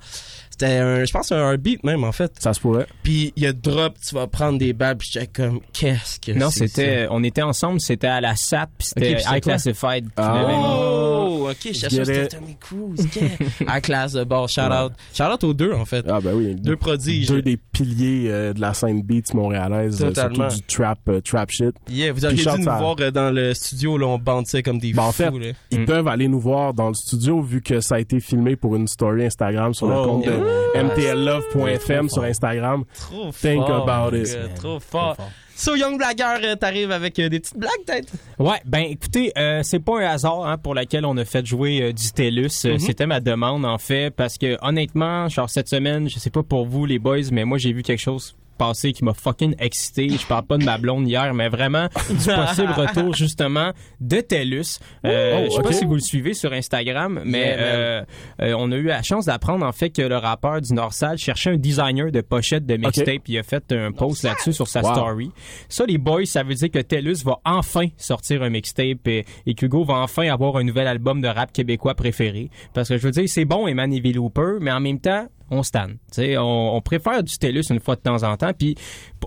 C'était 0.58 0.78
un... 0.78 1.04
Je 1.04 1.12
pense 1.12 1.30
un 1.32 1.56
beat 1.56 1.84
même, 1.84 2.02
en 2.04 2.12
fait. 2.12 2.32
Ça 2.38 2.54
se 2.54 2.60
pourrait. 2.60 2.86
Puis 3.02 3.32
il 3.36 3.42
y 3.42 3.46
a 3.46 3.52
drop, 3.52 3.94
tu 4.06 4.14
vas 4.14 4.26
prendre 4.26 4.58
des 4.58 4.72
balles, 4.72 4.96
puis 4.96 5.08
j'étais 5.12 5.26
comme, 5.26 5.60
qu'est-ce 5.72 6.18
que 6.18 6.32
Non, 6.32 6.48
c'était, 6.50 7.06
on 7.10 7.22
était 7.22 7.42
ensemble, 7.42 7.80
c'était 7.80 8.06
à 8.06 8.20
la 8.22 8.34
SAT, 8.36 8.66
puis 8.78 8.88
c'était 8.88 9.18
High 9.28 9.42
Classified. 9.42 10.06
Ah. 10.16 10.46
Oh, 10.48 11.48
ok, 11.50 11.56
je 11.72 11.82
que 11.82 12.04
c'était 12.04 12.28
Tommy 12.28 12.56
Cruise. 12.58 13.00
ok. 13.00 13.66
À 13.68 13.80
classe 13.80 14.12
de 14.12 14.24
bord, 14.24 14.48
shout 14.48 14.60
out. 14.62 14.92
Shout 15.14 15.24
out 15.24 15.44
aux 15.44 15.52
deux, 15.54 15.72
en 15.72 15.84
fait. 15.84 16.04
Ah 16.08 16.20
ben 16.20 16.32
oui. 16.34 16.54
Deux 16.54 16.76
prodiges. 16.76 17.28
Deux 17.28 17.42
des 17.42 17.56
piliers 17.56 18.26
euh, 18.30 18.52
de 18.52 18.60
la 18.60 18.72
scène 18.74 19.02
beats 19.02 19.34
montréalaise, 19.34 20.02
euh, 20.02 20.08
Totalement. 20.08 20.48
surtout 20.50 20.56
du 20.56 20.62
trap, 20.74 20.98
euh, 21.08 21.20
trap 21.20 21.50
shit. 21.50 21.74
Yeah, 21.90 22.12
vous 22.12 22.24
auriez 22.24 22.36
dû 22.36 22.44
nous 22.62 22.68
à- 22.68 22.78
voir 22.78 22.96
euh, 23.00 23.10
dans 23.10 23.30
le 23.30 23.52
studio, 23.54 23.98
là, 23.98 24.06
on 24.06 24.18
bandait 24.18 24.62
comme 24.62 24.78
des 24.78 24.92
Ben, 24.92 25.02
en 25.02 25.06
fous, 25.12 25.12
fait, 25.24 25.30
là. 25.30 25.52
Ils 25.70 25.80
Mm. 25.80 25.84
peuvent 25.86 26.08
aller 26.08 26.28
nous 26.28 26.40
voir 26.40 26.72
dans 26.74 26.88
le 26.88 26.94
studio 26.94 27.42
vu 27.42 27.60
que 27.60 27.80
ça 27.80 27.96
a 27.96 27.98
été 27.98 28.20
filmé 28.20 28.56
pour 28.56 28.76
une 28.76 28.88
story 28.88 29.24
Instagram 29.26 29.74
sur 29.74 29.88
le 29.88 29.94
Oh, 29.96 30.04
compte 30.06 30.26
de 30.26 30.30
mtlove.fm 30.74 32.09
sur. 32.09 32.24
Instagram. 32.24 32.85
Trop 32.94 33.30
Think 33.32 33.66
fort. 33.66 33.88
about 33.88 34.16
it. 34.16 34.37
Trop 34.56 34.80
fort. 34.80 35.16
So, 35.54 35.74
Young 35.74 35.96
Blagueur, 35.96 36.38
euh, 36.44 36.54
t'arrives 36.54 36.90
avec 36.90 37.18
euh, 37.18 37.30
des 37.30 37.40
petites 37.40 37.56
blagues, 37.56 37.70
peut-être? 37.87 38.12
Ouais, 38.38 38.61
ben 38.66 38.80
écoutez, 38.90 39.32
euh, 39.38 39.62
c'est 39.62 39.78
pas 39.78 40.00
un 40.00 40.04
hasard 40.06 40.44
hein, 40.44 40.59
pour 40.59 40.74
laquelle 40.74 41.06
on 41.06 41.16
a 41.16 41.24
fait 41.24 41.46
jouer 41.46 41.80
euh, 41.80 41.92
du 41.94 42.12
TELUS. 42.12 42.50
Mhm. 42.64 42.78
C'était 42.78 43.06
ma 43.06 43.20
demande 43.20 43.64
en 43.64 43.78
fait 43.78 44.11
parce 44.11 44.37
que 44.37 44.59
honnêtement, 44.61 45.28
genre 45.30 45.48
cette 45.48 45.68
semaine, 45.68 46.11
je 46.11 46.18
sais 46.18 46.28
pas 46.28 46.42
pour 46.42 46.66
vous 46.66 46.85
les 46.85 46.98
boys, 46.98 47.30
mais 47.32 47.44
moi 47.46 47.56
j'ai 47.56 47.72
vu 47.72 47.82
quelque 47.82 48.00
chose 48.02 48.37
passer 48.56 48.92
qui 48.92 49.04
m'a 49.04 49.14
fucking 49.14 49.54
excité. 49.58 50.08
Je 50.08 50.26
parle 50.26 50.46
pas 50.46 50.58
de 50.58 50.64
ma 50.64 50.78
blonde 50.78 51.08
hier, 51.08 51.32
mais 51.34 51.48
vraiment 51.48 51.88
du 52.08 52.14
possible 52.14 52.72
retour 52.76 53.14
justement 53.14 53.72
de 54.00 54.20
TELUS. 54.20 54.78
Euh, 55.04 55.34
Oh, 55.38 55.44
je 55.50 55.57
sais 55.57 55.62
pas 55.62 55.72
si 55.72 55.84
vous 55.84 55.94
le 55.94 56.00
suivez 56.00 56.34
sur 56.34 56.52
Instagram, 56.52 57.20
mais 57.24 57.38
Yeah, 57.46 57.59
euh, 57.59 58.04
euh, 58.42 58.54
on 58.59 58.72
a 58.72 58.76
eu 58.76 58.84
la 58.84 59.02
chance 59.02 59.26
d'apprendre 59.26 59.64
en 59.66 59.72
fait 59.72 59.90
que 59.90 60.02
le 60.02 60.16
rappeur 60.16 60.61
du 60.61 60.72
Northside 60.72 61.16
cherchait 61.18 61.50
un 61.50 61.57
designer 61.57 62.11
de 62.11 62.20
pochette 62.20 62.64
de 62.66 62.76
mixtape. 62.76 63.28
Il 63.28 63.38
a 63.38 63.42
fait 63.42 63.70
un 63.72 63.92
post 63.92 64.22
là-dessus 64.24 64.52
sur 64.52 64.68
sa 64.68 64.80
Wow. 64.82 64.92
story. 64.94 65.30
Ça, 65.68 65.84
les 65.86 65.98
boys, 65.98 66.24
ça 66.26 66.42
veut 66.42 66.54
dire 66.54 66.70
que 66.70 66.78
TELUS 66.78 67.24
va 67.24 67.38
enfin 67.44 67.86
sortir 67.96 68.42
un 68.42 68.50
mixtape 68.50 69.07
et, 69.09 69.24
et 69.46 69.54
qu'Hugo 69.54 69.84
va 69.84 69.94
enfin 69.94 70.28
avoir 70.28 70.57
un 70.57 70.64
nouvel 70.64 70.86
album 70.86 71.20
de 71.20 71.28
rap 71.28 71.52
québécois 71.52 71.94
préféré. 71.94 72.50
Parce 72.74 72.88
que 72.88 72.96
je 72.98 73.02
veux 73.02 73.11
dire, 73.11 73.24
c'est 73.28 73.44
bon 73.44 73.66
Eman 73.68 73.92
Evil 73.92 74.12
Looper, 74.14 74.59
mais 74.61 74.70
en 74.72 74.80
même 74.80 75.00
temps, 75.00 75.26
on 75.51 75.62
stan. 75.62 75.86
Tu 75.88 75.94
sais, 76.12 76.38
on, 76.38 76.74
on 76.76 76.80
préfère 76.80 77.22
du 77.22 77.36
TELUS 77.38 77.64
une 77.70 77.80
fois 77.80 77.94
de 77.97 78.01
temps 78.01 78.22
en 78.22 78.36
temps. 78.36 78.53
Puis, 78.57 78.74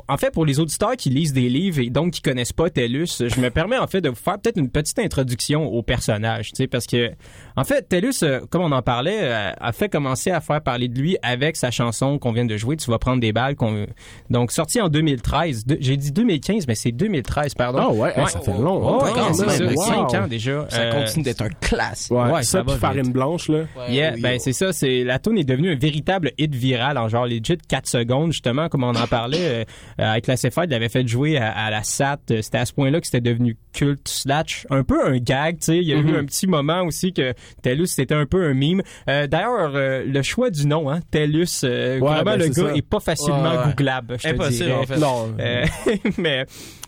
en 0.07 0.17
fait, 0.17 0.32
pour 0.32 0.45
les 0.45 0.59
auditeurs 0.59 0.95
qui 0.97 1.09
lisent 1.09 1.34
des 1.34 1.49
livres 1.49 1.80
et 1.80 1.89
donc 1.89 2.11
qui 2.11 2.22
connaissent 2.22 2.53
pas 2.53 2.70
TELUS, 2.70 3.07
je 3.28 3.39
me 3.39 3.49
permets 3.49 3.78
en 3.78 3.88
fait 3.88 4.01
de 4.01 4.09
vous 4.09 4.15
faire 4.15 4.38
peut-être 4.39 4.57
une 4.57 4.70
petite 4.70 4.99
introduction 4.99 5.65
au 5.67 5.82
personnage. 5.82 6.49
Tu 6.49 6.55
sais, 6.57 6.67
parce 6.67 6.86
que, 6.88 7.11
en 7.55 7.63
fait, 7.63 7.88
TELUS, 7.88 8.24
euh, 8.24 8.39
comme 8.49 8.61
on 8.63 8.72
en 8.72 8.82
parlait, 8.82 9.20
euh, 9.22 9.51
a 9.59 9.72
fait 9.72 9.89
commencer 9.89 10.32
à 10.32 10.41
faire 10.41 10.61
parler 10.61 10.88
de 10.88 10.99
lui 10.99 11.17
avec 11.22 11.55
sa 11.55 11.72
chanson 11.72 12.17
qu'on 12.20 12.32
vient 12.32 12.45
de 12.45 12.57
jouer. 12.57 12.76
Tu 12.78 12.89
vas 12.91 12.99
prendre 12.99 13.20
des 13.22 13.32
balles. 13.34 13.55
qu'on- 13.55 13.86
Donc, 14.30 14.51
sorti 14.51 14.80
en 14.82 14.89
2013. 14.89 15.65
De- 15.65 15.78
J'ai 15.80 15.97
dit 15.97 16.11
2015, 16.11 16.65
mais 16.67 16.76
c'est 16.76 16.91
2013, 16.91 17.53
pardon. 17.55 17.80
Ah 17.82 17.91
ouais, 17.91 18.13
hey, 18.15 18.28
ça 18.28 18.39
fait 18.41 18.51
long. 18.51 18.82
Oh, 18.84 19.03
ouais, 19.03 19.11
Quand 19.13 19.34
c'est 19.34 19.45
même, 19.45 19.70
ça. 19.76 19.76
wow. 19.76 20.07
5 20.09 20.13
ans 20.24 20.28
déjà. 20.28 20.65
Ça 20.70 20.82
Euh, 20.82 20.91
continue 21.05 21.24
d'être 21.24 21.41
un 21.41 21.49
classique. 21.49 22.11
Ouais, 22.11 22.32
Ouais, 22.32 22.43
ça, 22.43 22.51
ça 22.59 22.63
va 22.63 22.72
puis 22.74 22.80
farine 22.82 23.03
vite. 23.03 23.13
blanche, 23.13 23.47
là. 23.49 23.63
Yeah, 23.89 24.13
oui, 24.15 24.22
ben 24.22 24.39
c'est 24.39 24.53
ça, 24.53 24.72
c'est 24.74 25.03
la 25.03 25.20
tune 25.20 25.38
est 25.38 25.43
devenue 25.43 25.72
un 25.72 25.76
véritable 25.78 26.09
hit 26.38 26.53
viral 26.55 26.97
en 26.97 27.07
genre 27.10 27.26
legit 27.26 27.57
4 27.68 27.88
secondes 27.88 28.32
justement 28.32 28.70
comme 28.70 28.84
on 28.84 28.95
en 28.95 29.07
parlait 29.07 29.38
euh, 29.39 29.64
euh, 29.99 30.12
avec 30.12 30.28
la 30.28 30.36
CFA, 30.36 30.66
il 30.66 30.70
l'avait 30.72 30.89
fait 30.89 31.07
jouer 31.07 31.38
à, 31.38 31.51
à 31.51 31.70
la 31.70 31.84
SAT, 31.84 32.18
euh, 32.32 32.41
c'était 32.41 32.57
à 32.57 32.66
ce 32.66 32.74
point-là 32.74 32.99
que 32.99 33.05
c'était 33.05 33.22
devenu 33.22 33.57
culte 33.74 34.07
slash 34.07 34.66
un 34.70 34.84
peu 34.84 35.05
un 35.05 35.18
gag, 35.18 35.60
tu 35.60 35.66
sais, 35.66 35.78
il 35.78 35.84
y 35.88 35.93
a 35.93 35.97
Mm-hmm. 35.99 36.10
eu 36.10 36.18
un 36.18 36.26
petit 36.26 36.47
moment 36.47 36.82
aussi 36.84 37.14
que 37.14 37.34
TELUS 37.62 37.88
c'était 37.88 38.16
un 38.16 38.26
peu 38.26 38.45
un 38.45 38.53
mime. 38.53 38.82
Euh, 39.10 39.28
d'ailleurs 39.28 39.76
euh, 39.76 40.03
le 40.05 40.22
choix 40.22 40.49
du 40.49 40.66
nom 40.66 40.89
hein, 40.89 41.01
TELUS 41.12 41.45
Ouais, 41.64 41.97
vraiment 41.99 42.24
ben, 42.24 42.38
le 42.39 42.47
gars 42.47 42.53
ça. 42.70 42.76
est 42.76 42.82
pas 42.82 42.99
facilement 42.99 43.43
Ouais, 43.51 43.57
ouais. 43.57 43.64
googlable, 43.68 44.16
je 44.18 44.24
te 44.24 44.34
Impossible, 44.34 44.66
dirais. 44.66 44.74
en 44.80 44.86
fait. 44.86 44.97
Non. 44.97 45.36
Mais 46.18 46.45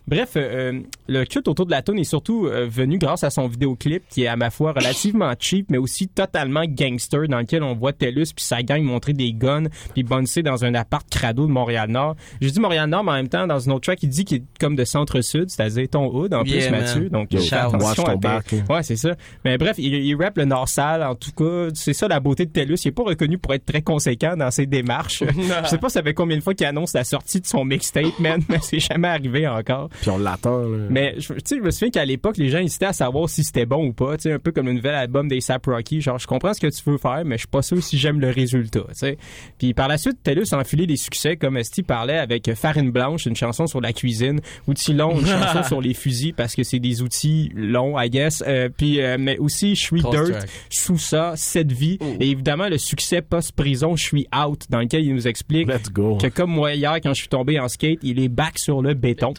bref, 0.08 0.32
euh, 0.36 0.82
le 1.08 1.26
culte 1.26 1.48
autour 1.48 1.66
de 1.66 1.72
la 1.72 1.82
tune 1.82 2.00
est 2.00 2.04
surtout 2.04 2.48
euh, 2.48 2.68
venu 2.70 2.98
grâce 2.98 3.24
à 3.24 3.30
son 3.30 3.48
vidéoclip 3.48 4.04
qui 4.10 4.24
est 4.24 4.28
à 4.28 4.36
ma 4.36 4.50
foi 4.50 4.74
relativement 4.74 5.34
cheap, 5.40 5.68
mais 5.70 5.78
aussi 5.78 6.08
totalement 6.08 6.64
gangster, 6.66 7.28
dans 7.28 7.40
lequel 7.40 7.64
on 7.64 7.76
voit 7.76 7.94
TELUS 7.94 8.34
puis 8.36 8.44
sa 8.44 8.64
gang 8.64 8.82
montrer 8.82 9.14
des 9.14 9.34
guns 9.34 9.66
puis 9.94 10.04
boncer 10.04 10.44
dans 10.44 10.66
un 10.66 10.74
appart 10.74 11.08
crado 11.10 11.48
de 11.48 11.52
Montréal-Nord. 11.52 12.16
J'ai 12.42 12.52
dit 12.52 12.60
Montréal-Nord, 12.60 13.04
mais 13.04 13.12
en 13.12 13.16
même 13.16 13.30
temps, 13.30 13.48
dans 13.48 13.60
une 13.60 13.72
autre 13.72 13.86
track, 13.86 14.04
il 14.04 14.10
dit 14.10 14.26
qu'il 14.26 14.38
est 14.38 14.44
comme 14.60 14.76
de 14.76 14.84
centre-sud, 14.84 15.50
c'est-à-dire 15.50 15.88
ton 15.90 16.08
hood 16.08 16.34
en 16.34 16.44
Yeah, 16.44 16.58
plus, 16.58 16.72
man. 16.72 16.82
Mathieu. 16.82 17.10
Donc, 17.10 17.32
Yo, 17.34 17.40
euh, 17.40 17.56
attention 17.56 18.06
à 18.06 18.16
back, 18.16 18.52
là. 18.52 18.58
Ouais, 18.70 18.84
c'est 18.84 18.96
ça. 18.96 19.16
Mais 19.46 19.58
bref, 19.58 19.76
il, 19.78 19.94
il 19.94 20.16
rappe 20.16 20.38
le 20.38 20.46
Nord 20.46 20.68
sale, 20.68 21.04
en 21.04 21.16
tout 21.16 21.32
cas. 21.32 21.70
C'est 21.74 21.94
ça 21.94 22.08
la 22.08 22.20
beauté 22.20 22.46
de 22.46 22.52
TELUS. 22.52 22.78
Il 22.84 22.88
est 22.90 22.92
pas 22.92 23.04
reconnu 23.04 23.38
pour 23.38 23.54
être 23.54 23.66
très 23.66 23.82
conséquent 23.82 24.36
dans 24.36 24.52
ses 24.52 24.66
démarches. 24.66 25.24
Je 25.64 25.68
sais 25.68 25.78
pas 25.78 25.90
ça 25.90 26.02
fait 26.02 26.14
combien 26.14 26.38
de 26.38 26.42
fois 26.42 26.54
qu'il 26.54 26.66
annonce 26.66 26.94
la 26.94 27.04
sortie 27.04 27.42
de 27.42 27.48
son 27.48 27.66
mixtape, 27.66 28.18
man, 28.20 28.42
mais 28.50 28.60
c'est 28.62 28.80
jamais 28.80 29.08
arrivé 29.08 29.48
encore. 29.48 29.90
Puis 30.00 30.10
on 30.10 30.18
l'attend, 30.18 30.60
là. 30.60 30.78
Mais 30.90 31.16
tu 31.18 31.22
sais, 31.44 31.58
je 31.58 31.62
me 31.62 31.72
souviens 31.72 31.90
qu'à 31.90 32.06
l'époque, 32.06 32.38
les 32.38 32.50
gens 32.50 32.60
hésitaient 32.60 32.86
à 32.88 32.94
savoir 32.94 33.30
si 33.30 33.44
c'était 33.44 33.66
bon 33.66 33.88
ou 33.88 33.94
pas. 33.94 34.18
Tu 34.18 34.24
sais, 34.24 34.32
un 34.34 34.40
peu 34.40 34.52
comme 34.52 34.68
le 34.68 34.74
nouvel 34.74 34.96
album 34.96 35.28
des 35.28 35.42
Sap 35.42 35.66
Rocky. 35.66 36.02
Genre, 36.02 36.18
je 36.20 36.28
comprends 36.28 36.54
ce 36.54 36.60
que 36.62 36.68
tu 36.68 36.82
veux 36.90 36.98
faire, 36.98 37.24
mais 37.26 37.36
je 37.36 37.42
suis 37.42 37.48
pas 37.48 37.62
sûr 37.62 37.82
si 37.84 37.98
j'aime 37.98 38.20
le 38.20 38.30
résultat. 38.30 38.82
Tu 38.90 38.96
sais. 38.96 39.18
Puis 39.58 39.74
par 39.74 39.88
la 39.88 39.98
suite, 39.98 40.18
TELUS 40.24 40.46
a 40.54 40.60
enfilé 40.60 40.88
des 40.88 40.98
succès, 40.98 41.36
comme 41.36 41.58
Esti 41.58 41.84
parlait 41.84 42.18
avec 42.18 42.54
Farine 42.54 42.92
Blanche, 42.92 43.26
une 43.26 43.36
chanson 43.36 43.68
sur 43.68 43.82
la 43.82 43.94
cuisine, 43.94 44.40
Outils 44.68 44.94
longs, 44.94 45.20
une 45.20 45.26
chanson 45.28 45.64
sur 45.64 45.82
les 45.82 45.94
fusils 45.94 46.34
parce 46.34 46.56
que 46.56 46.64
c'est 46.64 46.80
des 46.80 47.02
outils 47.02 47.52
longs, 47.56 48.00
I 48.00 48.10
guess. 48.10 48.44
Euh, 48.48 48.70
puis 48.76 49.02
euh, 49.02 49.18
mais 49.20 49.38
aussi 49.38 49.76
Je 49.76 49.82
suis 49.82 50.02
Dirt, 50.02 50.32
track. 50.32 50.50
sous 50.70 50.98
ça, 50.98 51.34
cette 51.36 51.72
vie, 51.72 51.98
et 52.20 52.30
évidemment 52.30 52.68
le 52.70 52.78
succès 52.78 53.22
post-prison 53.22 53.96
Je 53.96 54.04
suis 54.04 54.28
out, 54.36 54.66
dans 54.70 54.80
lequel 54.80 55.04
il 55.04 55.14
nous 55.14 55.28
explique 55.28 55.68
Let's 55.68 55.92
go. 55.92 56.18
que 56.18 56.28
comme 56.28 56.52
moi 56.52 56.74
hier 56.74 56.96
quand 57.02 57.14
je 57.14 57.20
suis 57.20 57.30
tombé 57.30 57.60
en 57.60 57.68
skate, 57.68 58.00
il 58.04 58.20
est 58.20 58.30
back 58.30 58.58
sur 58.60 58.82
le 58.82 58.94
béton. 58.94 59.34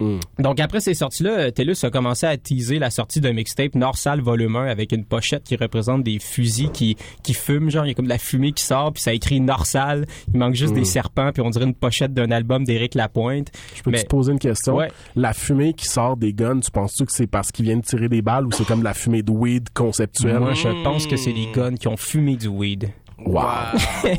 Mm. 0.00 0.18
Donc 0.42 0.60
après 0.60 0.80
ces 0.80 0.94
sorties-là, 0.94 1.30
euh, 1.38 1.50
TELUS 1.50 1.76
a 1.84 1.90
commencé 1.90 2.26
à 2.26 2.36
teaser 2.36 2.78
la 2.78 2.90
sortie 2.90 3.20
d'un 3.20 3.32
mixtape 3.32 3.74
Norsal 3.74 4.20
volume 4.20 4.56
1 4.56 4.66
avec 4.66 4.92
une 4.92 5.04
pochette 5.04 5.44
qui 5.44 5.56
représente 5.56 6.02
des 6.02 6.18
fusils 6.18 6.70
qui 6.70 6.96
qui 7.22 7.34
fument, 7.34 7.70
genre 7.70 7.84
il 7.84 7.88
y 7.88 7.90
a 7.92 7.94
comme 7.94 8.04
de 8.06 8.10
la 8.10 8.18
fumée 8.18 8.52
qui 8.52 8.64
sort 8.64 8.92
puis 8.92 9.02
ça 9.02 9.12
écrit 9.12 9.40
Norsal, 9.40 10.06
il 10.32 10.38
manque 10.38 10.54
juste 10.54 10.74
des 10.74 10.84
serpents 10.84 11.30
puis 11.32 11.42
on 11.42 11.50
dirait 11.50 11.64
une 11.64 11.74
pochette 11.74 12.12
d'un 12.14 12.30
album 12.30 12.64
d'Éric 12.64 12.94
Lapointe. 12.94 13.48
Je 13.74 13.82
peux 13.82 13.90
Mais- 13.90 14.02
te 14.02 14.08
poser 14.08 14.32
une 14.32 14.38
question? 14.38 14.76
Ouais. 14.76 14.90
La 15.14 15.32
fumée 15.32 15.72
qui 15.72 15.86
sort 15.86 16.16
des 16.16 16.32
guns, 16.32 16.60
tu 16.60 16.70
penses-tu 16.70 17.04
que 17.06 17.12
c'est 17.12 17.26
parce 17.26 17.52
qu'ils 17.52 17.64
viennent 17.66 17.82
tirer 17.82 18.08
des 18.08 18.22
balles 18.22 18.46
ou 18.46 18.52
c'est 18.52 18.66
comme 18.66 18.80
de 18.80 18.84
la 18.84 18.94
fumée 18.94 19.22
de 19.22 19.30
weed 19.30 19.68
conceptuelle? 19.74 20.38
Moi, 20.40 20.54
je 20.54 20.68
pense 20.84 21.06
que 21.06 21.16
c'est 21.16 21.32
des 21.32 21.48
guns 21.54 21.74
qui 21.76 21.88
ont 21.88 21.96
fumé 21.96 22.36
du 22.36 22.48
weed. 22.48 22.90
Wow. 23.18 23.34
Wow, 23.34 23.80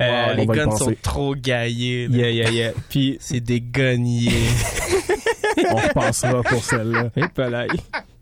Euh, 0.00 0.34
les 0.34 0.46
guns 0.46 0.66
penser. 0.66 0.84
sont 0.84 0.94
trop 1.02 1.34
gaillés. 1.34 2.06
là. 2.08 2.16
Yeah, 2.16 2.30
yeah, 2.30 2.50
yeah. 2.50 2.72
Puis 2.88 3.16
C'est 3.20 3.40
des 3.40 3.60
gunniers. 3.60 4.30
on 5.70 5.74
repassera 5.76 6.42
pour 6.42 6.62
celle-là. 6.62 7.10
Et. 7.16 7.66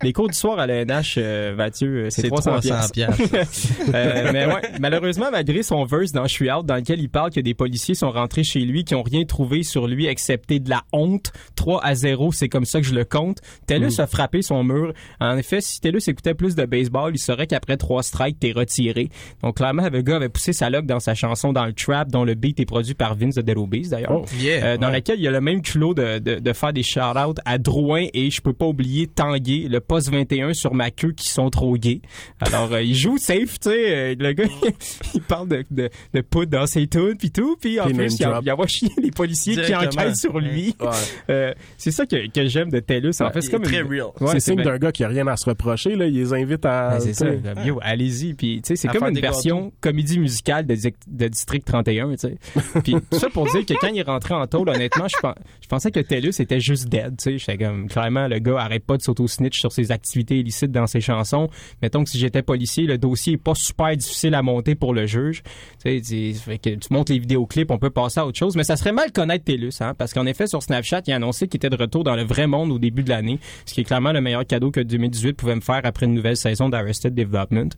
Les 0.03 0.13
cours 0.13 0.29
du 0.29 0.35
soir 0.37 0.59
à 0.59 0.67
l'ENH, 0.67 1.15
euh, 1.19 1.55
Mathieu, 1.55 1.89
euh, 2.07 2.11
c'est 2.11 2.23
C'est 2.23 2.29
300 2.29 2.59
300 2.61 2.89
piastres. 2.91 2.93
piastres. 3.31 3.69
Euh, 3.95 4.31
mais 4.33 4.47
ouais, 4.47 4.63
malheureusement, 4.81 5.27
malgré 5.31 5.63
son 5.63 5.85
verse 5.85 6.13
dans 6.13 6.25
Je 6.27 6.33
suis 6.33 6.51
out, 6.51 6.65
dans 6.65 6.77
lequel 6.77 7.01
il 7.01 7.09
parle 7.09 7.31
que 7.31 7.41
des 7.41 7.53
policiers 7.55 7.95
sont 7.95 8.11
rentrés 8.11 8.45
chez 8.45 8.61
lui, 8.61 8.85
qui 8.85 8.95
ont 8.95 9.03
rien 9.03 9.25
trouvé 9.25 9.63
sur 9.65 9.87
lui 9.87 10.07
excepté 10.07 10.61
de 10.61 10.71
la 10.71 10.83
honte. 10.93 11.33
3 11.57 11.85
à 11.85 11.95
0, 11.95 12.33
c'est 12.33 12.49
comme 12.49 12.65
ça 12.65 12.81
que 12.81 12.87
je 12.87 12.95
le 12.95 13.05
compte. 13.05 13.39
TELUS 13.67 13.99
a 14.01 14.07
frappé 14.07 14.41
son 14.43 14.65
mur. 14.65 14.93
En 15.21 15.37
effet, 15.37 15.61
si 15.61 15.81
TELUS 15.81 16.01
écoutait 16.09 16.35
plus 16.35 16.55
de 16.55 16.65
baseball, 16.65 17.13
il 17.15 17.19
saurait 17.19 17.47
qu'après 17.47 17.77
trois 17.77 18.03
strikes, 18.03 18.39
t'es 18.41 18.53
retiré. 18.53 19.09
Donc 19.43 19.57
clairement, 19.59 19.89
le 19.91 20.01
gars 20.03 20.17
avait 20.17 20.29
poussé 20.29 20.53
sa 20.53 20.71
loque 20.71 20.87
dans 20.87 21.01
sa 21.01 21.15
chanson 21.15 21.53
dans 21.53 21.67
le 21.67 21.73
trap, 21.73 22.09
dont 22.11 22.25
le 22.25 22.35
beat 22.35 22.59
est 22.61 22.65
produit 22.67 22.95
par 22.95 23.15
Vince 23.15 23.35
de 23.35 23.43
Dead 23.43 23.57
d'ailleurs. 23.91 24.13
Oh. 24.23 24.25
Yeah, 24.41 24.65
Euh, 24.65 24.77
dans 24.77 24.87
ouais. 24.87 24.93
laquelle 24.95 25.19
il 25.19 25.23
y 25.25 25.29
a 25.29 25.33
le 25.33 25.41
même 25.41 25.61
culot 25.63 25.95
de, 25.95 26.19
de, 26.19 26.37
de 26.37 26.53
faire 26.53 26.73
des 26.73 26.83
shout-outs 26.83 27.35
à 27.45 27.59
Drouin 27.59 28.07
et 28.15 28.31
je 28.31 28.41
peux 28.41 28.53
pas 28.53 28.67
oublier 28.67 29.07
Tanguay, 29.07 29.67
le 29.69 29.81
poste 29.93 30.11
21 30.11 30.55
sur 30.55 30.73
ma 30.73 30.91
queue 30.91 31.13
qui 31.13 31.29
sont 31.29 31.51
trop 31.51 31.77
gays. 31.77 32.01
Alors, 32.41 32.73
euh, 32.73 32.83
il 32.83 32.95
joue 32.95 33.19
safe, 33.19 33.61
tu 33.61 33.69
sais. 33.69 33.95
euh, 33.95 34.15
le 34.19 34.33
gars, 34.33 34.45
il 35.15 35.21
parle 35.21 35.49
de, 35.49 35.65
de, 35.71 35.91
de 36.15 36.21
poudre 36.23 36.51
dans 36.51 36.67
ses 36.67 36.87
tunes 36.87 37.17
puis 37.19 37.31
tout. 37.31 37.57
Puis 37.61 37.79
en 37.79 37.85
Puis 37.85 37.95
plus, 37.95 38.15
il, 38.19 38.27
il 38.43 38.51
envoie 38.51 38.67
chier 38.67 38.89
les 39.03 39.11
policiers 39.11 39.55
qui 39.63 39.75
enquêtent 39.75 40.17
sur 40.17 40.39
lui. 40.39 40.75
Ouais. 40.81 40.89
Euh, 41.31 41.53
c'est 41.77 41.91
ça 41.91 42.05
que, 42.07 42.29
que 42.31 42.47
j'aime 42.47 42.71
de 42.71 42.81
TELUS. 42.81 43.13
En 43.21 43.27
Ouais, 43.27 43.33
fait, 43.33 43.41
c'est 43.43 43.51
comme 43.51 43.63
très 43.63 43.81
une- 43.81 43.87
real. 43.89 44.07
Ouais, 44.21 44.33
c'est 44.33 44.41
signe 44.41 44.63
d'un 44.63 44.77
gars 44.79 44.93
qui 44.93 45.05
a 45.05 45.09
rien 45.09 45.27
à 45.27 45.37
se 45.37 45.49
reprocher, 45.49 45.95
là. 45.95 46.07
Il 46.07 46.15
les 46.15 46.33
invite 46.33 46.65
à. 46.65 46.95
Ouais, 46.95 47.01
c'est 47.01 47.13
ça. 47.15 47.27
Yo, 47.65 47.79
allez-y. 47.83 48.35
Puis, 48.35 48.61
tu 48.63 48.69
sais, 48.69 48.77
c'est 48.77 48.89
comme 48.89 49.09
une 49.09 49.21
version 49.21 49.73
comédie 49.81 50.19
musicale 50.19 50.67
de, 50.67 50.75
de 51.09 51.29
District 51.29 51.65
31, 51.65 52.11
tu 52.13 52.17
sais. 52.19 52.39
Puis, 52.85 52.95
tout 53.11 53.19
ça 53.19 53.29
pour 53.31 53.47
dire 53.51 53.65
que 53.67 53.75
quand 53.75 53.89
il 53.89 53.99
est 53.99 54.03
rentré 54.03 54.35
en 54.35 54.47
tôle, 54.47 54.69
honnêtement, 54.71 55.07
je, 55.09 55.21
pen- 55.21 55.35
je 55.61 55.69
pensais 55.69 55.91
que 55.91 56.01
TELUS 56.01 56.41
était 56.41 56.61
juste 56.61 56.89
dead, 56.89 57.17
tu 57.19 57.25
sais. 57.25 57.39
J'étais 57.39 57.59
comme, 57.59 57.89
clairement, 57.89 58.29
le 58.29 58.39
gars 58.39 58.59
arrête 58.61 58.85
pas 58.85 58.97
de 58.97 59.03
s'auto-snitch 59.03 59.59
sur 59.61 59.73
ses 59.73 59.82
activités 59.91 60.39
illicites 60.39 60.71
dans 60.71 60.87
ses 60.87 61.01
chansons. 61.01 61.49
Mettons 61.83 62.05
que 62.05 62.11
si 62.11 62.19
j'étais 62.19 62.43
policier, 62.43 62.85
le 62.85 62.99
dossier 62.99 63.33
est 63.35 63.37
pas 63.39 63.55
super 63.55 63.97
difficile 63.97 64.35
à 64.35 64.43
monter 64.43 64.75
pour 64.75 64.95
le 64.95 65.07
juge. 65.07 65.43
Tu 65.85 65.99
sais, 65.99 66.01
tu- 66.01 66.35
fait 66.35 66.59
que 66.59 66.71
tu 66.71 66.89
montes 66.93 67.09
les 67.09 67.19
vidéoclips, 67.19 67.71
on 67.71 67.79
peut 67.79 67.91
passer 67.91 68.21
à 68.21 68.27
autre 68.27 68.39
chose. 68.39 68.55
Mais 68.57 68.65
ça 68.65 68.77
serait 68.77 68.93
mal 68.93 69.11
connaître 69.13 69.45
TELUS, 69.45 69.73
hein. 69.81 69.95
Parce 69.97 70.13
qu'en 70.13 70.27
effet, 70.27 70.47
sur 70.47 70.63
Snapchat, 70.63 71.03
il 71.07 71.13
a 71.13 71.17
annoncé 71.17 71.49
qu'il 71.49 71.57
était 71.57 71.71
de 71.71 71.77
retour 71.77 72.05
dans 72.05 72.15
le 72.15 72.25
vrai 72.25 72.47
monde 72.47 72.71
au 72.71 72.79
début 72.79 73.03
de 73.03 73.09
l'année. 73.09 73.39
Ce 73.67 73.75
qui 73.75 73.81
est 73.81 73.85
clairement 73.85 74.13
le 74.13 74.21
meilleur 74.21 74.47
cadeau 74.47 74.71
que 74.71 74.81
2018 74.81 75.33
pouvait 75.33 75.57
me 75.57 75.61
faire 75.61 75.81
après 75.85 76.07
une 76.07 76.15
nouvelle 76.15 76.37
saison 76.37 76.69
d'Arrested 76.69 77.15
Development. 77.15 77.71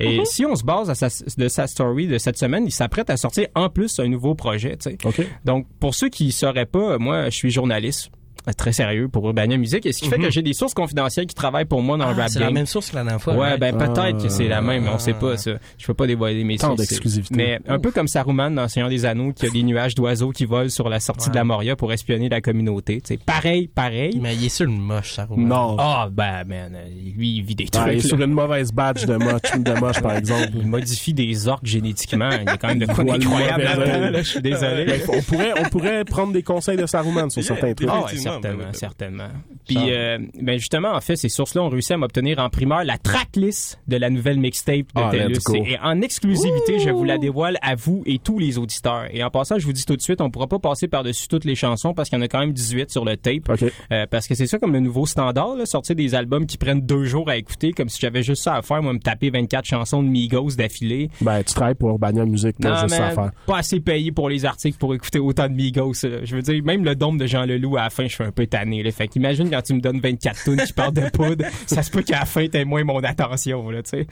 Et 0.00 0.24
si 0.24 0.44
on 0.44 0.54
se 0.56 0.64
base 0.64 0.90
à 0.90 0.94
sa, 0.94 1.08
de 1.38 1.48
sa 1.48 1.66
story 1.66 2.06
de 2.06 2.18
cette 2.18 2.36
semaine, 2.36 2.64
il 2.66 2.70
s'apprête 2.72 3.08
à 3.08 3.16
sortir 3.16 3.46
en 3.54 3.68
plus 3.70 3.98
un 3.98 4.08
nouveau 4.08 4.34
projet, 4.34 4.76
tu 4.76 4.90
sais. 4.90 4.98
OK. 5.04 5.26
Donc, 5.44 5.66
pour 5.80 5.94
ceux 5.94 6.08
qui 6.08 6.32
sauraient 6.32 6.66
pas, 6.66 6.98
moi, 6.98 7.30
je 7.30 7.36
suis 7.36 7.50
journaliste. 7.50 8.10
Euh, 8.48 8.52
Très 8.56 8.72
sérieux 8.72 9.08
pour 9.08 9.26
Urbania 9.26 9.56
Music. 9.56 9.84
Et 9.86 9.92
ce 9.92 10.00
qui 10.00 10.08
fait 10.08 10.18
que 10.18 10.30
j'ai 10.30 10.42
des 10.42 10.52
sources 10.52 10.74
confidentielles 10.74 11.26
qui 11.26 11.34
travaillent 11.34 11.64
pour 11.64 11.82
moi 11.82 11.96
dans 11.96 12.06
le 12.06 12.14
Ah, 12.16 12.22
rap 12.22 12.28
c'est 12.30 12.38
la 12.40 12.50
même 12.50 12.66
source 12.66 12.90
que 12.90 12.96
la 12.96 13.02
dernière 13.02 13.20
fois. 13.22 13.34
Ouais, 13.34 13.40
right? 13.48 13.60
ben 13.60 13.76
peut-être 13.76 13.98
Ah. 13.98 14.12
que 14.22 14.28
c'est 14.28 14.48
la 14.48 14.60
même, 14.62 14.84
mais 14.84 14.90
on 14.90 14.98
sait 14.98 15.14
pas 15.14 15.36
ça. 15.36 15.52
Je 15.78 15.86
peux 15.86 15.94
pas 15.94 16.06
dévoiler 16.06 16.44
mes 16.44 16.56
Tant 16.58 16.68
sources. 16.68 16.80
d'exclusivité. 16.80 17.34
Mais 17.34 17.58
un 17.68 17.78
peu 17.78 17.90
comme 17.90 18.08
Saruman 18.08 18.50
dans 18.54 18.68
Seigneur 18.68 18.88
des 18.88 19.04
Anneaux, 19.04 19.32
qui 19.32 19.46
a 19.46 19.50
des 19.50 19.62
nuages 19.62 19.94
d'oiseaux 19.94 20.30
qui 20.30 20.44
volent 20.44 20.68
sur 20.68 20.88
la 20.88 21.00
sortie 21.00 21.30
de 21.30 21.34
la 21.34 21.44
Moria 21.44 21.76
pour 21.76 21.92
espionner 21.92 22.28
la 22.28 22.40
communauté. 22.40 23.00
Sais, 23.04 23.18
pareil, 23.18 23.68
pareil. 23.68 24.18
Mais 24.20 24.34
il 24.34 24.44
est 24.46 24.48
sur 24.48 24.64
le 24.66 24.72
moche, 24.72 25.18
roule. 25.28 25.42
Non. 25.44 25.76
Ah, 25.78 26.08
ben, 26.10 26.44
man, 26.46 26.76
lui, 27.16 27.36
il 27.36 27.42
vit 27.42 27.54
des 27.54 27.66
Ah, 27.74 27.78
trucs. 27.80 27.86
il 27.94 27.98
est 27.98 28.02
là. 28.02 28.08
sur 28.08 28.20
une 28.20 28.32
mauvaise 28.32 28.72
badge 28.72 29.06
de 29.06 29.16
moche, 29.16 29.58
de 29.58 29.72
moche, 29.80 30.00
par 30.00 30.16
exemple. 30.16 30.50
Il 30.54 30.66
modifie 30.66 31.14
des 31.14 31.48
orques 31.48 31.66
génétiquement. 31.66 32.30
Il 32.40 32.44
y 32.44 32.48
a 32.48 32.56
quand 32.56 32.68
même 32.68 32.78
de 32.78 32.86
quoi 32.86 32.94
Voilà 33.04 33.12
le 33.14 33.18
d'incroyable 33.18 33.62
mauvais 33.62 33.76
là-dedans, 33.86 34.06
œil. 34.06 34.12
là, 34.12 34.22
Je 34.22 34.28
suis 34.30 34.40
désolé. 34.42 34.84
Ben, 34.86 35.00
on 35.08 35.22
pourrait, 35.22 35.52
on 35.60 35.68
pourrait 35.68 36.04
prendre 36.04 36.32
des 36.32 36.42
conseils 36.42 36.76
de 36.76 36.86
Saruman 36.86 37.28
sur 37.30 37.42
certains 37.42 37.74
trucs. 37.74 37.88
Ah 37.92 38.04
ouais, 38.04 38.16
certainement, 38.42 38.58
ben 38.58 38.58
oui, 38.58 38.64
ben- 38.72 38.78
certainement. 38.78 39.28
Puis, 39.66 39.76
euh, 39.92 40.18
ben 40.40 40.58
justement, 40.58 40.92
en 40.92 41.00
fait, 41.00 41.16
ces 41.16 41.28
sources-là 41.28 41.62
ont 41.62 41.68
réussi 41.68 41.92
à 41.92 41.96
m'obtenir 41.96 42.38
en 42.38 42.48
primeur 42.50 42.84
la 42.84 42.98
tracklist 42.98 43.80
de 43.88 43.96
la 43.96 44.10
nouvelle 44.10 44.38
mixtape 44.38 44.86
de 44.94 45.00
Ah, 45.02 45.08
TELUS. 45.10 45.38
Et 45.66 45.78
en 45.82 46.00
exclusivité, 46.02 46.78
je 46.78 46.90
vous 46.90 47.04
la 47.04 47.18
dévoile 47.18 47.58
à 47.62 47.74
vous 47.74 48.02
et 48.06 48.18
tous 48.18 48.38
les 48.38 48.58
auditeurs. 48.58 49.06
Et 49.12 49.22
en 49.24 49.30
passant, 49.30 49.58
je 49.58 49.66
vous 49.66 49.72
dis 49.72 49.84
tout 49.84 49.96
de 49.96 50.02
suite, 50.02 50.20
on 50.20 50.30
pourra 50.30 50.46
pas 50.46 50.58
passer 50.58 50.88
par-dessus 50.88 51.28
toutes 51.28 51.44
les 51.44 51.54
chansons 51.54 51.94
parce 51.94 52.08
qu'il 52.08 52.18
y 52.18 52.22
en 52.22 52.24
a 52.24 52.28
quand 52.28 52.40
même 52.40 52.52
18 52.52 52.90
sur 52.90 53.04
le 53.04 53.16
tape. 53.16 53.50
Euh, 53.92 54.06
parce 54.10 54.26
que 54.26 54.34
c'est 54.34 54.46
ça 54.46 54.58
comme 54.58 54.72
le 54.72 54.80
nouveau 54.80 55.06
standard, 55.06 55.54
là, 55.56 55.66
sortir 55.66 55.96
des 55.96 56.14
albums 56.14 56.46
qui 56.46 56.58
prennent 56.58 56.80
deux 56.80 57.04
jours 57.04 57.28
à 57.28 57.36
écouter, 57.36 57.72
comme 57.72 57.88
si 57.88 58.00
j'avais 58.00 58.22
juste 58.22 58.42
ça 58.42 58.56
à 58.56 58.62
faire, 58.62 58.82
moi, 58.82 58.92
me 58.92 58.98
taper 58.98 59.30
24 59.30 59.64
chansons 59.64 60.02
de 60.02 60.08
Migos 60.08 60.50
d'affilée. 60.56 61.10
Ben, 61.20 61.42
tu 61.42 61.54
travailles 61.54 61.74
pour 61.74 61.90
Urbania 61.90 62.24
Music, 62.24 62.56
t'as 62.60 62.70
Non, 62.70 62.82
juste 62.82 62.94
ça 62.96 63.06
à 63.06 63.10
faire. 63.10 63.30
pas 63.46 63.58
assez 63.58 63.80
payé 63.80 64.12
pour 64.12 64.28
les 64.28 64.44
articles 64.44 64.78
pour 64.78 64.94
écouter 64.94 65.18
autant 65.18 65.48
de 65.48 65.54
Migos. 65.54 65.92
là. 66.04 66.24
Je 66.24 66.36
veux 66.36 66.42
dire, 66.42 66.62
même 66.64 66.84
le 66.84 66.94
dôme 66.94 67.18
de 67.18 67.26
Jean 67.26 67.44
Leloup, 67.44 67.76
à 67.76 67.84
la 67.84 67.90
fin, 67.90 68.06
je 68.06 68.14
fais 68.16 68.24
suis 68.24 68.25
un 68.26 68.32
peu 68.32 68.46
tanné. 68.46 68.82
Là. 68.82 68.90
Fait 68.90 69.08
qu'imagine 69.08 69.50
quand 69.50 69.62
tu 69.62 69.74
me 69.74 69.80
donnes 69.80 70.00
24 70.00 70.44
tunes 70.44 70.56
qui 70.56 70.72
parlent 70.72 70.94
de 70.94 71.08
poudre, 71.10 71.44
ça 71.66 71.82
se 71.82 71.90
peut 71.90 72.02
qu'à 72.02 72.20
la 72.20 72.24
fin, 72.26 72.46
t'aies 72.48 72.64
moins 72.64 72.84
mon 72.84 72.98
attention, 72.98 73.70
là, 73.70 73.82
tu 73.82 73.90
sais. 73.90 74.06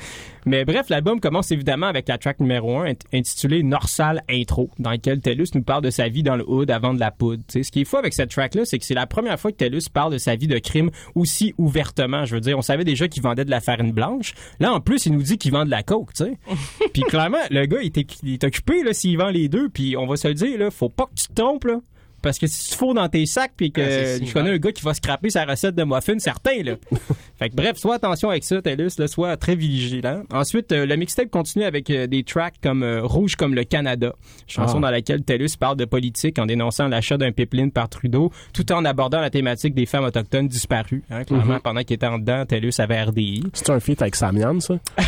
Mais 0.46 0.64
bref, 0.64 0.88
l'album 0.88 1.20
commence 1.20 1.50
évidemment 1.50 1.86
avec 1.86 2.08
la 2.08 2.18
track 2.18 2.40
numéro 2.40 2.78
1 2.78 2.92
intitulée 3.12 3.62
Norsal 3.62 4.22
Intro, 4.28 4.70
dans 4.78 4.90
lequel 4.90 5.20
TELUS 5.20 5.48
nous 5.54 5.62
parle 5.62 5.82
de 5.82 5.90
sa 5.90 6.08
vie 6.08 6.22
dans 6.22 6.36
le 6.36 6.48
hood 6.48 6.70
avant 6.70 6.94
de 6.94 7.00
la 7.00 7.10
poudre. 7.10 7.42
Tu 7.48 7.58
sais, 7.58 7.62
ce 7.62 7.72
qui 7.72 7.82
est 7.82 7.84
fou 7.84 7.96
avec 7.96 8.14
cette 8.14 8.30
track-là, 8.30 8.64
c'est 8.64 8.78
que 8.78 8.84
c'est 8.84 8.94
la 8.94 9.06
première 9.06 9.38
fois 9.38 9.52
que 9.52 9.56
TELUS 9.56 9.88
parle 9.92 10.12
de 10.12 10.18
sa 10.18 10.36
vie 10.36 10.46
de 10.46 10.58
crime 10.58 10.90
aussi 11.14 11.54
ouvertement. 11.58 12.24
Je 12.24 12.34
veux 12.34 12.40
dire, 12.40 12.58
on 12.58 12.62
savait 12.62 12.84
déjà 12.84 13.08
qu'il 13.08 13.22
vendait 13.22 13.44
de 13.44 13.50
la 13.50 13.60
farine 13.60 13.92
blanche. 13.92 14.34
Là, 14.60 14.72
en 14.72 14.80
plus, 14.80 15.06
il 15.06 15.12
nous 15.12 15.22
dit 15.22 15.38
qu'il 15.38 15.52
vend 15.52 15.64
de 15.64 15.70
la 15.70 15.82
coke, 15.82 16.12
tu 16.14 16.24
sais. 16.24 16.38
puis 16.92 17.02
clairement, 17.02 17.38
le 17.50 17.66
gars, 17.66 17.80
il 17.82 17.98
est, 17.98 18.22
il 18.22 18.34
est 18.34 18.44
occupé, 18.44 18.82
là, 18.82 18.92
s'il 18.92 19.18
vend 19.18 19.30
les 19.30 19.48
deux. 19.48 19.68
Puis 19.68 19.96
on 19.96 20.06
va 20.06 20.16
se 20.16 20.28
le 20.28 20.34
dire, 20.34 20.58
là, 20.58 20.70
faut 20.70 20.88
pas 20.88 21.06
que 21.06 21.14
tu 21.14 21.28
te 21.28 21.34
trompes, 21.34 21.64
là. 21.64 21.80
Parce 22.24 22.38
que 22.38 22.46
si 22.46 22.70
tu 22.70 22.76
fous 22.76 22.94
dans 22.94 23.06
tes 23.08 23.26
sacs 23.26 23.52
puis 23.56 23.70
que 23.70 23.80
Ah, 23.82 24.18
je 24.24 24.32
connais 24.32 24.50
un 24.52 24.56
gars 24.56 24.72
qui 24.72 24.82
va 24.82 24.94
scraper 24.94 25.28
sa 25.30 25.44
recette 25.44 25.74
de 25.74 25.84
muffins, 25.84 26.18
certain 26.18 26.62
là. 26.62 26.72
fait 27.38 27.50
que 27.50 27.54
bref, 27.54 27.76
sois 27.76 27.96
attention 27.96 28.30
avec 28.30 28.44
ça, 28.44 28.62
TELUS, 28.62 28.92
là, 28.98 29.06
sois 29.06 29.36
très 29.36 29.54
vigilant. 29.54 30.22
Ensuite, 30.32 30.72
euh, 30.72 30.86
le 30.86 30.96
mixtape 30.96 31.28
continue 31.30 31.64
avec 31.66 31.90
euh, 31.90 32.06
des 32.06 32.24
tracks 32.24 32.54
comme 32.62 32.82
euh, 32.82 33.02
Rouge 33.02 33.36
comme 33.36 33.54
le 33.54 33.64
Canada, 33.64 34.14
chanson 34.46 34.78
Ah. 34.78 34.80
dans 34.80 34.90
laquelle 34.90 35.22
TELUS 35.22 35.56
parle 35.60 35.76
de 35.76 35.84
politique 35.84 36.38
en 36.38 36.46
dénonçant 36.46 36.88
l'achat 36.88 37.18
d'un 37.18 37.30
pipeline 37.30 37.70
par 37.70 37.88
Trudeau, 37.90 38.32
tout 38.54 38.72
en 38.72 38.84
abordant 38.86 39.20
la 39.20 39.28
thématique 39.30 39.74
des 39.74 39.84
femmes 39.86 40.04
autochtones 40.04 40.48
disparues. 40.48 41.02
Hein, 41.10 41.24
clairement, 41.24 41.54
Mhm. 41.54 41.60
pendant 41.60 41.80
qu'il 41.82 41.94
était 41.96 42.06
en 42.06 42.18
dedans, 42.18 42.46
TELUS 42.46 42.72
avait 42.78 43.02
RDI. 43.02 43.42
C'est 43.52 43.68
un 43.70 43.80
feat 43.80 44.00
avec 44.00 44.16
Samian, 44.16 44.58
ça? 44.60 44.74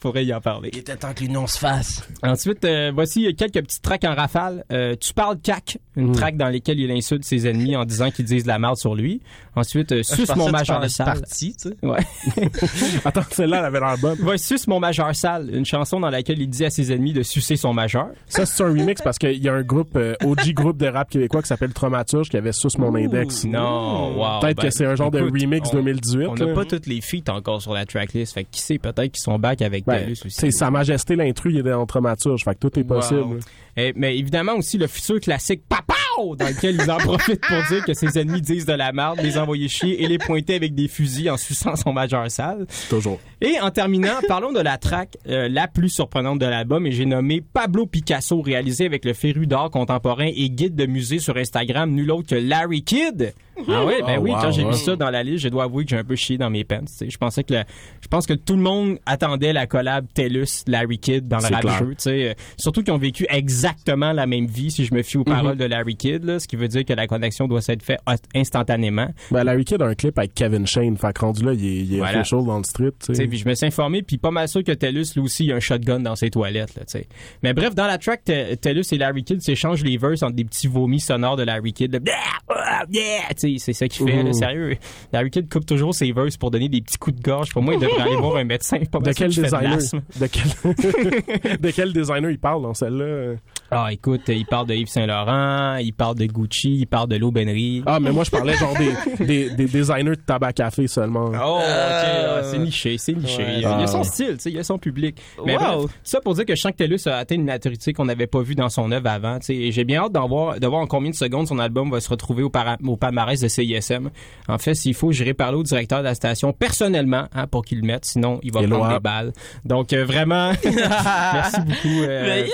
Faudrait 0.00 0.24
y 0.24 0.32
en 0.34 0.40
parler. 0.40 0.70
Il 0.72 0.78
était 0.78 0.96
temps 0.96 1.12
que 1.12 1.20
l'union 1.20 1.46
se 1.46 1.58
fasse. 1.58 2.08
Ensuite, 2.22 2.64
euh, 2.64 2.90
voici 2.94 3.34
quelques 3.34 3.60
petites 3.62 3.82
tracks 3.82 4.04
en 4.06 4.14
rafale. 4.14 4.64
Euh, 4.72 4.94
tu 5.00 5.12
parles 5.14 5.38
cac, 5.42 5.78
une 5.96 6.08
Mm. 6.10 6.12
track 6.12 6.36
dans 6.36 6.48
laquelle 6.48 6.78
il 6.78 6.90
insulte 6.90 7.24
ses 7.24 7.46
ennemis 7.48 7.74
en 7.76 7.84
disant 7.84 8.10
qu'ils 8.10 8.24
disent 8.24 8.42
de 8.44 8.48
la 8.48 8.58
merde 8.58 8.76
sur 8.76 8.94
lui. 8.94 9.20
Ensuite, 9.54 9.92
euh, 9.92 10.02
suce 10.02 10.34
mon 10.36 10.50
majeur 10.50 10.88
sale. 10.90 11.06
parti, 11.06 11.56
tu 11.60 11.68
sais. 11.70 11.76
Ouais. 11.82 12.00
Attends, 13.04 13.22
celle-là, 13.30 13.58
elle 13.60 13.64
avait 13.66 13.80
l'air 13.80 13.96
bonne. 13.98 14.20
Ouais, 14.22 14.38
suce 14.38 14.66
mon 14.66 14.80
majeur 14.80 15.14
sale, 15.14 15.48
une 15.54 15.64
chanson 15.64 16.00
dans 16.00 16.10
laquelle 16.10 16.40
il 16.40 16.48
dit 16.48 16.64
à 16.64 16.70
ses 16.70 16.92
ennemis 16.92 17.12
de 17.12 17.22
sucer 17.22 17.56
son 17.56 17.72
majeur. 17.72 18.08
Ça, 18.26 18.44
c'est 18.46 18.62
un 18.62 18.68
remix 18.68 19.00
parce 19.02 19.18
qu'il 19.18 19.42
y 19.42 19.48
a 19.48 19.54
un 19.54 19.62
groupe, 19.62 19.96
euh, 19.96 20.14
OG 20.24 20.52
groupe 20.52 20.76
de 20.78 20.86
rap 20.86 21.08
québécois 21.10 21.42
qui 21.42 21.48
s'appelle 21.48 21.72
Traumaturge 21.72 22.28
qui 22.28 22.36
avait 22.36 22.52
Sous 22.52 22.68
mon 22.78 22.94
index. 22.94 23.44
Non, 23.44 24.16
wow. 24.16 24.40
Peut-être 24.40 24.56
ben, 24.58 24.62
que 24.68 24.70
c'est 24.70 24.86
un 24.86 24.94
genre 24.94 25.08
écoute, 25.14 25.32
de 25.34 25.40
remix 25.42 25.68
on- 25.72 25.76
2018. 25.76 26.26
On 26.26 26.34
n'a 26.34 26.54
pas 26.54 26.64
toutes 26.64 26.86
les 26.86 27.00
feats 27.00 27.30
encore 27.32 27.60
sur 27.62 27.72
la 27.72 27.84
tracklist, 27.86 28.34
fait 28.34 28.44
que 28.44 28.48
qui 28.50 28.60
sait, 28.60 28.78
peut-être 28.78 29.12
qu'ils 29.12 29.22
sont 29.22 29.38
back 29.38 29.62
avec 29.62 29.84
Ben, 29.86 30.10
aussi. 30.12 30.24
c'est 30.30 30.50
Sa 30.50 30.70
Majesté 30.70 31.16
l'intrus, 31.16 31.52
il 31.54 31.60
est 31.60 31.70
dans 31.70 31.84
Traumaturge. 31.86 32.44
Fait 32.44 32.54
que 32.54 32.60
tout 32.68 32.78
est 32.78 32.84
possible. 32.84 33.20
Wow. 33.20 33.38
Eh, 33.76 33.92
mais 33.96 34.16
évidemment 34.16 34.54
aussi 34.54 34.78
le 34.78 34.86
futur 34.86 35.20
classique 35.20 35.62
Papao 35.68 36.36
dans 36.36 36.48
lequel 36.48 36.76
ils 36.76 36.90
en 36.90 36.96
profitent 36.96 37.42
pour 37.42 37.62
dire 37.68 37.84
que 37.84 37.92
ses 37.92 38.18
ennemis 38.18 38.40
disent 38.40 38.64
de 38.64 38.72
la 38.72 38.92
merde, 38.92 39.20
les 39.22 39.36
envoyer 39.36 39.68
chier 39.68 40.02
et 40.02 40.08
les 40.08 40.18
pointer 40.18 40.54
avec 40.54 40.74
des 40.74 40.88
fusils 40.88 41.30
en 41.30 41.36
suçant 41.36 41.76
son 41.76 41.92
majeur 41.92 42.30
sale. 42.30 42.66
Toujours. 42.88 43.20
Et 43.40 43.60
en 43.60 43.70
terminant, 43.70 44.20
parlons 44.26 44.52
de 44.52 44.60
la 44.60 44.78
track 44.78 45.18
euh, 45.28 45.48
la 45.48 45.68
plus 45.68 45.90
surprenante 45.90 46.38
de 46.38 46.46
l'album 46.46 46.86
et 46.86 46.92
j'ai 46.92 47.04
nommé 47.04 47.42
Pablo 47.42 47.86
Picasso 47.86 48.40
réalisé 48.40 48.86
avec 48.86 49.04
le 49.04 49.12
féru 49.12 49.46
d'art 49.46 49.70
contemporain 49.70 50.30
et 50.34 50.48
guide 50.48 50.74
de 50.74 50.86
musée 50.86 51.18
sur 51.18 51.36
Instagram 51.36 51.90
nul 51.90 52.10
autre 52.10 52.28
que 52.28 52.34
Larry 52.34 52.82
Kidd. 52.82 53.34
Ah 53.68 53.84
ouais, 53.84 54.02
ben 54.02 54.16
Oh, 54.18 54.22
oui, 54.22 54.30
wow, 54.30 54.38
quand 54.40 54.50
j'ai 54.52 54.64
vu 54.64 54.74
ça 54.74 54.96
dans 54.96 55.10
la 55.10 55.22
liste, 55.22 55.44
je 55.44 55.48
dois 55.48 55.64
avouer 55.64 55.84
que 55.84 55.90
j'ai 55.90 55.96
un 55.98 56.04
peu 56.04 56.14
chié 56.16 56.36
dans 56.38 56.50
mes 56.50 56.64
pants. 56.64 56.80
Je 57.00 57.16
pensais 57.16 57.42
que 57.44 57.54
le- 57.54 57.64
je 58.02 58.08
pense 58.08 58.26
que 58.26 58.34
tout 58.34 58.54
le 58.54 58.62
monde 58.62 58.98
attendait 59.06 59.52
la 59.52 59.66
collab 59.66 60.06
TELUS 60.14 60.64
Larry 60.66 60.98
Kidd 60.98 61.26
dans 61.26 61.36
le 61.38 61.42
C'est 61.42 61.54
rap 61.54 61.62
clair. 61.62 61.78
jeu, 61.78 62.34
surtout 62.58 62.82
qu'ils 62.82 62.92
ont 62.92 62.98
vécu 62.98 63.26
exactement 63.30 64.12
la 64.12 64.26
même 64.26 64.46
vie 64.46 64.70
si 64.70 64.84
je 64.84 64.94
me 64.94 65.02
fie 65.02 65.16
aux 65.16 65.24
paroles 65.24 65.52
Mhm. 65.54 65.58
de 65.60 65.64
Larry 65.64 65.96
Kidd 65.96 66.24
là, 66.24 66.38
ce 66.38 66.46
qui 66.46 66.56
veut 66.56 66.68
dire 66.68 66.84
que 66.84 66.92
la 66.92 67.06
connexion 67.06 67.48
doit 67.48 67.60
s'être 67.62 67.82
faite 67.82 68.00
instantanément. 68.34 69.08
Ben, 69.30 69.44
Larry 69.44 69.64
Kidd 69.64 69.82
a 69.82 69.86
un 69.86 69.94
clip 69.94 70.18
avec 70.18 70.34
Kevin 70.34 70.66
Shane. 70.66 70.96
Fait 70.96 71.12
que 71.12 71.20
rendu 71.20 71.44
là, 71.44 71.52
il 71.52 71.64
est, 71.66 71.76
il 71.76 71.94
est 71.94 71.98
Voilà. 71.98 72.20
official 72.20 72.44
dans 72.44 72.58
le 72.58 72.64
street. 72.64 72.92
tu 73.04 73.14
sais, 73.14 73.28
je 73.30 73.48
me 73.48 73.54
suis 73.54 73.66
informé, 73.66 74.02
puis 74.02 74.18
pas 74.18 74.30
mal 74.30 74.48
sûr 74.48 74.62
que 74.62 74.72
TELUS, 74.72 75.14
lui 75.14 75.22
aussi, 75.22 75.44
il 75.46 75.52
a 75.52 75.56
un 75.56 75.60
shotgun 75.60 76.00
dans 76.00 76.16
ses 76.16 76.30
toilettes. 76.30 76.74
Là, 76.76 76.82
tu 76.84 76.92
sais. 76.98 77.06
Mais 77.42 77.52
bref, 77.54 77.74
dans 77.74 77.86
la 77.86 77.98
track, 77.98 78.24
Te- 78.24 78.54
TELUS 78.54 78.84
et 78.92 78.98
Larry 78.98 79.24
Kidd 79.24 79.40
s'échangent 79.40 79.82
les 79.84 79.96
verses 79.96 80.22
entre 80.22 80.34
des 80.36 80.44
petits 80.44 80.66
vomis 80.68 81.00
sonores 81.00 81.36
de 81.36 81.42
Larry 81.42 81.72
Kidd. 81.72 81.92
là. 81.94 82.00
Ah, 82.48 82.84
yeah! 82.90 83.22
C'est 83.58 83.72
ça 83.72 83.88
qu'il 83.88 84.06
fait, 84.08 84.22
là, 84.22 84.32
sérieux. 84.32 84.76
Larry 85.12 85.30
Kidd 85.30 85.48
coupe 85.52 85.66
toujours 85.66 85.94
ses 85.94 86.12
verses 86.12 86.36
pour 86.36 86.50
donner 86.50 86.68
des 86.68 86.80
petits 86.80 86.98
coups 86.98 87.16
de 87.16 87.22
gorge. 87.22 87.52
Pour 87.52 87.62
moi, 87.62 87.74
il 87.74 87.80
devrait 87.80 88.02
aller 88.02 88.16
voir 88.20 88.36
un 88.36 88.44
médecin. 88.44 88.78
Pas 88.90 88.98
De 88.98 89.12
quel 89.12 89.34
de 89.34 89.42
designer? 89.42 89.70
l'asthme. 89.76 90.02
De 90.20 90.26
quel... 90.26 91.58
de 91.60 91.70
quel 91.70 91.92
designer 91.92 92.30
il 92.30 92.38
parle 92.38 92.62
dans 92.62 92.74
celle-là? 92.74 93.34
Ah, 93.70 93.88
écoute, 93.92 94.22
il 94.28 94.46
parle 94.46 94.66
de 94.68 94.74
Yves 94.74 94.88
Saint-Laurent, 94.88 95.76
il 95.76 95.92
parle 95.92 96.16
de 96.16 96.26
Gucci, 96.26 96.76
il 96.80 96.86
parle 96.86 97.08
de 97.08 97.16
l'aubainerie. 97.16 97.82
Ah, 97.86 97.98
mais 98.00 98.12
moi, 98.12 98.24
je 98.24 98.30
parlais 98.30 98.54
genre 98.56 98.74
des, 98.76 99.24
des, 99.24 99.50
des 99.50 99.66
designers 99.66 100.04
de 100.10 100.14
tabac 100.14 100.52
café 100.52 100.86
seulement. 100.86 101.26
Oh, 101.32 101.58
ok, 101.58 101.62
ah, 101.66 102.40
c'est 102.44 102.58
niché, 102.58 102.96
c'est 102.98 103.12
niché. 103.14 103.42
Ouais. 103.42 103.54
Il, 103.56 103.60
y 103.62 103.64
a, 103.64 103.72
il 103.72 103.80
y 103.80 103.82
a 103.82 103.84
Ah. 103.84 103.86
son 103.86 104.04
style, 104.04 104.34
tu 104.36 104.40
sais, 104.40 104.50
il 104.50 104.56
y 104.56 104.58
a 104.58 104.64
son 104.64 104.78
public. 104.78 105.16
Mais 105.44 105.56
Wow. 105.56 105.82
bref, 105.82 105.90
ça 106.02 106.20
pour 106.20 106.34
dire 106.34 106.44
que 106.44 106.54
Shank 106.54 106.76
TELUS 106.76 107.06
a 107.06 107.16
atteint 107.16 107.34
une 107.34 107.44
maturité 107.44 107.92
qu'on 107.92 108.04
n'avait 108.04 108.26
pas 108.26 108.42
vue 108.42 108.54
dans 108.54 108.68
son 108.68 108.90
œuvre 108.92 109.08
avant. 109.08 109.38
tu 109.38 109.46
sais. 109.46 109.54
Et 109.54 109.72
j'ai 109.72 109.84
bien 109.84 110.02
hâte 110.04 110.12
d'en 110.12 110.28
voir, 110.28 110.58
de 110.60 110.66
voir 110.66 110.80
en 110.82 110.86
combien 110.86 111.10
de 111.10 111.16
secondes 111.16 111.46
son 111.48 111.58
album 111.58 111.90
va 111.90 112.00
se 112.00 112.08
retrouver 112.08 112.42
au, 112.42 112.50
para- 112.50 112.76
au 112.86 112.96
palmarès 112.96 113.40
de 113.40 113.48
CISM. 113.48 114.10
En 114.48 114.58
fait, 114.58 114.74
s'il 114.74 114.94
faut, 114.94 115.12
j'irai 115.12 115.34
parler 115.34 115.56
au 115.58 115.62
directeur 115.62 115.98
de 116.00 116.04
la 116.04 116.14
station 116.14 116.52
personnellement 116.52 117.24
hein, 117.34 117.46
pour 117.46 117.64
qu'il 117.64 117.80
le 117.80 117.86
mette, 117.86 118.04
sinon 118.04 118.38
il 118.42 118.52
va 118.52 118.60
Et 118.62 118.66
prendre 118.68 118.84
loin. 118.84 118.94
des 118.94 119.00
balles. 119.00 119.32
Donc 119.64 119.92
euh, 119.92 120.04
vraiment, 120.04 120.52
merci 120.64 121.60
beaucoup. 121.60 122.02
euh, 122.02 122.44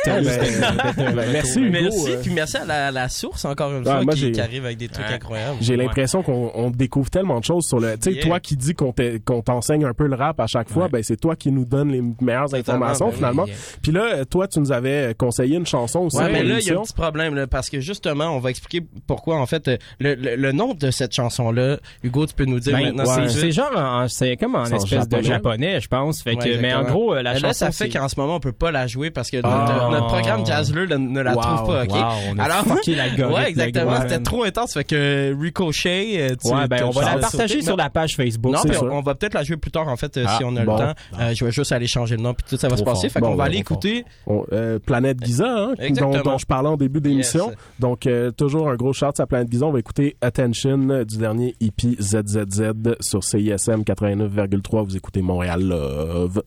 Ben, 1.14 1.30
merci, 1.32 1.61
Hugo. 1.61 1.70
Merci, 1.72 2.12
euh, 2.12 2.16
puis 2.22 2.32
merci 2.32 2.57
à 2.57 2.64
la, 2.64 2.90
la 2.90 3.09
source 3.09 3.44
encore 3.44 3.70
une 3.72 3.86
Ah, 3.86 3.92
fois 3.96 4.05
moi, 4.05 4.14
qui, 4.14 4.40
arrive 4.40 4.64
avec 4.64 4.78
des 4.78 4.88
trucs 4.88 5.07
incroyables. 5.11 5.57
J'ai 5.61 5.76
Ouais. 5.76 5.84
l'impression 5.84 6.22
qu'on 6.22 6.50
on 6.55 6.70
découvre 6.70 7.11
tellement 7.11 7.38
de 7.40 7.44
choses 7.44 7.66
sur 7.66 7.80
le. 7.80 7.94
Tu 7.94 8.11
sais, 8.11 8.12
Yeah. 8.12 8.24
toi 8.26 8.40
qui 8.40 8.57
dis 8.57 8.74
qu'on 8.74 8.92
t'e- 8.92 9.18
qu'on 9.24 9.42
t'enseigne 9.42 9.84
un 9.84 9.94
peu 9.94 10.07
le 10.07 10.14
rap 10.16 10.38
à 10.40 10.46
chaque 10.46 10.68
fois, 10.70 10.84
Ouais. 10.84 10.88
ben 10.90 11.03
c'est 11.03 11.16
toi 11.20 11.34
qui 11.36 11.50
nous 11.50 11.64
donne 11.64 11.90
les 11.90 12.00
meilleures 12.20 12.44
Totalement, 12.48 12.86
informations 12.86 13.07
ben 13.07 13.11
oui, 13.12 13.16
finalement. 13.16 13.46
yeah. 13.46 13.55
Puis 13.82 13.92
là, 13.92 14.24
toi, 14.24 14.48
tu 14.48 14.61
nous 14.61 14.72
avais 14.72 15.14
conseillé 15.18 15.57
une 15.57 15.66
chanson 15.66 16.00
aussi. 16.00 16.16
Ouais, 16.18 16.30
mais 16.32 16.42
là, 16.42 16.59
il 16.61 16.66
y 16.66 16.70
a 16.70 16.78
un 16.78 16.82
petit 16.82 16.92
problème, 16.92 17.34
là, 17.34 17.46
parce 17.46 17.68
que 17.70 17.80
justement, 17.80 18.26
on 18.36 18.38
va 18.38 18.50
expliquer 18.50 18.86
pourquoi, 19.07 19.36
en 19.36 19.46
fait, 19.46 19.68
euh, 19.68 19.76
le, 20.00 20.14
le, 20.14 20.36
le 20.36 20.53
nom 20.53 20.74
de 20.74 20.90
cette 20.90 21.14
chanson-là, 21.14 21.78
Hugo, 22.03 22.26
tu 22.26 22.34
peux 22.34 22.44
nous 22.44 22.61
dire 22.61 22.76
Ben, 22.76 22.94
maintenant. 22.94 23.28
c'est- 23.28 23.50
genre, 23.53 23.72
en- 23.76 24.09
c'est 24.09 24.36
comme 24.36 24.55
en 24.55 24.64
espèce 24.64 25.09
de 25.09 25.22
japonais. 25.22 25.80
je 25.80 25.88
pense. 25.88 26.22
Fait 26.22 26.36
que, 26.36 26.42
Ouais, 26.44 26.59
mais 26.61 26.74
en 26.74 26.84
gros, 26.84 27.14
euh, 27.14 27.22
la 27.22 27.34
chanson. 27.34 27.46
là, 27.46 27.53
ça 27.55 27.70
fait 27.72 27.88
qu'en 27.88 28.09
ce 28.09 28.18
moment, 28.18 28.36
on 28.36 28.40
peut 28.40 28.53
pas 28.53 28.70
la 28.70 28.86
jouer 28.86 29.11
parce 29.11 29.30
que 29.30 29.38
Ah. 29.42 29.66
notre, 29.68 29.90
notre 29.90 30.07
programme 30.09 30.44
Jazzler 30.46 30.86
ne, 30.99 31.09
ne 31.09 31.20
la 31.20 31.34
Wow, 31.34 31.40
trouve 31.43 31.66
pas, 31.66 31.82
ok? 31.84 31.90
Wow, 31.90 31.99
on 32.34 32.38
a 32.38 32.43
Alors- 32.45 33.32
Ouais, 33.32 33.49
exactement. 33.51 34.01
C'était 34.03 34.18
trop 34.20 34.45
intense, 34.45 34.74
fait 34.74 34.84
que 34.84 35.34
Ricochet, 35.40 36.16
euh, 36.30 36.36
tu, 36.40 36.53
Ouais, 36.53 36.66
ben, 36.68 36.84
on 36.84 36.90
va 36.90 37.14
la 37.14 37.18
partager 37.20 37.62
sur 37.62 37.76
la 37.76 37.90
page 37.90 38.16
Facebook. 38.16 38.53
Non, 38.53 38.61
on, 38.90 39.01
va 39.01 39.14
peut-être 39.14 39.34
la 39.34 39.43
jouer 39.43 39.57
plus 39.57 39.70
tard, 39.70 39.88
en 39.88 39.97
fait, 39.97 40.16
euh, 40.16 40.24
Ah, 40.26 40.36
si 40.38 40.45
on 40.45 40.55
a 40.57 40.64
bon. 40.64 40.72
le 40.74 40.78
temps. 40.78 40.95
Euh, 41.20 41.34
je 41.34 41.45
vais 41.45 41.53
juste 41.53 41.72
aller 41.72 41.86
changer 41.86 42.16
le 42.16 42.22
nom, 42.22 42.34
puis 42.34 42.45
tout 42.49 42.57
ça 42.57 42.68
va 42.68 42.76
se 42.76 42.82
passer. 42.82 43.09
fort. 43.09 43.12
Fait 43.12 43.20
qu'on 43.20 43.30
Bon, 43.30 43.36
va 43.36 43.45
aller 43.45 43.59
écouter. 43.59 44.05
On- 44.26 44.45
euh, 44.53 44.78
Planète 44.78 45.24
Giza, 45.24 45.47
hein, 45.49 45.74
dont, 45.99 46.11
dont 46.22 46.38
je 46.38 46.47
parlais 46.47 46.68
en 46.68 46.76
début 46.76 47.01
d'émission. 47.01 47.49
Yes. 47.49 47.57
Donc, 47.78 48.07
euh, 48.07 48.30
toujours 48.30 48.68
un 48.68 48.76
gros 48.76 48.93
shout 48.93 49.18
à 49.18 49.26
Planète 49.26 49.51
Giza. 49.51 49.66
On 49.66 49.72
va 49.72 49.78
écouter 49.78 50.16
Attention 50.20 51.05
du 51.05 51.16
dernier 51.18 51.55
EP 51.61 51.97
ZZZ 52.01 52.72
sur 53.01 53.22
CISM 53.24 53.82
89,3. 53.84 54.82
Vous 54.82 54.97
écoutez 54.97 55.22
Montréal 55.22 55.62
Love. 55.62 56.43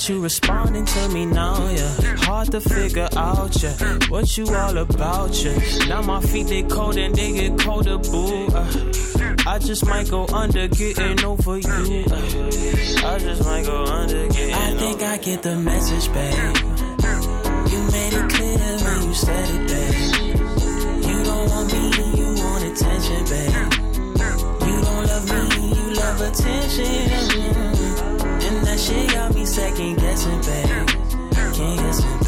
Kinda 0.00 0.08
odd 0.08 0.08
that 0.08 0.08
you 0.08 0.20
responding 0.20 0.84
to 0.84 1.08
me 1.08 1.26
now, 1.26 1.68
yeah. 1.68 2.16
Hard 2.24 2.50
to 2.52 2.60
figure 2.60 3.08
out, 3.16 3.62
yeah. 3.62 3.74
What 4.08 4.36
you 4.36 4.46
all 4.46 4.78
about, 4.78 5.44
yeah. 5.44 5.88
Now 5.88 6.02
my 6.02 6.20
feet 6.20 6.46
they 6.46 6.62
cold 6.62 6.96
and 6.96 7.14
they 7.14 7.32
get 7.32 7.58
colder, 7.58 7.98
boo. 7.98 8.46
Uh, 8.46 8.66
I 9.46 9.58
just 9.58 9.84
might 9.86 10.10
go 10.10 10.26
under 10.32 10.68
getting 10.68 11.24
over 11.24 11.58
you. 11.58 12.04
Uh, 12.10 13.12
I 13.12 13.18
just 13.18 13.44
might 13.44 13.66
go 13.66 13.84
under 13.84 14.28
getting 14.28 14.54
I 14.54 14.74
think 14.78 15.02
I 15.02 15.16
get 15.18 15.42
the 15.42 15.56
message, 15.56 16.12
babe. 16.12 16.56
You 17.70 17.80
made 17.92 18.12
it 18.14 18.30
clear 18.30 18.58
when 18.84 19.08
you 19.08 19.14
said 19.14 19.48
it, 19.50 19.68
babe. 19.68 19.94
You 21.08 21.24
don't 21.24 21.50
want 21.50 21.72
me, 21.72 21.82
you 22.18 22.28
want 22.42 22.64
attention, 22.64 23.24
babe. 23.30 23.54
You 24.66 24.76
don't 24.80 25.06
love 25.06 25.26
me, 25.30 25.68
you 25.74 25.94
love 25.94 26.20
attention. 26.20 27.19
Can't 29.80 29.98
guess 29.98 30.26
it, 30.26 30.44
babe. 30.44 30.88
Can't 31.54 31.78
guess 31.78 32.04
it. 32.04 32.19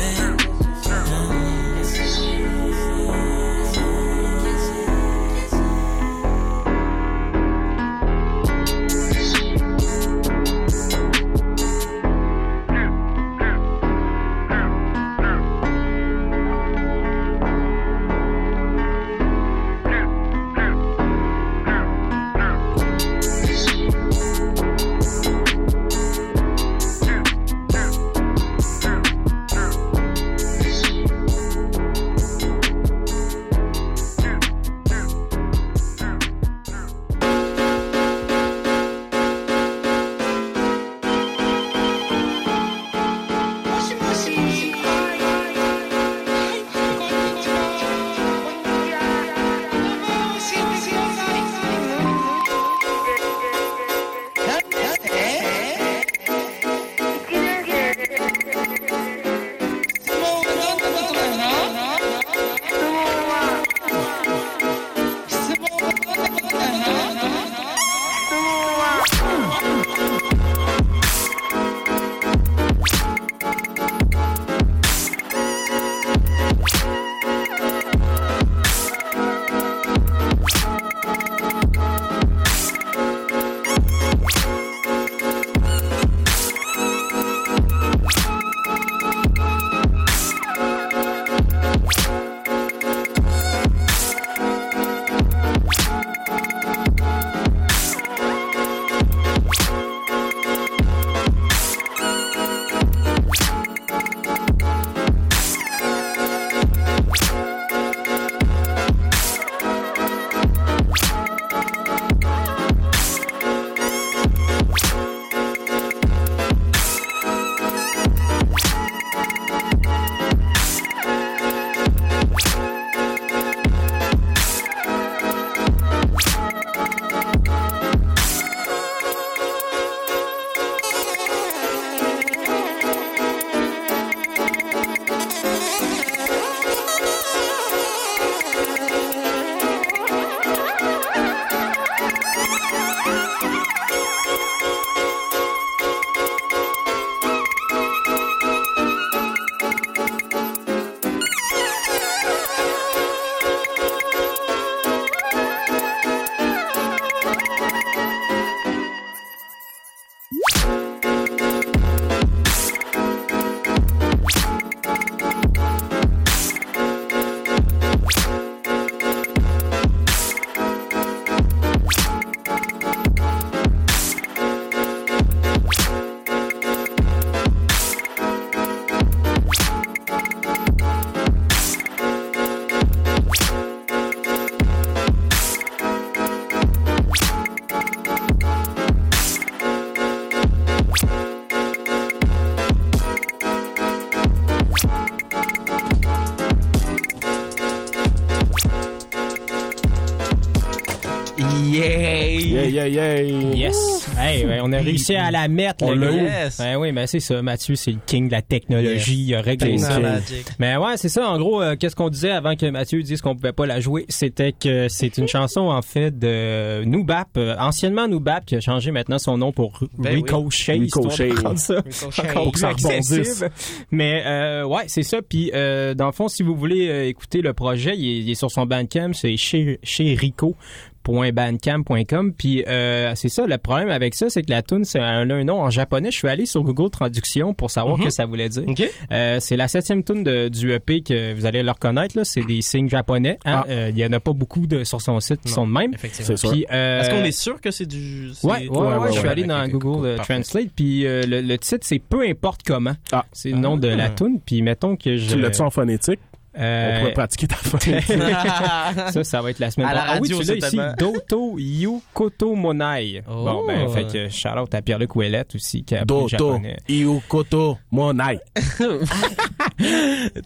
Yeah, 202.87 203.21
yeah, 203.21 203.21
yeah. 203.23 203.55
Yes. 203.69 204.09
Hey, 204.19 204.45
ouais, 204.47 204.59
on 204.63 204.73
a 204.73 204.79
réussi 204.79 205.15
à 205.15 205.31
la 205.31 205.49
mettre. 205.49 205.85
On 205.85 205.93
le 205.95 206.07
l'a. 206.09 206.45
Yes. 206.45 206.59
Ben 206.59 206.77
oui, 206.77 206.93
mais 206.93 207.07
c'est 207.07 207.21
ça. 207.21 207.41
Mathieu, 207.43 207.75
c'est 207.75 207.93
le 207.93 207.99
king 208.07 208.27
de 208.27 208.33
la 208.33 208.43
technologie. 208.43 209.25
Il 209.29 209.35
a 209.35 209.41
réglé 209.41 209.79
ça. 209.79 209.95
Technologique. 209.95 210.47
Mais 210.59 210.77
ouais, 210.77 210.97
c'est 210.97 211.09
ça. 211.09 211.29
En 211.29 211.39
gros, 211.39 211.63
euh, 211.63 211.77
qu'est-ce 211.77 211.95
qu'on 211.97 212.09
disait 212.09 212.31
avant 212.31 212.57
que 212.57 212.67
Mathieu 212.71 213.03
dise 213.03 213.21
qu'on 213.21 213.35
pouvait 213.35 213.53
pas 213.53 213.67
la 213.67 213.81
jouer? 213.81 214.05
C'était 214.09 214.53
que 214.53 214.89
c'est 214.89 215.17
une 215.19 215.29
chanson, 215.29 215.63
en 215.63 215.83
fait, 215.83 216.19
de 216.19 216.85
Noobap. 216.85 217.29
euh, 217.37 217.55
anciennement 217.59 218.09
Noobap, 218.09 218.45
qui 218.45 218.57
a 218.57 218.61
changé 218.61 218.91
maintenant 218.91 219.19
son 219.19 219.39
nom 219.39 219.53
pour 219.53 219.81
Ben 219.99 220.11
oui. 220.15 220.23
Ricochet. 220.23 220.73
Ricochet. 220.73 221.29
de 221.31 221.41
rendre 221.41 221.59
ça 221.59 221.75
Ricochet. 221.85 222.33
Pour 222.35 222.53
que 222.53 222.59
ça 222.59 222.71
rebondisse. 222.71 223.45
Mais 223.91 224.23
euh, 224.27 224.65
ouais, 224.65 224.85
c'est 224.89 225.03
ça. 225.03 225.19
Puis 225.23 225.51
dans 225.53 226.07
le 226.07 226.13
fond, 226.13 226.29
si 226.29 226.43
vous 226.43 226.55
voulez 226.57 226.89
euh, 226.89 227.07
écouter 227.09 227.43
le 227.43 227.53
projet, 227.53 227.95
il 227.97 228.05
est, 228.09 228.19
il 228.21 228.31
est 228.31 228.35
sur 228.35 228.51
son 228.51 228.67
Bandcamp, 228.67 229.13
c'est 229.13 229.37
chez, 229.37 229.79
chez 229.83 230.15
Rico. 230.15 230.57
.bandcamp.com 231.05 232.33
puis 232.33 232.65
euh, 232.67 233.13
c'est 233.15 233.29
ça 233.29 233.47
le 233.47 233.59
problème 233.59 233.91
avec 233.91 234.15
ça 234.15 234.29
c'est 234.31 234.43
que 234.43 234.51
la 234.51 234.63
tune 234.63 234.85
c'est 234.85 234.99
un, 234.99 235.29
un 235.31 235.45
nom 235.45 235.61
en 235.61 235.71
japonais 235.71 236.11
je 236.11 236.19
suis 236.19 236.29
allé 236.29 236.47
sur 236.47 236.63
Google 236.63 236.91
Traduction 236.91 237.55
pour 237.55 237.71
savoir 237.71 237.99
ce 237.99 238.05
que 238.05 238.11
ça 238.11 238.27
voulait 238.27 238.49
dire 238.49 238.65
OK. 238.67 238.83
Euh, 239.11 239.39
c'est 239.41 239.57
la 239.57 239.69
septième 239.69 240.03
tune 240.05 240.23
de- 240.23 240.49
du 240.49 240.73
EP 240.73 241.03
que 241.03 241.35
vous 241.35 241.47
allez 241.47 241.63
le 241.63 241.71
reconnaître 241.71 242.17
là 242.17 242.25
c'est 242.25 242.43
des 242.45 242.63
signes 242.63 242.89
japonais 242.89 243.39
hein. 243.45 243.63
Ah. 243.63 243.65
Euh, 243.69 243.91
il 243.91 243.99
y 243.99 244.05
en 244.07 244.13
a 244.13 244.21
pas 244.21 244.33
beaucoup 244.33 244.67
de, 244.67 244.85
sur 244.85 245.01
son 245.01 245.21
site 245.21 245.41
qui 245.43 245.49
Non, 245.49 245.55
sont 245.55 245.67
de 245.67 245.73
même 245.73 245.93
euh, 245.95 247.01
Est-ce 247.01 247.11
qu'on 247.11 247.25
est 247.25 247.31
sûr 247.33 247.61
que 247.61 247.71
c'est 247.71 247.87
du. 247.87 248.31
Ouais, 248.43 248.69
ouais, 248.69 248.79
ouais, 248.79 248.97
ouais, 248.97 249.13
je 249.13 249.19
suis 249.19 249.29
allé 249.29 249.45
dans 249.45 249.67
Google 249.69 250.07
euh, 250.07 250.17
parfait. 250.17 250.35
Translate, 250.35 250.69
puis 250.75 251.07
euh, 251.07 251.23
le, 251.27 251.41
le 251.41 251.59
titre 251.59 251.87
c'est 251.87 251.99
peu 251.99 252.23
importe 252.29 252.63
comment. 252.67 252.95
Ah. 253.13 253.25
C'est 253.33 253.51
le 253.51 253.59
nom 253.59 253.77
de 253.77 253.89
la 253.89 254.11
tune, 254.11 254.41
puis 254.45 254.63
mettons 254.63 254.97
que 254.97 255.17
je. 255.17 255.35
Tu 255.35 255.41
l'as-tu 255.41 255.61
en 255.63 255.71
phonétique? 255.71 256.21
Euh, 256.59 256.97
On 256.97 257.01
pourrait 257.01 257.13
pratiquer 257.15 257.47
ta 257.49 257.57
ça, 259.11 259.25
ça 259.25 259.41
va 259.43 259.51
être 259.51 259.59
la 259.59 259.71
semaine 259.71 259.89
prochaine. 259.89 260.07
Ah 260.07 260.19
oui, 260.21 260.29
tu 260.29 260.43
l'as 260.43 260.55
ici. 260.69 260.79
Doto 260.99 261.59
Yukoto 261.59 262.55
Monai. 262.55 263.23
Oh. 263.29 263.45
Bon, 263.45 263.67
ben, 263.67 263.89
fait 263.89 264.07
que 264.07 264.29
shout-out 264.29 264.75
à 264.75 264.83
Pierre-Luc 264.83 265.17
Ouellette 265.17 265.55
aussi, 265.55 265.83
qui 265.85 265.95
a 265.95 266.03
appris 266.03 266.07
Doto. 266.37 266.61
Iukoto, 266.89 267.79
Monai. 267.91 268.39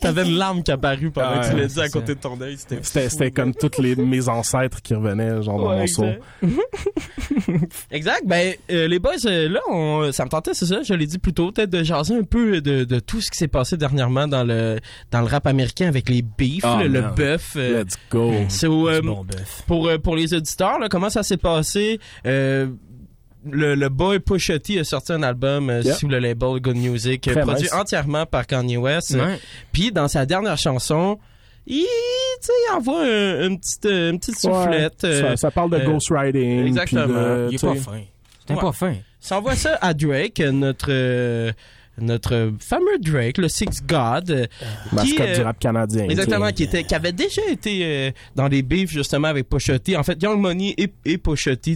T'avais 0.01 0.25
une 0.29 0.37
larme 0.37 0.63
qui 0.63 0.71
est 0.71 0.75
apparue 0.75 1.11
pendant 1.11 1.29
Ah, 1.35 1.41
que 1.41 1.51
tu 1.51 1.57
l'as 1.57 1.67
dit 1.67 1.81
à 1.81 1.89
côté 1.89 2.15
de 2.15 2.21
ton 2.21 2.41
œil. 2.41 2.57
C'était 2.83 3.31
comme 3.31 3.55
tous 3.55 3.81
les, 3.81 3.97
mes 3.97 4.29
ancêtres 4.29 4.81
qui 4.83 4.95
revenaient, 4.95 5.43
genre, 5.43 5.59
dans 5.61 5.71
Ouais, 5.71 5.81
mon 5.81 5.87
son. 5.87 6.15
exact. 7.91 8.23
Ben, 8.27 8.55
euh, 8.71 8.89
les 8.89 8.99
boys, 8.99 9.13
euh, 9.27 9.49
là, 9.49 9.61
on- 9.69 10.11
ça 10.13 10.25
me 10.25 10.31
tentait, 10.31 10.55
c'est 10.55 10.67
ça, 10.67 10.83
je 10.83 10.95
l'ai 10.95 11.07
dit 11.07 11.19
plus 11.19 11.33
tôt, 11.33 11.51
peut-être 11.53 11.71
de 11.71 11.83
jaser 11.83 12.15
un 12.15 12.23
peu 12.23 12.61
de, 12.61 12.85
de 12.85 12.99
tout 13.01 13.21
ce 13.21 13.31
qui 13.31 13.39
s'est 13.39 13.49
passé 13.49 13.77
dernièrement 13.77 14.29
dans 14.29 14.45
le, 14.45 14.79
dans 15.11 15.21
le 15.21 15.27
rap 15.27 15.47
américain 15.47 15.89
avec 15.97 16.09
les 16.09 16.23
beefs, 16.23 16.65
Oh, 16.67 16.77
le, 16.81 16.89
le 16.89 17.03
bœuf. 17.15 17.53
euh, 17.57 17.83
Let's 17.83 17.97
go. 18.11 18.33
So, 18.49 18.89
euh, 18.89 19.01
bon 19.03 19.25
bœuf. 19.25 19.63
pour, 19.67 19.89
euh, 19.89 19.99
pour 19.99 20.15
les 20.17 20.35
auditeurs, 20.35 20.79
là, 20.79 20.89
comment 20.89 21.11
ça 21.11 21.23
s'est 21.23 21.37
passé? 21.39 21.99
Euh, 22.27 22.69
le, 23.49 23.75
le 23.75 23.89
boy 23.89 24.19
Pusha 24.21 24.59
T 24.59 24.79
a 24.79 24.85
sorti 24.85 25.13
un 25.13 25.23
album 25.23 25.71
euh, 25.71 25.81
Yeah. 25.83 25.95
sous 25.95 26.09
le 26.09 26.19
label 26.19 26.61
Good 26.61 26.77
Music, 26.77 27.23
Très 27.23 27.41
produit 27.41 27.63
nice. 27.63 27.73
entièrement 27.73 28.27
par 28.27 28.47
Kanye 28.47 28.77
West. 28.77 29.13
Ouais. 29.15 29.39
Puis 29.73 29.93
dans 29.93 30.09
sa 30.09 30.27
dernière 30.27 30.59
chanson, 30.59 31.19
il, 31.67 31.87
envoie 32.75 33.03
un- 33.03 33.47
une 33.49 33.59
petite, 33.59 33.87
une 33.87 34.19
petite 34.19 34.39
soufflette. 34.39 35.03
Ouais, 35.05 35.09
euh, 35.11 35.31
ça, 35.31 35.37
ça 35.37 35.51
parle 35.51 35.71
de 35.71 35.77
euh, 35.77 35.85
ghostwriting. 35.87 36.67
exactement. 36.67 37.07
de, 37.07 37.49
Il 37.51 37.55
est 37.55 37.61
pas 37.61 37.75
fin. 37.77 38.01
C'est 38.47 38.55
Ouais. 38.55 38.61
pas 38.61 38.73
fin. 38.73 38.95
Ça 39.21 39.39
envoie 39.39 39.55
ça 39.57 39.79
à 39.81 39.95
Drake, 39.95 40.41
notre 40.41 40.87
euh, 40.91 41.53
notre 41.99 42.53
fameux 42.61 42.99
Drake, 43.01 43.39
le 43.39 43.49
Six 43.49 43.83
God, 43.87 44.31
euh, 44.31 44.47
qui, 44.89 44.95
Mascotte 44.95 45.21
euh, 45.21 45.35
du 45.35 45.43
rap 45.43 45.59
canadien. 45.59 46.09
exactement, 46.09 46.51
qui 46.51 46.65
était, 46.65 46.85
qui 46.85 46.95
avait 46.95 47.13
déjà 47.13 47.43
été 47.51 47.81
euh, 47.83 48.11
dans 48.35 48.49
des 48.49 48.63
beefs 48.63 48.91
justement 48.91 49.29
avec 49.29 49.47
T. 49.83 49.97
En 49.97 50.03
fait, 50.03 50.23
Young 50.23 50.41
Money 50.41 50.75
et, 50.77 50.93
et 51.05 51.19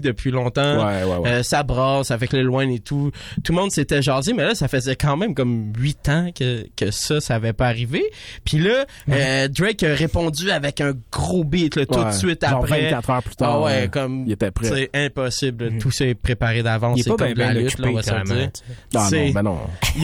depuis 0.01 0.31
longtemps. 0.31 0.87
Ouais, 0.87 1.05
ouais, 1.05 1.17
ouais. 1.17 1.29
Euh, 1.29 1.43
ça 1.43 1.63
brasse 1.63 2.11
avec 2.11 2.33
le 2.33 2.43
loin 2.43 2.69
et 2.69 2.79
tout. 2.79 3.11
Tout 3.43 3.53
le 3.53 3.59
monde 3.59 3.71
s'était 3.71 4.03
jasé, 4.03 4.33
mais 4.33 4.45
là, 4.45 4.55
ça 4.55 4.69
faisait 4.69 4.97
quand 4.97 5.17
même 5.17 5.35
comme 5.35 5.73
huit 5.77 6.09
ans 6.09 6.31
que, 6.35 6.67
que 6.77 6.91
ça, 6.91 7.21
ça 7.21 7.35
avait 7.37 7.53
pas 7.53 7.69
arrivé. 7.69 8.03
Puis 8.45 8.59
là, 8.59 8.85
euh, 9.11 9.49
Drake 9.49 9.83
a 9.83 9.95
répondu 9.95 10.51
avec 10.51 10.81
un 10.81 10.93
gros 11.11 11.45
beat 11.45 11.77
là, 11.77 11.87
tout 11.87 12.05
de 12.05 12.11
suite 12.13 12.45
Genre 12.47 12.59
après. 12.65 12.83
24 12.83 13.11
heures 13.11 13.23
plus 13.23 13.37
tard. 13.37 13.51
Ah 13.53 13.61
ouais, 13.61 13.89
comme 13.91 14.25
il 14.27 14.33
était 14.33 14.51
prêt. 14.51 14.69
c'est 14.69 14.91
impossible. 14.95 15.79
Tout 15.79 15.91
s'est 15.91 16.15
préparé 16.15 16.63
d'avance. 16.63 16.99
Il 16.99 17.01
est 17.01 17.03
C'est 17.05 17.11
pas 17.11 17.17
comme 17.17 17.35
bien 17.35 17.53
bien 17.53 17.63
lutte, 17.63 17.79
là, 17.79 17.89
on 17.89 17.93
va 17.93 18.01
occupé, 18.01 18.27
se 18.27 18.35
dire. 18.35 18.51
Ah 18.95 19.09
non, 19.11 19.31
ben 19.33 19.43
non. 19.43 19.59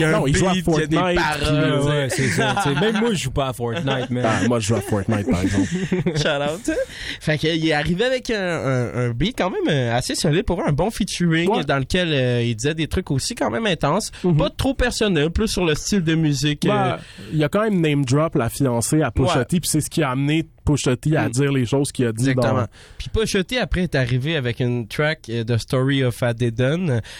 Il 0.09 0.13
a 0.15 0.19
Non, 0.19 0.27
il 0.27 0.35
joue 0.35 0.47
à 0.47 0.53
beat, 0.53 0.65
il 0.67 0.73
y 0.73 0.83
a 0.83 0.87
des 0.87 0.95
Fortnite, 0.95 1.19
paroles. 1.19 1.79
puis, 1.81 1.87
Ouais, 1.89 2.07
c'est 2.09 2.27
ça. 2.29 2.55
Même 2.81 2.99
moi, 2.99 3.09
je 3.13 3.17
joue 3.23 3.31
pas 3.31 3.47
à 3.49 3.53
Fortnite, 3.53 4.09
mais. 4.09 4.21
Ah, 4.23 4.47
moi, 4.47 4.59
je 4.59 4.67
joue 4.67 4.75
à 4.75 4.81
Fortnite, 4.81 5.29
par 5.29 5.41
exemple. 5.41 5.67
Shout 6.17 6.27
out. 6.69 6.71
Fait 7.19 7.37
qu'il 7.37 7.67
est 7.67 7.73
arrivé 7.73 8.05
avec 8.05 8.29
un, 8.29 8.35
un, 8.35 8.95
un 9.07 9.09
beat 9.11 9.35
quand 9.37 9.49
même 9.49 9.67
euh, 9.69 9.95
assez 9.95 10.15
solide 10.15 10.43
pour 10.43 10.63
un 10.65 10.71
bon 10.71 10.89
featuring 10.91 11.49
Ouais. 11.49 11.63
dans 11.63 11.77
lequel 11.79 12.09
euh, 12.11 12.41
il 12.43 12.55
disait 12.55 12.73
des 12.73 12.87
trucs 12.87 13.11
aussi 13.11 13.35
quand 13.35 13.49
même 13.49 13.65
intenses. 13.65 14.11
Mhm. 14.23 14.37
Pas 14.37 14.49
trop 14.49 14.73
personnel, 14.73 15.29
plus 15.29 15.47
sur 15.47 15.65
le 15.65 15.75
style 15.75 16.03
de 16.03 16.15
musique. 16.15 16.65
euh, 16.65 16.69
Ben, 16.69 16.97
il 17.31 17.37
y 17.39 17.43
a 17.43 17.49
quand 17.49 17.61
même 17.61 17.79
name 17.81 18.05
drop 18.05 18.35
la 18.35 18.49
fiancée 18.49 19.01
à. 19.01 19.11
T, 19.11 19.59
puis 19.59 19.69
c'est 19.69 19.81
ce 19.81 19.89
qui 19.89 20.03
a 20.03 20.11
amené 20.11 20.45
Pusha 20.67 20.95
T 20.97 21.15
à 21.15 21.27
Mm. 21.27 21.31
dire 21.31 21.51
les 21.51 21.65
choses 21.65 21.91
qu'il 21.91 22.05
a 22.05 22.11
dit 22.11 22.29
Exactement. 22.29 22.61
dans... 22.61 22.67
Puis 22.97 23.09
Pusha 23.09 23.43
T 23.43 23.57
après 23.57 23.83
est 23.83 23.95
arrivé 23.95 24.35
avec 24.35 24.59
une 24.59 24.87
track 24.87 25.29
euh, 25.29 25.43
de 25.43 25.57
Story 25.57 26.03
of 26.03 26.21
Ouais. 26.21 26.29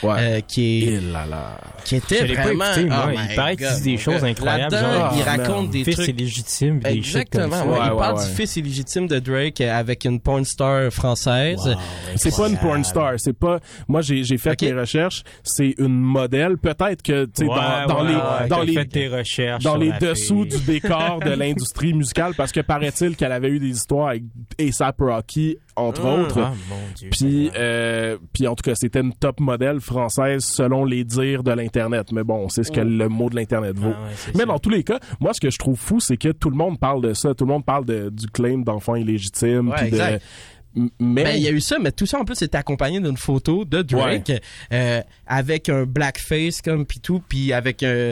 euh, 0.03 0.39
qui 0.47 0.83
est 0.89 0.99
là 1.01 1.25
là. 1.25 1.57
qui 1.85 1.95
était 1.95 2.27
Je 2.27 2.33
pas 2.35 2.51
écouté. 2.51 2.89
Oh 2.91 3.09
il 3.29 3.35
paraît 3.35 3.55
qu'il 3.55 3.67
dit 3.75 3.81
des 3.91 3.97
choses 3.97 4.21
gars. 4.21 4.27
incroyables. 4.27 4.75
Genre, 4.75 5.13
il 5.15 5.21
Ah, 5.25 5.29
raconte 5.37 5.61
man. 5.63 5.69
des 5.71 5.83
fils 5.83 5.95
trucs 5.95 6.07
illégitimes, 6.09 6.79
des 6.79 7.01
shit 7.01 7.29
comme 7.29 7.43
Exactement. 7.43 7.51
ça. 7.55 7.65
ouais. 7.65 7.71
Ouais, 7.71 7.77
il 7.87 7.91
ouais, 7.93 7.97
parle 7.97 8.17
ouais. 8.19 8.25
du 8.27 8.31
fils 8.35 8.55
illégitime 8.57 9.07
de 9.07 9.19
Drake 9.19 9.61
euh, 9.61 9.79
avec 9.79 10.05
une 10.05 10.19
porn 10.19 10.43
star 10.45 10.91
française. 10.91 11.59
Wow, 11.65 11.75
C'est 12.15 12.35
pas 12.35 12.49
une 12.49 12.57
porn 12.57 12.83
star, 12.83 13.13
c'est 13.17 13.37
pas. 13.37 13.59
Moi, 13.87 14.01
j'ai 14.01 14.37
fait 14.37 14.51
Ok. 14.51 14.61
mes 14.63 14.73
recherches. 14.73 15.23
C'est 15.43 15.75
une 15.77 15.99
modèle. 15.99 16.57
Peut-être 16.57 17.01
que 17.01 17.25
tu 17.25 17.31
sais 17.35 17.43
Ouais, 17.45 17.55
dans, 17.55 17.87
dans 17.87 18.01
ouais, 18.03 18.09
les 18.09 18.15
ouais, 18.15 18.47
dans 18.49 18.61
les 18.61 18.73
fait 18.73 18.85
tes 18.85 19.07
recherches 19.07 19.63
dans 19.63 19.77
les 19.77 19.91
dessous 20.01 20.45
du 20.45 20.57
décor 20.59 21.19
de 21.23 21.31
l'industrie 21.31 21.93
musicale, 21.93 22.33
parce 22.35 22.51
que 22.51 22.59
paraît-il 22.59 23.15
qu'elle 23.15 23.31
avait 23.37 23.49
eu 23.49 23.59
des 23.59 23.69
histoires 23.69 24.09
avec 24.09 24.23
A$AP 24.59 24.95
Rocky 24.99 25.57
entre 25.75 26.05
Ah. 26.05 26.15
autres. 26.21 26.39
Ah, 26.41 26.53
mon 26.69 26.75
Dieu. 26.95 27.09
Puis, 27.11 27.49
euh, 27.55 28.17
puis 28.33 28.47
en 28.47 28.55
tout 28.55 28.63
cas, 28.63 28.75
c'était 28.75 28.99
une 29.01 29.13
top 29.13 29.39
modèle 29.39 29.79
française 29.79 30.43
selon 30.43 30.83
les 30.85 31.03
dires 31.03 31.43
de 31.43 31.51
l'internet. 31.51 32.11
Mais 32.11 32.23
bon, 32.23 32.49
c'est 32.49 32.63
ce 32.63 32.71
que 32.71 32.81
le 32.81 33.07
mot 33.09 33.29
de 33.29 33.35
l'internet 33.35 33.77
vaut. 33.77 33.93
Ah 33.95 34.03
ouais, 34.03 34.33
Mais 34.35 34.45
dans 34.45 34.59
tous 34.59 34.69
les 34.69 34.83
cas, 34.83 34.99
moi, 35.19 35.33
ce 35.33 35.39
que 35.41 35.49
je 35.49 35.57
trouve 35.57 35.77
fou, 35.77 35.99
c'est 35.99 36.17
que 36.17 36.29
tout 36.29 36.49
le 36.49 36.57
monde 36.57 36.79
parle 36.79 37.01
de 37.01 37.13
ça. 37.13 37.33
Tout 37.33 37.45
le 37.45 37.51
monde 37.53 37.65
parle 37.65 37.85
de, 37.85 38.09
du 38.09 38.27
claim 38.27 38.59
d'enfant 38.63 38.95
illégitime. 38.95 39.69
Ouais, 39.69 39.75
puis 39.77 39.89
de- 39.91 39.95
exact. 39.95 40.23
M- 40.75 40.89
Mais 40.99 41.23
Ben, 41.23 41.35
il 41.37 41.41
y 41.41 41.47
a 41.47 41.51
eu 41.51 41.61
ça, 41.61 41.77
mais 41.79 41.91
tout 41.91 42.05
ça 42.05 42.19
en 42.19 42.25
plus 42.25 42.35
c'était 42.35 42.57
accompagné 42.57 42.99
d'une 42.99 43.17
photo 43.17 43.65
de 43.65 43.81
Drake 43.81 44.31
euh, 44.71 45.01
avec 45.25 45.69
un 45.69 45.85
blackface 45.85 46.61
comme 46.61 46.85
pis 46.85 46.99
tout, 46.99 47.19
puis 47.27 47.51
avec 47.51 47.81
un 47.81 48.11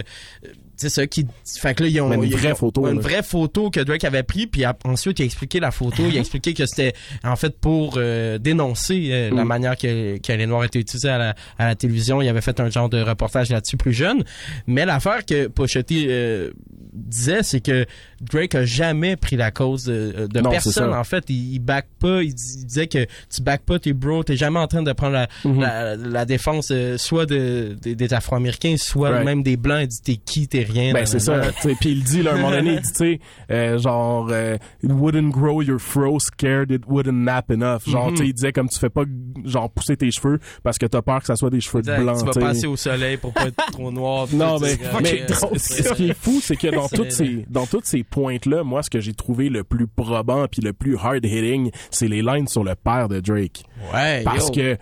c'est 0.78 0.90
ça 0.90 1.08
qui 1.08 1.26
fait 1.60 1.74
que 1.74 1.84
là 1.84 1.90
ils 1.90 2.02
ont 2.02 2.10
Mais 2.10 2.16
une 2.16 2.24
ils 2.24 2.34
ont- 2.36 2.38
vraie 2.38 2.56
photo, 2.56 2.88
une 2.88 2.96
là. 2.98 3.02
vraie 3.02 3.24
photo 3.24 3.70
que 3.70 3.80
Drake 3.80 4.04
avait 4.04 4.24
pris 4.24 4.48
puis 4.48 4.64
ensuite 4.84 5.20
il 5.20 5.24
a 5.24 5.26
expliqué 5.26 5.60
la 5.60 5.72
photo 5.72 6.04
il 6.10 6.18
a 6.18 6.20
expliqué 6.20 6.54
que 6.54 6.66
c'était 6.66 6.94
en 7.24 7.36
fait 7.36 7.58
pour 7.60 7.96
euh, 7.98 8.38
dénoncer 8.38 9.10
euh, 9.12 9.30
la 9.34 9.44
Mm. 9.44 9.48
manière 9.48 9.78
que, 9.78 10.18
que 10.18 10.32
les 10.34 10.46
noirs 10.48 10.64
étaient 10.66 10.80
utilisés 10.80 11.10
à 11.10 11.18
la, 11.18 11.36
à 11.58 11.68
la 11.68 11.76
télévision 11.76 12.22
il 12.22 12.28
avait 12.28 12.42
fait 12.42 12.60
un 12.60 12.70
genre 12.70 12.90
de 12.90 13.02
reportage 13.02 13.50
là-dessus 13.50 13.78
plus 13.78 13.94
jeune 13.94 14.24
mais 14.68 14.86
l'affaire 14.86 15.26
que 15.26 15.48
Pochetti 15.48 16.06
euh, 16.10 16.52
disait 16.94 17.44
c'est 17.44 17.62
que 17.62 17.86
Drake 18.22 18.56
a 18.56 18.66
jamais 18.66 19.16
pris 19.16 19.36
la 19.36 19.52
cause 19.52 19.84
de, 19.86 20.28
de 20.30 20.40
Non, 20.40 20.50
c'est 20.52 20.64
personne 20.64 20.94
en 20.94 21.04
fait 21.04 21.26
il, 21.30 21.54
il 21.56 21.60
back 21.60 21.88
pas 22.00 22.24
il, 22.24 22.34
dis- 22.34 22.60
il 22.60 22.66
disait 22.66 22.88
que 22.88 23.06
tu 23.34 23.42
back 23.42 23.62
pas 23.64 23.80
tes 23.80 23.94
bros 23.94 24.24
t'es 24.24 24.38
jamais 24.38 24.60
en 24.60 24.68
train 24.68 24.84
de 24.84 24.92
prendre 24.94 25.14
la, 25.14 25.28
Mhm. 25.44 25.62
la, 25.62 25.96
la 25.96 26.26
défense 26.26 26.72
soit 26.98 27.26
de, 27.26 27.78
des- 27.82 27.96
des 27.96 28.14
Afro-Américains 28.14 28.76
soit 28.78 29.10
Right. 29.10 29.26
même 29.26 29.44
des 29.44 29.58
blancs 29.58 29.82
il 29.84 29.88
dit 29.88 30.02
t'es 30.02 30.16
qui 30.16 30.48
t'es 30.48 30.64
rien 30.72 30.94
Ben 30.94 31.06
c'est 31.06 31.20
ça. 31.20 31.34
nanana. 31.38 31.52
tu 31.54 31.62
sais. 31.70 31.76
Puis 31.80 31.90
il 31.92 32.04
dit 32.04 32.24
là, 32.24 32.32
à 32.32 32.34
un 32.36 32.38
moment 32.38 32.52
donné, 32.52 32.74
il 32.74 32.82
dit 32.82 32.90
tu 32.92 32.96
sais, 32.96 33.20
euh, 33.52 33.78
genre 33.78 34.28
euh, 34.32 34.58
it 34.84 34.92
wouldn't 34.92 35.32
grow 35.32 35.62
your 35.62 35.80
fro 35.80 36.20
scared 36.20 36.72
it 36.72 36.84
wouldn't 36.88 37.14
nap 37.24 37.50
enough. 37.52 37.88
Genre 37.88 38.08
Mhm. 38.08 38.12
tu 38.16 38.18
sais, 38.24 38.28
il 38.30 38.34
disait 38.34 38.52
comme 38.52 38.70
tu 38.70 38.80
fais 38.80 38.90
pas 38.90 39.04
genre 39.44 39.70
pousser 39.70 39.98
tes 39.98 40.12
cheveux 40.12 40.40
parce 40.64 40.78
que 40.78 40.86
t'as 40.86 41.02
peur 41.02 41.20
que 41.20 41.26
ça 41.28 41.36
soit 41.36 41.50
des 41.50 41.62
cheveux 41.62 41.80
Exact. 41.80 42.02
blancs. 42.02 42.18
tu 42.20 42.26
vas 42.40 42.48
passer 42.48 42.68
au 42.68 42.76
soleil 42.76 43.18
pour 43.18 43.34
pas 43.34 43.48
être 43.48 43.72
trop 43.72 43.92
noir 43.92 44.28
Non, 44.34 44.60
mais, 44.60 44.78
mais 45.02 45.26
ce 45.58 45.94
qui 45.94 46.10
est 46.10 46.14
fou, 46.18 46.40
c'est 46.42 46.56
que 46.56 46.68
dans 46.74 46.88
toutes 46.88 47.12
ces, 47.12 47.46
dans 47.50 47.66
toutes 47.66 47.86
ces 47.86 48.04
pointes-là, 48.04 48.64
moi, 48.64 48.84
ce 48.84 48.90
que 48.90 49.00
j'ai 49.00 49.14
trouvé 49.14 49.50
le 49.50 49.64
plus 49.64 49.88
probant 49.88 50.46
puis 50.52 50.62
le 50.62 50.74
plus 50.74 50.98
hard-hitting, 50.98 51.72
c'est 51.92 52.08
les 52.08 52.22
lines 52.22 52.48
sur 52.48 52.64
le 52.64 52.76
père 52.76 53.08
de 53.10 53.20
Drake. 53.20 53.64
ouais 53.94 54.22
Parce 54.24 54.48
yo. 54.48 54.54
que, 54.54 54.78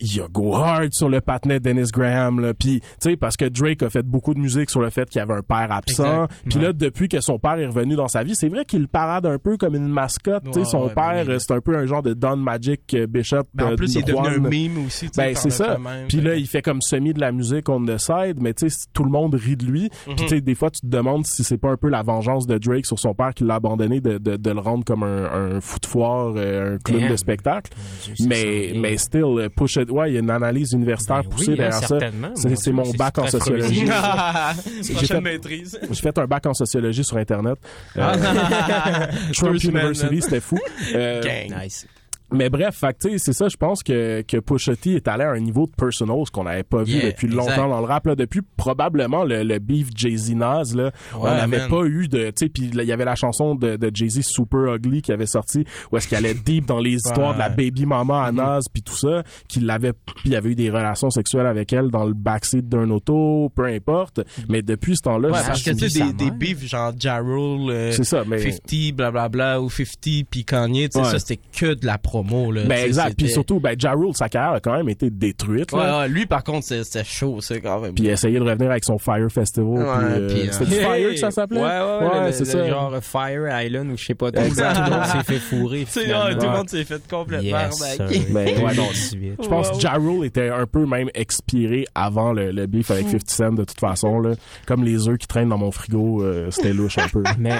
il 0.00 0.16
y 0.16 0.20
a 0.20 0.28
go 0.28 0.54
hard 0.54 0.92
sur 0.92 1.08
le 1.08 1.20
patinet 1.20 1.60
de 1.60 1.64
Dennis 1.64 1.90
Graham 1.92 2.40
là. 2.40 2.54
Puis 2.54 2.80
tu 2.80 2.86
sais 3.00 3.16
parce 3.16 3.36
que 3.36 3.44
Drake 3.46 3.82
a 3.82 3.90
fait 3.90 4.02
beaucoup 4.04 4.34
de 4.34 4.38
musique 4.40 4.70
sur 4.70 4.80
le 4.80 4.90
fait 4.90 5.08
qu'il 5.08 5.18
y 5.18 5.22
avait 5.22 5.34
un 5.34 5.42
père 5.42 5.68
absent. 5.70 6.26
Puis 6.48 6.58
là 6.58 6.72
depuis 6.72 7.08
que 7.08 7.20
son 7.20 7.38
père 7.38 7.58
est 7.58 7.66
revenu 7.66 7.96
dans 7.96 8.08
sa 8.08 8.22
vie 8.22 8.34
c'est 8.34 8.48
vrai 8.48 8.64
qu'il 8.64 8.88
parade 8.88 9.26
un 9.26 9.38
peu 9.38 9.56
comme 9.56 9.74
une 9.74 9.88
mascotte 9.88 10.44
tu 10.44 10.52
sais. 10.52 10.58
Ouais, 10.60 10.64
son 10.64 10.84
ouais, 10.86 10.94
père 10.94 11.24
ben 11.26 11.38
c'est 11.38 11.52
un 11.52 11.60
peu 11.60 11.76
un 11.76 11.86
genre 11.86 12.02
de 12.02 12.14
Don 12.14 12.36
Magic 12.36 12.82
euh, 12.94 13.06
Bishop 13.06 13.44
Mais 13.54 13.62
en 13.64 13.72
euh, 13.72 13.76
plus 13.76 13.94
il 13.94 13.98
est 14.00 14.02
devenu 14.02 14.28
un 14.28 14.38
meme 14.38 14.86
aussi 14.86 15.08
Ben 15.16 15.34
c'est 15.34 15.50
ça. 15.50 15.76
Puis 16.08 16.20
là, 16.20 16.32
que- 16.34 16.38
il 16.38 16.46
fait 16.46 16.62
comme 16.62 16.80
semi 16.80 17.12
de 17.12 17.20
la 17.20 17.32
musique 17.32 17.68
on 17.68 17.84
the 17.84 17.98
side, 17.98 18.36
mais 18.40 18.54
tu 18.54 18.68
sais, 18.70 18.86
tout 18.92 19.04
le 19.04 19.10
monde 19.10 19.34
rit 19.34 19.56
de 19.56 19.64
lui. 19.66 19.90
Puis 20.06 20.14
tu 20.16 20.28
sais, 20.28 20.40
des 20.40 20.54
fois, 20.54 20.70
tu 20.70 20.80
te 20.80 20.86
demandes 20.86 21.26
si 21.26 21.44
c'est 21.44 21.58
pas 21.58 21.70
un 21.70 21.76
peu 21.76 21.88
la 21.88 22.02
vengeance 22.02 22.46
de 22.46 22.58
Drake 22.58 22.86
sur 22.86 22.98
son 22.98 23.14
père 23.14 23.34
qui 23.34 23.44
l'a 23.44 23.56
abandonné 23.56 24.00
de, 24.00 24.18
de, 24.18 24.36
de 24.36 24.50
le 24.50 24.60
rendre 24.60 24.84
comme 24.84 25.02
un, 25.02 25.24
un 25.56 25.60
fou 25.60 25.78
de 25.80 25.86
foire, 25.86 26.32
euh, 26.36 26.74
un 26.74 26.78
clown 26.78 27.00
Damn. 27.00 27.10
de 27.10 27.16
spectacle. 27.16 27.72
Dieu, 28.04 28.26
Mais 28.28 28.72
mais 28.76 28.96
still, 28.96 29.48
push 29.56 29.78
Ouais, 29.90 30.10
il 30.10 30.14
y 30.14 30.16
a 30.16 30.20
une 30.20 30.30
analyse 30.30 30.72
universitaire 30.72 31.22
Ben 31.22 31.30
poussée 31.30 31.46
oui, 31.48 31.52
hein, 31.54 31.56
derrière 31.56 31.74
ça. 31.80 31.86
certainement. 31.86 32.30
C'est 32.34 32.72
Mon 32.72 32.90
bac 32.92 33.18
en 33.18 33.26
sociologie. 33.26 33.84
J'ai 34.82 34.94
fait- 35.06 35.20
maîtrise 35.20 35.78
J'ai 35.90 36.02
fait 36.02 36.18
un 36.18 36.26
bac 36.26 36.46
en 36.46 36.54
sociologie 36.54 37.04
sur 37.04 37.16
Internet. 37.16 37.58
Euh, 37.96 38.00
Ah. 38.02 39.08
Trump 39.34 39.58
semaines, 39.58 39.86
University, 39.86 40.22
c'était 40.22 40.40
fou. 40.40 40.58
Euh. 40.94 41.22
Nice. 41.62 41.86
Mais 42.30 42.50
bref, 42.50 42.76
fait 42.76 42.92
que, 42.92 43.08
tu 43.08 43.10
sais, 43.12 43.18
c'est 43.18 43.32
ça, 43.32 43.48
je 43.48 43.56
pense 43.56 43.82
que, 43.82 44.22
que 44.22 44.36
Pusha 44.38 44.76
T 44.76 44.94
est 44.96 45.08
allé 45.08 45.24
à 45.24 45.30
un 45.30 45.40
niveau 45.40 45.66
de 45.66 45.72
personal, 45.76 46.18
ce 46.26 46.30
qu'on 46.30 46.44
n'avait 46.44 46.62
pas 46.62 46.82
vu 46.82 46.94
depuis 47.00 47.26
exact. 47.28 47.36
longtemps 47.36 47.68
dans 47.68 47.80
le 47.80 47.86
rap, 47.86 48.06
là, 48.06 48.14
depuis 48.16 48.42
probablement 48.56 49.24
le, 49.24 49.42
le 49.44 49.58
beef 49.58 49.88
Jay-Z 49.94 50.32
Nas, 50.34 50.74
là. 50.74 50.90
on 51.14 51.22
Ouais, 51.22 51.30
n'avait 51.30 51.58
man. 51.60 51.68
pas 51.70 51.84
eu 51.86 52.06
de, 52.08 52.26
tu 52.26 52.32
sais, 52.36 52.48
puis 52.48 52.70
il 52.72 52.82
y 52.82 52.92
avait 52.92 53.04
la 53.06 53.14
chanson 53.14 53.54
de, 53.54 53.76
de 53.76 53.90
Jay-Z 53.94 54.20
Super 54.22 54.74
Ugly 54.74 55.00
qui 55.02 55.12
avait 55.12 55.26
sorti, 55.26 55.64
où 55.90 55.96
est-ce 55.96 56.06
qu'il 56.06 56.16
allait 56.18 56.34
deep 56.44 56.66
dans 56.66 56.80
les 56.80 56.94
histoires 56.96 57.32
de 57.34 57.38
la 57.38 57.48
baby 57.48 57.86
mama 57.86 58.22
à 58.24 58.32
Nas, 58.32 58.60
puis 58.72 58.82
tout 58.82 58.96
ça, 58.96 59.22
qu'il 59.48 59.64
l'avait, 59.64 59.92
puis 59.92 60.26
il 60.26 60.36
avait 60.36 60.50
eu 60.50 60.54
des 60.54 60.68
relations 60.70 61.10
sexuelles 61.10 61.46
avec 61.46 61.72
elle 61.72 61.88
dans 61.90 62.04
le 62.04 62.12
backseat 62.14 62.68
d'un 62.68 62.90
auto, 62.90 63.50
peu 63.54 63.64
importe. 63.64 64.20
Mais 64.48 64.60
depuis 64.62 64.96
ce 64.96 65.02
temps-là, 65.02 65.30
Ouais, 65.30 65.38
ça 65.38 65.46
parce 65.48 65.62
que 65.62 65.70
tu 65.70 65.88
des, 65.88 66.12
des 66.12 66.30
beefs 66.30 66.66
genre 66.66 66.92
Ja 66.98 67.18
Rule, 67.18 67.70
euh, 67.70 67.92
ça, 67.92 68.24
mais- 68.26 68.38
50, 68.38 68.94
blablabla, 68.94 69.60
ou 69.62 69.70
50 69.70 70.26
puis 70.30 70.44
Kanye, 70.44 70.88
tu 70.88 70.98
sais, 70.98 71.04
ça 71.04 71.18
c'était 71.18 71.38
que 71.56 71.74
de 71.74 71.86
la 71.86 71.96
promo, 72.24 72.52
là. 72.52 72.62
Ben 72.64 72.84
exact. 72.84 73.14
Puis 73.16 73.28
surtout, 73.28 73.60
ben 73.60 73.74
Ja 73.78 73.92
Rule, 73.92 74.14
sa 74.14 74.28
carrière 74.28 74.54
a 74.54 74.60
quand 74.60 74.76
même 74.76 74.88
été 74.88 75.10
détruite. 75.10 75.72
Ouais, 75.72 75.82
là. 75.82 76.00
ouais, 76.00 76.08
lui, 76.08 76.26
par 76.26 76.42
contre, 76.44 76.66
c'est- 76.66 76.84
c'était 76.84 77.04
chaud, 77.04 77.38
c'est 77.40 77.60
quand 77.60 77.80
même. 77.80 77.94
Puis 77.94 78.06
essayer 78.08 78.38
de 78.38 78.44
revenir 78.44 78.70
avec 78.70 78.84
son 78.84 78.98
Fire 78.98 79.28
Festival. 79.30 79.68
Ouais, 79.68 80.26
puis, 80.28 80.40
euh, 80.40 80.44
euh, 80.44 80.48
c'était 80.52 80.64
du 80.66 80.74
Fire 80.76 81.10
que 81.10 81.16
ça 81.16 81.30
s'appelait? 81.30 81.60
Ouais, 81.60 81.66
ouais, 81.66 82.20
ouais. 82.24 82.32
c'est 82.32 82.44
ça. 82.44 82.68
Genre 82.68 82.94
Fire 83.02 83.62
Island 83.62 83.90
ou 83.92 83.96
je 83.96 84.04
sais 84.04 84.14
pas. 84.14 84.30
Tout 84.32 84.40
Exact. 84.40 84.74
tout 84.74 84.90
le 84.90 84.96
monde 84.96 85.04
s'est 85.06 85.32
fait 85.32 85.38
fourrer. 85.38 85.86
Tout 85.92 86.00
le 86.44 86.56
monde 86.56 86.68
s'est 86.68 86.84
fait 86.84 87.02
complètement 87.08 87.46
Yes, 87.58 87.82
arnaquer. 88.00 88.20
Ben, 88.30 88.46
ouais, 88.46 88.74
non. 88.74 88.82
2018. 88.84 89.32
Je 89.42 89.48
pense 89.48 89.70
que 89.70 89.80
Ja 89.80 89.92
Rule 89.94 90.24
était 90.24 90.48
un 90.48 90.66
peu 90.66 90.86
même 90.86 91.08
expiré 91.14 91.86
avant 91.94 92.32
le, 92.32 92.50
le 92.52 92.66
beef 92.66 92.90
avec 92.90 93.06
50 93.08 93.30
Cent 93.30 93.52
de 93.52 93.64
toute 93.64 93.80
façon. 93.80 94.20
Là. 94.20 94.30
Comme 94.66 94.84
les 94.84 95.08
œufs 95.08 95.18
qui 95.18 95.26
traînent 95.26 95.48
dans 95.48 95.58
mon 95.58 95.70
frigo, 95.70 96.22
euh, 96.22 96.50
c'était 96.50 96.72
louche 96.72 96.98
un 96.98 97.08
peu. 97.08 97.22
mais 97.38 97.54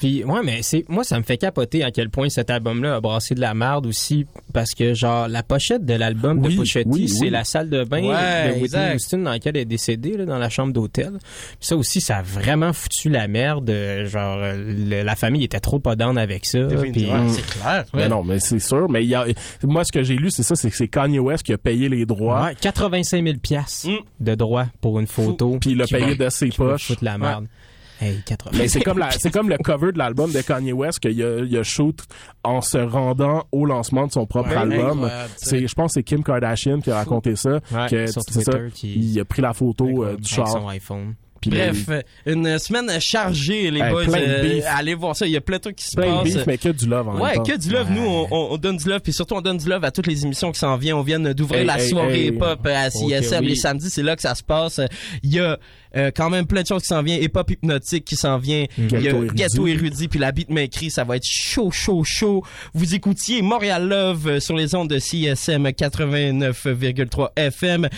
puis 0.00 0.24
ouais 0.24 0.40
mais 0.44 0.62
c'est 0.62 0.84
moi 0.88 1.04
ça 1.04 1.18
me 1.18 1.22
fait 1.24 1.36
capoter 1.36 1.82
à 1.84 1.90
quel 1.90 2.10
point 2.10 2.28
cet 2.28 2.50
album 2.50 2.82
là 2.82 2.96
a 2.96 3.00
brassé 3.00 3.34
de 3.34 3.40
la 3.40 3.54
merde 3.54 3.86
aussi 3.98 4.26
parce 4.52 4.74
que 4.74 4.94
genre 4.94 5.26
la 5.28 5.42
pochette 5.42 5.84
de 5.84 5.94
l'album 5.94 6.38
Oui, 6.44 6.54
de 6.54 6.60
Pusha 6.60 6.80
oui, 6.86 7.08
c'est 7.08 7.22
oui. 7.24 7.30
la 7.30 7.44
salle 7.44 7.68
de 7.68 7.82
bain 7.84 8.02
Ouais, 8.02 8.48
de 8.48 8.52
Whitney 8.52 8.64
exact. 8.64 8.94
Houston 8.94 9.18
dans 9.18 9.30
laquelle 9.30 9.56
elle 9.56 9.62
est 9.62 9.64
décédée 9.64 10.16
là, 10.16 10.24
dans 10.24 10.38
la 10.38 10.48
chambre 10.48 10.72
d'hôtel 10.72 11.12
Puis 11.20 11.56
ça 11.60 11.76
aussi 11.76 12.00
ça 12.00 12.18
a 12.18 12.22
vraiment 12.22 12.72
foutu 12.72 13.08
la 13.08 13.26
merde 13.28 13.68
euh, 13.70 14.06
genre 14.06 14.38
euh, 14.40 14.54
le- 14.56 15.02
la 15.02 15.16
famille 15.16 15.42
était 15.44 15.60
trop 15.60 15.78
pas 15.80 15.96
down 15.96 16.16
avec 16.16 16.46
ça 16.46 16.58
c'est 16.68 17.46
clair. 17.46 17.84
Mais 17.94 18.08
non, 18.08 18.22
mais 18.22 18.38
c'est 18.40 18.58
sûr. 18.58 18.88
Mais 18.88 19.04
y 19.04 19.14
a, 19.14 19.26
moi, 19.64 19.84
ce 19.84 19.92
que 19.92 20.02
j'ai 20.02 20.16
lu, 20.16 20.30
c'est 20.30 20.42
ça, 20.42 20.54
c'est 20.56 20.70
que 20.70 20.76
c'est 20.76 20.88
Kanye 20.88 21.18
West 21.18 21.42
qui 21.42 21.52
a 21.52 21.58
payé 21.58 21.88
les 21.88 22.06
droits. 22.06 22.44
Ouais, 22.44 22.54
85 22.60 23.24
000 23.24 23.36
piastres 23.38 23.88
Mm. 23.88 23.96
de 24.20 24.34
droits 24.34 24.66
pour 24.80 24.98
une 25.00 25.06
photo 25.06 25.58
Puis 25.60 25.70
il 25.72 25.78
l'a 25.78 25.84
qui 25.84 25.94
payé 25.94 26.14
va- 26.14 26.24
de 26.26 26.30
ses 26.30 26.48
poches. 26.48 26.86
foutre 26.88 27.04
la 27.04 27.18
merde 27.18 27.46
hey 28.00 28.22
80 28.24 28.50
Mais 28.58 28.68
c'est 28.68 28.80
comme 28.80 28.98
la, 28.98 29.10
c'est 29.18 29.30
comme 29.30 29.48
le 29.48 29.58
cover 29.58 29.92
de 29.92 29.98
l'album 29.98 30.30
de 30.32 30.40
Kanye 30.40 30.72
West 30.72 31.00
qu'il 31.00 31.22
a, 31.22 31.38
il 31.40 31.56
a 31.56 31.62
shoot 31.62 31.98
en 32.44 32.60
se 32.60 32.78
rendant 32.78 33.44
au 33.52 33.64
lancement 33.66 34.06
de 34.06 34.12
son 34.12 34.26
propre 34.26 34.50
Ouais, 34.50 34.56
album. 34.56 35.10
C'est, 35.36 35.66
je 35.66 35.74
pense, 35.74 35.90
que 35.92 35.94
c'est 35.94 36.02
Kim 36.04 36.22
Kardashian 36.22 36.80
qui 36.80 36.90
a 36.90 36.96
raconté 36.96 37.36
ça. 37.36 37.60
Ouais, 37.72 37.86
que, 37.90 38.06
sur 38.06 38.22
c'est 38.28 38.42
ça, 38.42 38.52
qui- 38.72 38.94
il 38.94 39.20
a 39.20 39.24
pris 39.24 39.42
la 39.42 39.52
photo 39.52 40.04
euh, 40.04 40.08
avec 40.08 40.20
du 40.20 40.28
son 40.28 40.44
char. 40.46 40.68
iPhone 40.68 41.14
Bref, 41.46 41.88
une 42.26 42.58
semaine 42.58 43.00
chargée, 43.00 43.70
les 43.70 43.80
Hey, 43.80 43.90
boys. 43.90 44.04
euh, 44.16 44.60
allez 44.76 44.94
voir 44.94 45.14
ça, 45.16 45.26
il 45.26 45.32
y 45.32 45.36
a 45.36 45.40
plein 45.40 45.56
de 45.58 45.62
trucs 45.62 45.76
qui 45.76 45.84
se 45.86 45.96
plein 45.96 46.06
de 46.22 46.24
passent. 46.24 46.34
beef, 46.34 46.46
mais 46.46 46.58
que 46.58 46.68
du 46.70 46.86
love 46.86 47.08
en 47.08 47.16
Ouais, 47.20 47.28
même 47.30 47.36
temps. 47.36 47.42
que 47.44 47.56
du 47.58 47.70
love. 47.70 47.90
Nous, 47.90 48.02
on, 48.02 48.26
on- 48.30 48.48
on 48.52 48.56
donne 48.58 48.76
du 48.76 48.88
love, 48.88 49.00
puis 49.00 49.12
surtout, 49.12 49.34
on 49.34 49.40
donne 49.40 49.58
du 49.58 49.68
love 49.68 49.84
à 49.84 49.90
toutes 49.90 50.06
les 50.06 50.24
émissions 50.24 50.50
qui 50.52 50.58
s'en 50.58 50.76
viennent. 50.76 50.96
On 50.96 51.02
vient 51.02 51.20
d'ouvrir 51.20 51.60
Hey, 51.60 51.66
la 51.66 51.80
hey, 51.80 51.88
soirée 51.88 52.26
hip-hop 52.26 52.66
à 52.66 52.88
oui. 53.02 53.14
les 53.42 53.54
samedis. 53.56 53.90
C'est 53.90 54.02
là 54.02 54.16
que 54.16 54.22
ça 54.22 54.34
se 54.34 54.42
passe. 54.42 54.80
Il 55.22 55.32
y 55.34 55.38
a 55.40 55.58
euh, 55.96 56.10
quand 56.14 56.28
même 56.28 56.46
plein 56.46 56.62
de 56.62 56.66
choses 56.66 56.82
qui 56.82 56.88
s'en 56.88 57.02
viennent. 57.02 57.22
Hip-hop 57.22 57.50
hypnotique 57.50 58.04
qui 58.04 58.16
s'en 58.16 58.36
vient. 58.38 58.66
Il 58.76 59.00
y 59.00 59.08
a 59.08 59.12
Ghetto 59.12 59.66
érudit. 59.66 60.08
Puis 60.08 60.18
la 60.18 60.32
beatmakerie, 60.32 60.90
ça 60.90 61.04
va 61.04 61.16
être 61.16 61.24
chaud, 61.26 61.70
chaud, 61.70 62.02
chaud. 62.04 62.42
Vous 62.74 62.94
écoutiez 62.94 63.40
Montréal 63.42 63.88
Love 63.88 64.28
euh, 64.28 64.40
sur 64.40 64.56
les 64.56 64.74
ondes 64.74 64.88
de 64.90 64.98
CISM 64.98 65.66
89,3 65.70 67.30
FM. 67.36 67.88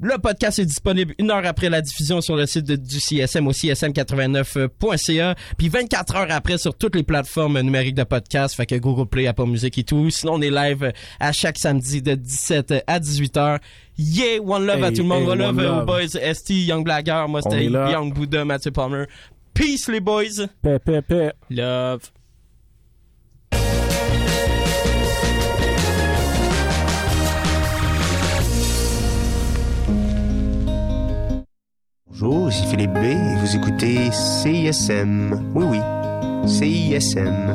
Le 0.00 0.16
podcast 0.18 0.60
est 0.60 0.64
disponible 0.64 1.14
une 1.18 1.30
heure 1.32 1.44
après 1.44 1.68
la 1.68 1.80
diffusion 1.82 2.20
sur 2.20 2.36
le 2.36 2.46
site 2.46 2.64
de- 2.64 2.76
du 2.76 3.00
CSM 3.00 3.48
au 3.48 3.52
csm89.ca, 3.52 5.34
puis 5.56 5.68
24 5.68 6.16
heures 6.16 6.26
après 6.30 6.56
sur 6.56 6.74
toutes 6.76 6.94
les 6.94 7.02
plateformes 7.02 7.60
numériques 7.60 7.96
de 7.96 8.04
podcast, 8.04 8.54
fait 8.54 8.66
que 8.66 8.76
Google 8.76 9.08
Play, 9.08 9.26
Apple 9.26 9.46
Music 9.46 9.76
et 9.78 9.82
tout. 9.82 10.08
Sinon, 10.10 10.34
on 10.34 10.40
est 10.40 10.50
live 10.50 10.92
à 11.18 11.32
chaque 11.32 11.58
samedi 11.58 12.00
de 12.00 12.14
17 12.14 12.74
à 12.86 13.00
18 13.00 13.36
heures. 13.38 13.58
Yeah, 13.98 14.40
one 14.40 14.64
love 14.66 14.84
à 14.84 14.92
tout 14.92 15.02
le 15.02 15.08
monde. 15.08 15.22
hey, 15.22 15.28
one 15.30 15.38
love, 15.56 15.82
aux 15.82 15.84
boys, 15.84 16.08
ST, 16.34 16.50
Young 16.50 16.84
Blagger, 16.84 17.24
moi 17.28 17.42
c'était. 17.42 17.64
Young 17.64 18.14
Buddha, 18.14 18.44
Mathieu 18.44 18.70
Palmer. 18.70 19.04
Peace 19.52 19.88
les 19.88 19.98
boys! 20.00 20.46
Pé, 20.62 20.78
pé. 20.78 21.30
love 21.50 22.00
Philippe 32.70 32.92
B 32.92 33.04
et 33.04 33.36
vous 33.36 33.56
écoutez 33.56 34.10
CISM. 34.12 35.52
Oui, 35.54 35.64
oui, 35.70 35.80
CISM. 36.46 37.54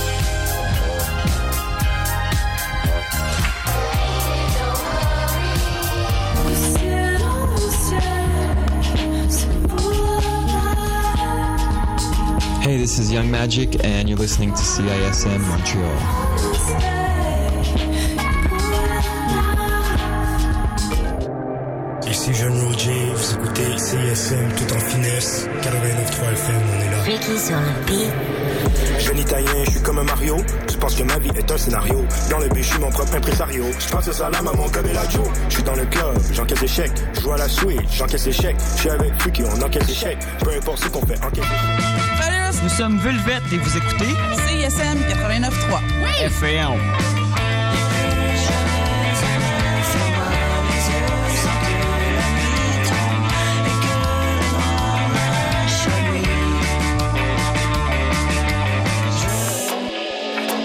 Hey, 12.71 12.77
this 12.77 12.99
is 12.99 13.11
Young 13.11 13.29
Magic, 13.29 13.83
and 13.83 14.07
you're 14.07 14.17
listening 14.17 14.51
to 14.51 14.55
CISM 14.55 15.41
Montreal. 15.41 15.91
Ici 22.07 22.33
Jeune 22.33 22.61
Roger, 22.61 23.11
vous 23.13 23.33
écoutez 23.33 23.77
CISM 23.77 24.53
tout 24.55 24.73
en 24.73 24.79
finesse. 24.79 25.49
89.3 25.63 26.31
FM, 26.31 26.55
on 26.55 26.79
est 26.79 26.91
là. 26.91 27.01
Ricky 27.01 27.37
sur 27.37 27.57
le 27.57 27.85
beat. 27.87 29.05
Jeune 29.05 29.17
italien, 29.17 29.63
je 29.65 29.71
suis 29.71 29.81
comme 29.81 29.99
un 29.99 30.03
Mario. 30.03 30.37
Je 30.69 30.77
pense 30.77 30.95
que 30.95 31.03
ma 31.03 31.19
vie 31.19 31.31
est 31.35 31.51
un 31.51 31.57
scénario. 31.57 32.05
Dans 32.29 32.39
le 32.39 32.47
but, 32.47 32.63
je 32.63 32.69
suis 32.69 32.79
mon 32.79 32.89
propre 32.89 33.15
impresario. 33.15 33.65
Je 33.79 33.89
passe 33.89 34.09
salam 34.13 34.47
à 34.47 34.53
mon 34.53 34.67
Joe. 34.67 35.27
Je 35.49 35.53
suis 35.55 35.63
dans 35.63 35.75
le 35.75 35.85
club, 35.87 36.17
j'encaisse 36.31 36.61
des 36.61 36.67
chèques. 36.67 37.03
Je 37.15 37.19
joue 37.19 37.33
à 37.33 37.37
la 37.37 37.49
suite, 37.49 37.81
j'encaisse 37.91 38.23
des 38.23 38.31
chèques. 38.31 38.61
Je 38.75 38.79
suis 38.79 38.89
avec 38.89 39.21
Fuki, 39.21 39.43
on 39.43 39.61
encaisse 39.61 39.87
des 39.87 39.93
chèques. 39.93 40.19
Peu 40.39 40.51
importe 40.51 40.85
ce 40.85 40.87
qu'on 40.87 41.05
fait, 41.05 41.17
encaisse 41.21 41.43
des 41.43 42.23
chèques. 42.23 42.40
Nous 42.63 42.69
sommes 42.69 42.97
Vulvette 42.99 43.43
et 43.51 43.57
vous 43.57 43.77
écoutez 43.77 44.13
CISM 44.47 44.99
89.3. 45.09 46.25
FM. 46.25 46.79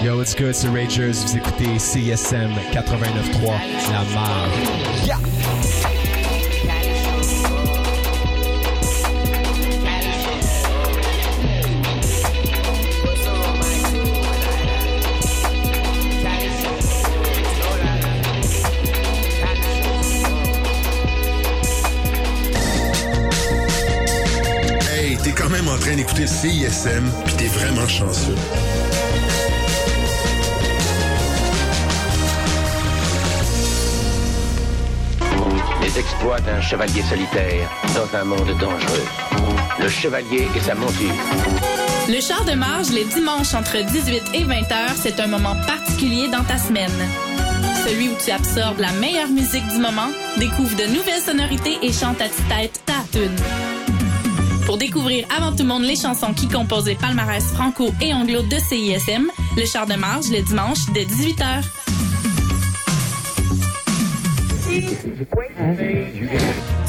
Yo, 0.03 0.15
what's 0.15 0.35
good, 0.35 0.53
c'est 0.53 0.69
Ragers. 0.69 1.11
Vous 1.25 1.37
écoutez 1.37 1.79
CSM 1.79 2.51
89.3, 2.71 3.59
la 3.91 4.03
marge. 4.13 4.51
Hey, 5.03 5.36
d'écouter 26.17 26.27
CISM, 26.27 27.03
pis 27.25 27.33
t'es 27.35 27.47
vraiment 27.47 27.87
chanceux. 27.87 28.35
Les 35.81 35.99
exploits 35.99 36.39
d'un 36.41 36.61
chevalier 36.61 37.03
solitaire 37.03 37.69
dans 37.95 38.17
un 38.17 38.23
monde 38.23 38.49
dangereux. 38.59 39.05
Le 39.79 39.89
chevalier 39.89 40.47
et 40.55 40.59
sa 40.59 40.75
monture. 40.75 41.13
Le 42.09 42.19
char 42.21 42.43
de 42.45 42.53
marge 42.53 42.89
les 42.89 43.05
dimanches 43.05 43.53
entre 43.53 43.77
18 43.77 44.23
et 44.33 44.43
20 44.43 44.53
heures, 44.71 44.95
c'est 44.95 45.19
un 45.19 45.27
moment 45.27 45.55
particulier 45.67 46.29
dans 46.29 46.43
ta 46.43 46.57
semaine. 46.57 46.91
celui 47.85 48.09
où 48.09 48.15
tu 48.23 48.31
absorbes 48.31 48.79
la 48.79 48.91
meilleure 48.93 49.29
musique 49.29 49.67
du 49.69 49.77
moment, 49.77 50.09
découvre 50.37 50.75
de 50.75 50.85
nouvelles 50.87 51.21
sonorités 51.21 51.77
et 51.81 51.93
chante 51.93 52.19
à 52.21 52.27
tue-tête 52.27 52.81
ta 52.85 52.93
tune. 53.11 53.66
Pour 54.67 54.77
découvrir 54.77 55.25
avant 55.33 55.51
tout 55.51 55.63
le 55.63 55.69
monde 55.69 55.83
les 55.83 55.95
chansons 55.95 56.33
qui 56.33 56.45
composent 56.49 56.87
les 56.87 56.95
palmarès 56.95 57.41
franco 57.41 57.89
et 58.01 58.13
anglo 58.13 58.41
de 58.41 58.57
CISM, 58.59 59.27
le 59.55 59.65
char 59.65 59.87
de 59.87 59.93
marge 59.93 60.25
le 60.29 60.41
dimanche 60.41 60.79
dès 60.93 61.05
18h. 61.05 61.63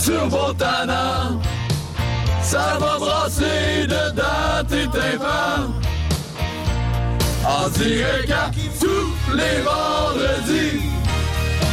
Turbo 0.04 0.52
Tana, 0.54 1.38
ça 2.42 2.78
va 2.80 2.98
brasser 2.98 3.86
dedans 3.86 4.66
tes 4.68 4.86
tympans. 4.86 5.72
En 7.46 7.68
direct 7.68 8.32
à 8.32 8.50
tous 8.80 9.36
les 9.36 9.62
vendredis 9.62 10.82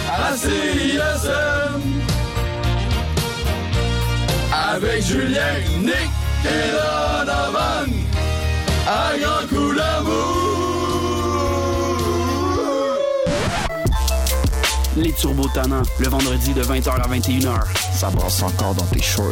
à 0.07 0.37
CISM. 0.37 1.94
Avec 4.75 5.05
Julien, 5.05 5.39
Nick 5.79 6.11
et 6.43 6.71
Donovan, 6.73 7.93
à 8.85 9.17
grand 9.17 9.47
coup 9.47 9.73
d'amour. 9.73 10.35
Les 14.97 15.13
Turbo 15.13 15.47
Tannants, 15.53 15.81
le 15.97 16.09
vendredi 16.09 16.53
de 16.53 16.61
20h 16.61 16.89
à 16.89 17.07
21h. 17.07 17.53
Ça 17.93 18.09
brasse 18.09 18.43
encore 18.43 18.75
dans 18.75 18.83
tes 18.87 19.01
shorts. 19.01 19.31